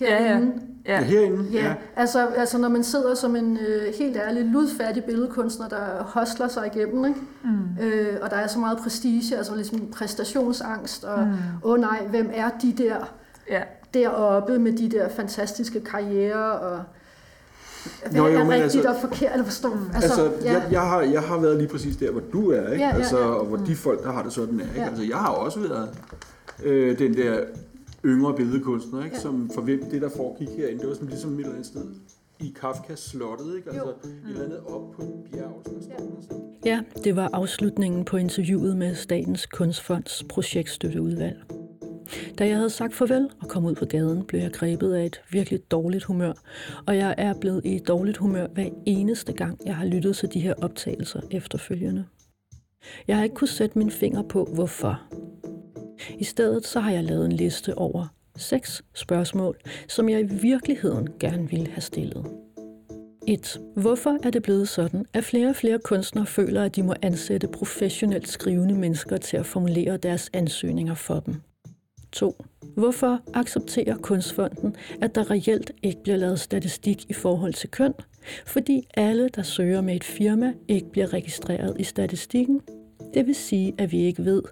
Ja, 0.00 0.12
ja. 0.22 0.28
herinde. 0.28 0.52
Ja, 0.86 0.94
Ja. 0.94 1.02
herinde. 1.04 1.44
Ja, 1.52 1.64
ja. 1.66 1.74
Altså, 1.96 2.26
altså 2.26 2.58
når 2.58 2.68
man 2.68 2.84
sidder 2.84 3.14
som 3.14 3.36
en 3.36 3.58
øh, 3.68 3.94
helt 3.98 4.16
ærlig, 4.16 4.44
ludfattig 4.44 5.04
billedkunstner, 5.04 5.68
der 5.68 6.02
hostler 6.06 6.48
sig 6.48 6.70
igennem, 6.74 7.04
ikke? 7.04 7.20
Mm. 7.44 7.84
Øh, 7.84 8.16
og 8.22 8.30
der 8.30 8.36
er 8.36 8.46
så 8.46 8.58
meget 8.58 8.78
prestige, 8.78 9.36
altså 9.36 9.54
ligesom 9.54 9.86
præstationsangst, 9.96 11.04
og 11.04 11.18
Mm. 11.26 11.32
åh 11.62 11.72
oh, 11.72 11.80
nej, 11.80 12.06
hvem 12.10 12.30
er 12.34 12.50
de 12.62 12.72
der 12.78 12.96
Ja. 13.50 13.60
deroppe 13.94 14.58
med 14.58 14.72
de 14.72 14.88
der 14.88 15.08
fantastiske 15.08 15.80
karrierer, 15.80 16.36
og 16.50 16.80
hvad 18.10 18.20
Nå, 18.20 18.26
jo, 18.28 18.34
er 18.38 18.48
rigtigt 18.48 18.62
altså- 18.62 18.88
og 18.88 18.96
forkert, 19.00 19.32
eller 19.32 19.44
forstå? 19.44 19.68
Altså, 19.94 20.22
Altså, 20.22 20.30
ja. 20.44 20.52
jeg, 20.52 20.62
jeg, 20.70 20.80
har, 20.80 21.00
jeg 21.00 21.22
har 21.22 21.38
været 21.38 21.56
lige 21.56 21.68
præcis 21.68 21.96
der, 21.96 22.10
hvor 22.10 22.22
du 22.32 22.50
er, 22.50 22.68
ikke? 22.72 22.84
Ja, 22.84 22.88
ja, 22.90 22.94
altså, 22.96 23.18
ja. 23.18 23.24
og 23.26 23.46
hvor 23.46 23.56
de 23.56 23.76
folk, 23.76 24.04
der 24.04 24.12
har 24.12 24.22
det 24.22 24.32
sådan, 24.32 24.60
er. 24.60 24.64
Ikke? 24.64 24.80
Ja. 24.80 24.86
Altså, 24.88 25.02
jeg 25.02 25.16
har 25.16 25.28
også 25.28 25.60
været 25.60 25.88
øh, 26.64 26.98
den 26.98 27.14
der 27.16 27.40
yngre 28.04 28.34
billedkunstner, 28.36 29.04
ikke? 29.04 29.16
Ja. 29.16 29.22
som 29.22 29.50
for 29.54 29.62
hvem 29.62 29.84
det, 29.90 30.02
der 30.02 30.08
foregik 30.08 30.48
herinde, 30.48 30.80
det 30.80 30.88
var 30.88 30.94
sådan 30.94 31.08
ligesom 31.08 31.32
et 31.32 31.38
eller 31.38 31.52
andet 31.52 31.66
sted 31.66 31.82
i 32.40 32.54
Kafkas 32.60 32.98
slottet, 32.98 33.56
ikke? 33.56 33.70
Altså, 33.70 33.88
et 33.88 34.28
eller 34.28 34.44
andet 34.44 34.60
op 34.60 34.90
på 34.90 35.02
en 35.02 35.28
bjerg, 35.32 35.62
sådan 35.64 35.82
Ja. 36.64 36.70
ja. 36.70 37.00
det 37.04 37.16
var 37.16 37.30
afslutningen 37.32 38.04
på 38.04 38.16
interviewet 38.16 38.76
med 38.76 38.94
Statens 38.94 39.46
Kunstfonds 39.46 40.24
projektstøtteudvalg. 40.28 41.36
Da 42.38 42.46
jeg 42.46 42.56
havde 42.56 42.70
sagt 42.70 42.94
farvel 42.94 43.30
og 43.40 43.48
kom 43.48 43.64
ud 43.64 43.74
på 43.74 43.84
gaden, 43.84 44.24
blev 44.24 44.40
jeg 44.40 44.52
grebet 44.52 44.94
af 44.94 45.06
et 45.06 45.20
virkelig 45.30 45.70
dårligt 45.70 46.04
humør, 46.04 46.32
og 46.86 46.96
jeg 46.96 47.14
er 47.18 47.34
blevet 47.40 47.60
i 47.64 47.78
dårligt 47.78 48.16
humør 48.16 48.46
hver 48.54 48.68
eneste 48.86 49.32
gang, 49.32 49.58
jeg 49.66 49.76
har 49.76 49.86
lyttet 49.86 50.16
til 50.16 50.28
de 50.34 50.40
her 50.40 50.54
optagelser 50.62 51.20
efterfølgende. 51.30 52.04
Jeg 53.08 53.16
har 53.16 53.24
ikke 53.24 53.34
kunnet 53.34 53.50
sætte 53.50 53.78
min 53.78 53.90
finger 53.90 54.22
på, 54.22 54.48
hvorfor. 54.54 55.00
I 56.18 56.24
stedet 56.24 56.66
så 56.66 56.80
har 56.80 56.90
jeg 56.90 57.04
lavet 57.04 57.26
en 57.26 57.32
liste 57.32 57.78
over 57.78 58.06
seks 58.36 58.82
spørgsmål, 58.94 59.56
som 59.88 60.08
jeg 60.08 60.20
i 60.20 60.24
virkeligheden 60.24 61.08
gerne 61.20 61.50
ville 61.50 61.68
have 61.68 61.80
stillet. 61.80 62.26
1. 63.26 63.60
Hvorfor 63.76 64.18
er 64.22 64.30
det 64.30 64.42
blevet 64.42 64.68
sådan, 64.68 65.06
at 65.12 65.24
flere 65.24 65.48
og 65.48 65.56
flere 65.56 65.78
kunstnere 65.78 66.26
føler, 66.26 66.64
at 66.64 66.76
de 66.76 66.82
må 66.82 66.94
ansætte 67.02 67.48
professionelt 67.48 68.28
skrivende 68.28 68.74
mennesker 68.74 69.16
til 69.16 69.36
at 69.36 69.46
formulere 69.46 69.96
deres 69.96 70.30
ansøgninger 70.32 70.94
for 70.94 71.20
dem? 71.20 71.34
2. 72.12 72.44
Hvorfor 72.76 73.20
accepterer 73.34 73.96
Kunstfonden, 73.96 74.76
at 75.00 75.14
der 75.14 75.30
reelt 75.30 75.72
ikke 75.82 76.02
bliver 76.02 76.16
lavet 76.16 76.40
statistik 76.40 77.10
i 77.10 77.12
forhold 77.12 77.54
til 77.54 77.70
køn, 77.70 77.94
fordi 78.46 78.88
alle, 78.94 79.28
der 79.28 79.42
søger 79.42 79.80
med 79.80 79.96
et 79.96 80.04
firma, 80.04 80.52
ikke 80.68 80.90
bliver 80.90 81.12
registreret 81.12 81.76
i 81.80 81.84
statistikken? 81.84 82.60
Det 83.14 83.26
vil 83.26 83.34
sige, 83.34 83.74
at 83.78 83.92
vi 83.92 83.98
ikke 83.98 84.24
ved, 84.24 84.42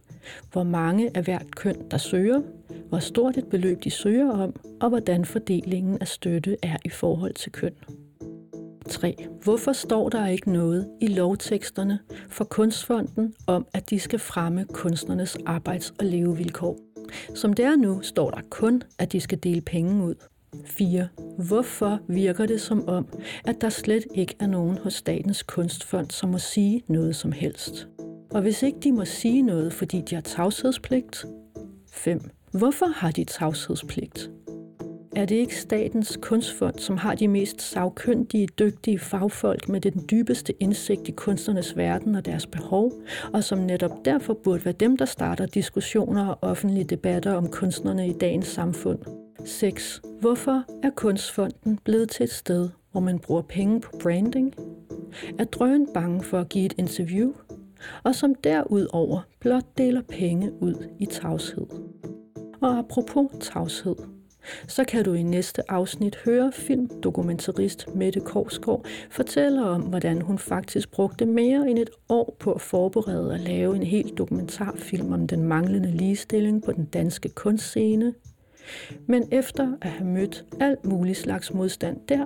hvor 0.52 0.62
mange 0.62 1.10
af 1.16 1.24
hvert 1.24 1.54
køn, 1.56 1.76
der 1.90 1.98
søger, 1.98 2.40
hvor 2.88 2.98
stort 2.98 3.36
et 3.36 3.46
beløb 3.46 3.84
de 3.84 3.90
søger 3.90 4.30
om, 4.30 4.54
og 4.80 4.88
hvordan 4.88 5.24
fordelingen 5.24 5.98
af 6.00 6.08
støtte 6.08 6.56
er 6.62 6.76
i 6.84 6.88
forhold 6.88 7.34
til 7.34 7.52
køn. 7.52 7.72
3. 8.88 9.26
Hvorfor 9.42 9.72
står 9.72 10.08
der 10.08 10.26
ikke 10.26 10.52
noget 10.52 10.88
i 11.00 11.06
lovteksterne 11.06 11.98
for 12.28 12.44
Kunstfonden 12.44 13.34
om, 13.46 13.66
at 13.74 13.90
de 13.90 14.00
skal 14.00 14.18
fremme 14.18 14.64
kunstnernes 14.64 15.36
arbejds- 15.46 15.94
og 15.98 16.06
levevilkår? 16.06 16.78
Som 17.34 17.52
det 17.52 17.64
er 17.64 17.76
nu, 17.76 18.02
står 18.02 18.30
der 18.30 18.40
kun, 18.50 18.82
at 18.98 19.12
de 19.12 19.20
skal 19.20 19.38
dele 19.38 19.60
penge 19.60 20.04
ud. 20.04 20.14
4. 20.64 21.08
Hvorfor 21.48 22.00
virker 22.08 22.46
det 22.46 22.60
som 22.60 22.88
om, 22.88 23.08
at 23.44 23.60
der 23.60 23.68
slet 23.68 24.04
ikke 24.14 24.34
er 24.40 24.46
nogen 24.46 24.78
hos 24.78 24.94
Statens 24.94 25.42
Kunstfond, 25.42 26.10
som 26.10 26.30
må 26.30 26.38
sige 26.38 26.82
noget 26.88 27.16
som 27.16 27.32
helst? 27.32 27.88
Og 28.30 28.42
hvis 28.42 28.62
ikke 28.62 28.78
de 28.80 28.92
må 28.92 29.04
sige 29.04 29.42
noget, 29.42 29.72
fordi 29.72 30.00
de 30.00 30.14
har 30.14 30.22
tavshedspligt? 30.22 31.26
5. 31.92 32.20
Hvorfor 32.52 32.86
har 32.86 33.10
de 33.10 33.24
tavshedspligt? 33.24 34.30
Er 35.16 35.24
det 35.24 35.36
ikke 35.36 35.56
Statens 35.56 36.18
Kunstfond, 36.22 36.78
som 36.78 36.96
har 36.96 37.14
de 37.14 37.28
mest 37.28 37.62
savkyndige, 37.62 38.48
dygtige 38.58 38.98
fagfolk 38.98 39.68
med 39.68 39.80
den 39.80 40.04
dybeste 40.10 40.62
indsigt 40.62 41.08
i 41.08 41.10
kunstnernes 41.10 41.76
verden 41.76 42.14
og 42.14 42.26
deres 42.26 42.46
behov, 42.46 42.92
og 43.32 43.44
som 43.44 43.58
netop 43.58 44.04
derfor 44.04 44.34
burde 44.44 44.64
være 44.64 44.74
dem, 44.80 44.96
der 44.96 45.04
starter 45.04 45.46
diskussioner 45.46 46.26
og 46.26 46.38
offentlige 46.40 46.84
debatter 46.84 47.32
om 47.32 47.48
kunstnerne 47.48 48.08
i 48.08 48.12
dagens 48.12 48.46
samfund? 48.46 48.98
6. 49.44 50.02
Hvorfor 50.20 50.64
er 50.82 50.90
Kunstfonden 50.90 51.78
blevet 51.84 52.10
til 52.10 52.24
et 52.24 52.32
sted, 52.32 52.68
hvor 52.92 53.00
man 53.00 53.18
bruger 53.18 53.42
penge 53.42 53.80
på 53.80 53.90
branding? 54.02 54.54
Er 55.38 55.44
drøen 55.44 55.88
bange 55.94 56.22
for 56.22 56.38
at 56.40 56.48
give 56.48 56.66
et 56.66 56.74
interview? 56.78 57.32
Og 58.02 58.14
som 58.14 58.34
derudover 58.34 59.20
blot 59.40 59.78
deler 59.78 60.02
penge 60.02 60.52
ud 60.62 60.88
i 60.98 61.06
tavshed. 61.06 61.66
Og 62.60 62.78
apropos 62.78 63.30
tavshed, 63.40 63.96
så 64.68 64.84
kan 64.84 65.04
du 65.04 65.12
i 65.12 65.22
næste 65.22 65.70
afsnit 65.70 66.16
høre 66.24 66.52
filmdokumentarist 66.52 67.94
Mette 67.94 68.20
Korsgaard 68.20 68.86
fortælle 69.10 69.64
om, 69.64 69.82
hvordan 69.82 70.22
hun 70.22 70.38
faktisk 70.38 70.90
brugte 70.90 71.26
mere 71.26 71.70
end 71.70 71.78
et 71.78 71.90
år 72.08 72.36
på 72.40 72.52
at 72.52 72.60
forberede 72.60 73.30
og 73.30 73.38
lave 73.38 73.76
en 73.76 73.82
helt 73.82 74.18
dokumentarfilm 74.18 75.12
om 75.12 75.26
den 75.26 75.42
manglende 75.42 75.90
ligestilling 75.90 76.62
på 76.62 76.72
den 76.72 76.84
danske 76.84 77.28
kunstscene. 77.28 78.14
Men 79.06 79.28
efter 79.32 79.72
at 79.82 79.90
have 79.90 80.10
mødt 80.10 80.44
alt 80.60 80.84
mulig 80.84 81.16
slags 81.16 81.54
modstand 81.54 81.96
der, 82.08 82.24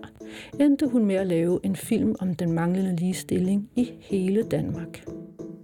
endte 0.61 0.87
hun 0.87 1.05
med 1.05 1.15
at 1.15 1.27
lave 1.27 1.61
en 1.63 1.77
film 1.77 2.15
om 2.21 2.35
den 2.35 2.53
manglende 2.53 2.97
ligestilling 2.97 3.71
i 3.77 3.91
hele 4.01 4.43
Danmark. 4.43 5.05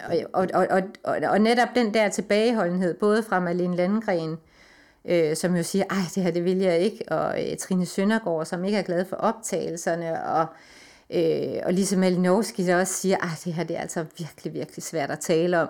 Og, 0.05 0.17
og, 0.33 0.69
og, 0.71 0.83
og, 1.05 1.19
og 1.29 1.41
netop 1.41 1.69
den 1.75 1.95
der 1.95 2.09
tilbageholdenhed, 2.09 2.95
både 2.95 3.23
fra 3.23 3.41
Malene 3.41 3.77
Landgren, 3.77 4.37
øh, 5.05 5.37
som 5.37 5.57
jo 5.57 5.63
siger, 5.63 5.85
ej, 5.91 6.03
det 6.15 6.23
her 6.23 6.31
det 6.31 6.45
vil 6.45 6.59
jeg 6.59 6.79
ikke, 6.79 7.05
og 7.09 7.45
øh, 7.45 7.57
Trine 7.57 7.87
Søndergaard, 7.87 8.45
som 8.45 8.65
ikke 8.65 8.79
er 8.79 8.83
glad 8.83 9.05
for 9.05 9.17
optagelserne, 9.17 10.25
og, 10.25 10.47
øh, 11.11 11.63
og 11.65 11.73
ligesom 11.73 11.99
Malinowski, 11.99 12.67
der 12.67 12.81
også 12.81 12.95
siger, 12.95 13.17
ej, 13.17 13.29
det 13.45 13.55
her 13.55 13.65
det 13.65 13.77
er 13.77 13.81
altså 13.81 14.05
virkelig, 14.19 14.55
virkelig 14.55 14.83
svært 14.83 15.11
at 15.11 15.21
tale 15.21 15.61
om. 15.61 15.69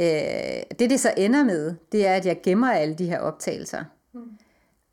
Øh, 0.00 0.62
det, 0.78 0.90
det 0.90 1.00
så 1.00 1.14
ender 1.16 1.44
med, 1.44 1.74
det 1.92 2.06
er, 2.06 2.14
at 2.14 2.26
jeg 2.26 2.40
gemmer 2.42 2.72
alle 2.72 2.94
de 2.94 3.06
her 3.06 3.18
optagelser. 3.18 3.84
Mm. 4.12 4.20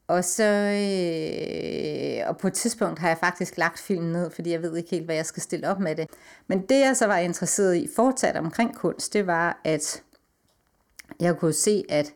Og 0.07 0.23
så, 0.23 0.43
øh, 0.43 2.29
og 2.29 2.37
på 2.37 2.47
et 2.47 2.53
tidspunkt 2.53 2.99
har 2.99 3.07
jeg 3.07 3.17
faktisk 3.17 3.57
lagt 3.57 3.79
filmen 3.79 4.11
ned, 4.11 4.31
fordi 4.31 4.51
jeg 4.51 4.61
ved 4.61 4.77
ikke 4.77 4.89
helt, 4.89 5.05
hvad 5.05 5.15
jeg 5.15 5.25
skal 5.25 5.43
stille 5.43 5.69
op 5.69 5.79
med 5.79 5.95
det. 5.95 6.09
Men 6.47 6.61
det, 6.61 6.79
jeg 6.79 6.97
så 6.97 7.07
var 7.07 7.17
interesseret 7.17 7.75
i 7.75 7.89
fortsat 7.95 8.37
omkring 8.37 8.75
kunst, 8.75 9.13
det 9.13 9.27
var, 9.27 9.61
at 9.63 10.03
jeg 11.19 11.37
kunne 11.37 11.53
se, 11.53 11.83
at 11.89 12.13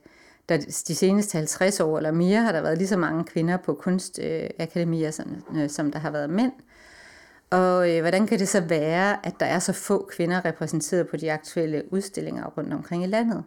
der 0.50 0.58
de 0.88 0.96
seneste 0.96 1.38
50 1.38 1.80
år 1.80 1.98
eller 1.98 2.12
mere 2.12 2.42
har 2.42 2.52
der 2.52 2.62
været 2.62 2.78
lige 2.78 2.88
så 2.88 2.98
mange 2.98 3.24
kvinder 3.24 3.58
på 3.58 3.74
kunstakademier, 3.74 5.08
øh, 5.08 5.14
som, 5.14 5.44
øh, 5.56 5.70
som 5.70 5.92
der 5.92 6.00
har 6.00 6.12
været 6.12 6.30
mænd. 6.30 6.52
Og 7.50 7.92
øh, 7.92 8.02
hvordan 8.02 8.28
kan 8.28 8.40
det 8.40 8.48
så 8.48 8.62
være, 8.62 9.26
at 9.26 9.34
der 9.40 9.46
er 9.46 9.60
så 9.60 9.74
få 9.74 10.10
kvinder 10.12 10.46
repræsenteret 10.46 11.08
på 11.08 11.18
de 11.18 11.32
aktuelle 11.32 11.84
udstillinger 11.94 12.46
rundt 12.46 12.74
omkring 12.74 13.04
i 13.04 13.08
landet? 13.08 13.44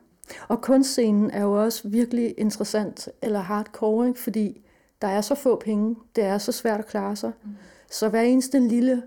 Og 0.49 0.63
kunstscenen 0.63 1.31
er 1.31 1.43
jo 1.43 1.65
også 1.65 1.89
virkelig 1.89 2.35
interessant, 2.39 3.09
eller 3.23 3.41
hardcore, 3.41 4.09
ikke? 4.09 4.21
fordi 4.21 4.61
der 5.03 5.09
er 5.09 5.21
så 5.21 5.35
få 5.35 5.57
penge, 5.57 5.97
det 6.17 6.25
er 6.25 6.39
så 6.39 6.53
svært 6.53 6.81
at 6.81 6.87
klare 6.87 7.17
sig. 7.17 7.33
Mm. 7.45 7.51
Så 7.91 8.09
hver 8.09 8.21
eneste 8.21 8.59
lille 8.59 9.03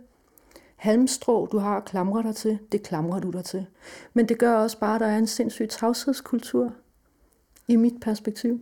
halmstrå, 0.75 1.45
du 1.45 1.57
har 1.57 1.77
at 1.77 1.85
klamre 1.85 2.23
dig 2.23 2.35
til, 2.35 2.59
det 2.71 2.83
klamrer 2.83 3.19
du 3.19 3.29
dig 3.29 3.43
til. 3.43 3.65
Men 4.13 4.29
det 4.29 4.39
gør 4.39 4.53
også 4.53 4.79
bare, 4.79 4.95
at 4.95 5.01
der 5.01 5.07
er 5.07 5.17
en 5.17 5.27
sindssyg 5.27 5.69
tavshedskultur 5.69 6.73
i 7.67 7.75
mit 7.75 7.93
perspektiv. 8.01 8.61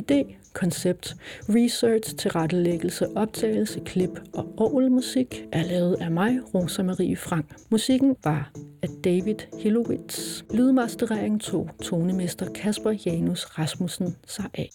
Idé, 0.00 0.36
koncept, 0.56 1.16
research, 1.48 2.16
tilrettelæggelse, 2.16 3.16
optagelse, 3.16 3.80
klip 3.80 4.20
og 4.34 4.54
orgelmusik 4.56 5.46
er 5.52 5.62
lavet 5.62 5.96
af 6.00 6.10
mig, 6.10 6.38
Rosa 6.54 6.82
Marie 6.82 7.16
Frank. 7.16 7.54
Musikken 7.70 8.16
var 8.24 8.52
af 8.82 8.88
David 9.04 9.34
Hillowitz. 9.58 10.42
Lydmasterering 10.54 11.40
tog 11.40 11.70
tonemester 11.82 12.52
Kasper 12.52 12.94
Janus 13.06 13.44
Rasmussen 13.44 14.16
sig 14.26 14.44
af. 14.54 14.70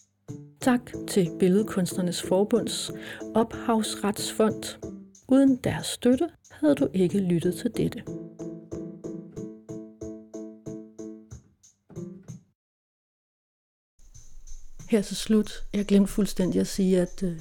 Tak 0.62 0.82
til 1.08 1.30
Billedkunstnernes 1.40 2.22
Forbunds 2.22 2.92
ophavsretsfond. 3.36 4.78
Uden 5.30 5.56
deres 5.64 5.88
støtte 5.88 6.30
havde 6.52 6.76
du 6.76 6.88
ikke 6.94 7.20
lyttet 7.20 7.56
til 7.56 7.72
dette. 7.78 8.04
Her 14.92 15.02
til 15.02 15.16
slut, 15.16 15.52
jeg 15.74 15.86
glemte 15.86 16.12
fuldstændig 16.12 16.62
at 16.62 16.68
sige, 16.68 17.02
at 17.02 17.24
øh, 17.24 17.40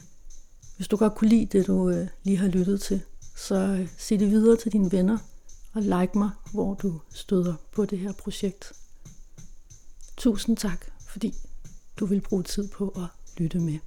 hvis 0.76 0.88
du 0.88 0.96
godt 0.96 1.14
kunne 1.14 1.30
lide 1.30 1.58
det, 1.58 1.66
du 1.66 1.90
øh, 1.90 2.08
lige 2.22 2.36
har 2.36 2.48
lyttet 2.48 2.80
til, 2.80 3.00
så 3.36 3.54
øh, 3.54 3.88
sig 3.98 4.20
det 4.20 4.30
videre 4.30 4.56
til 4.56 4.72
dine 4.72 4.92
venner 4.92 5.18
og 5.72 5.82
like 5.82 6.18
mig, 6.18 6.30
hvor 6.52 6.74
du 6.74 7.00
støder 7.14 7.54
på 7.72 7.84
det 7.84 7.98
her 7.98 8.12
projekt. 8.12 8.72
Tusind 10.16 10.56
tak, 10.56 10.86
fordi 11.08 11.34
du 12.00 12.06
vil 12.06 12.20
bruge 12.20 12.42
tid 12.42 12.68
på 12.68 12.88
at 12.88 13.06
lytte 13.38 13.58
med. 13.58 13.78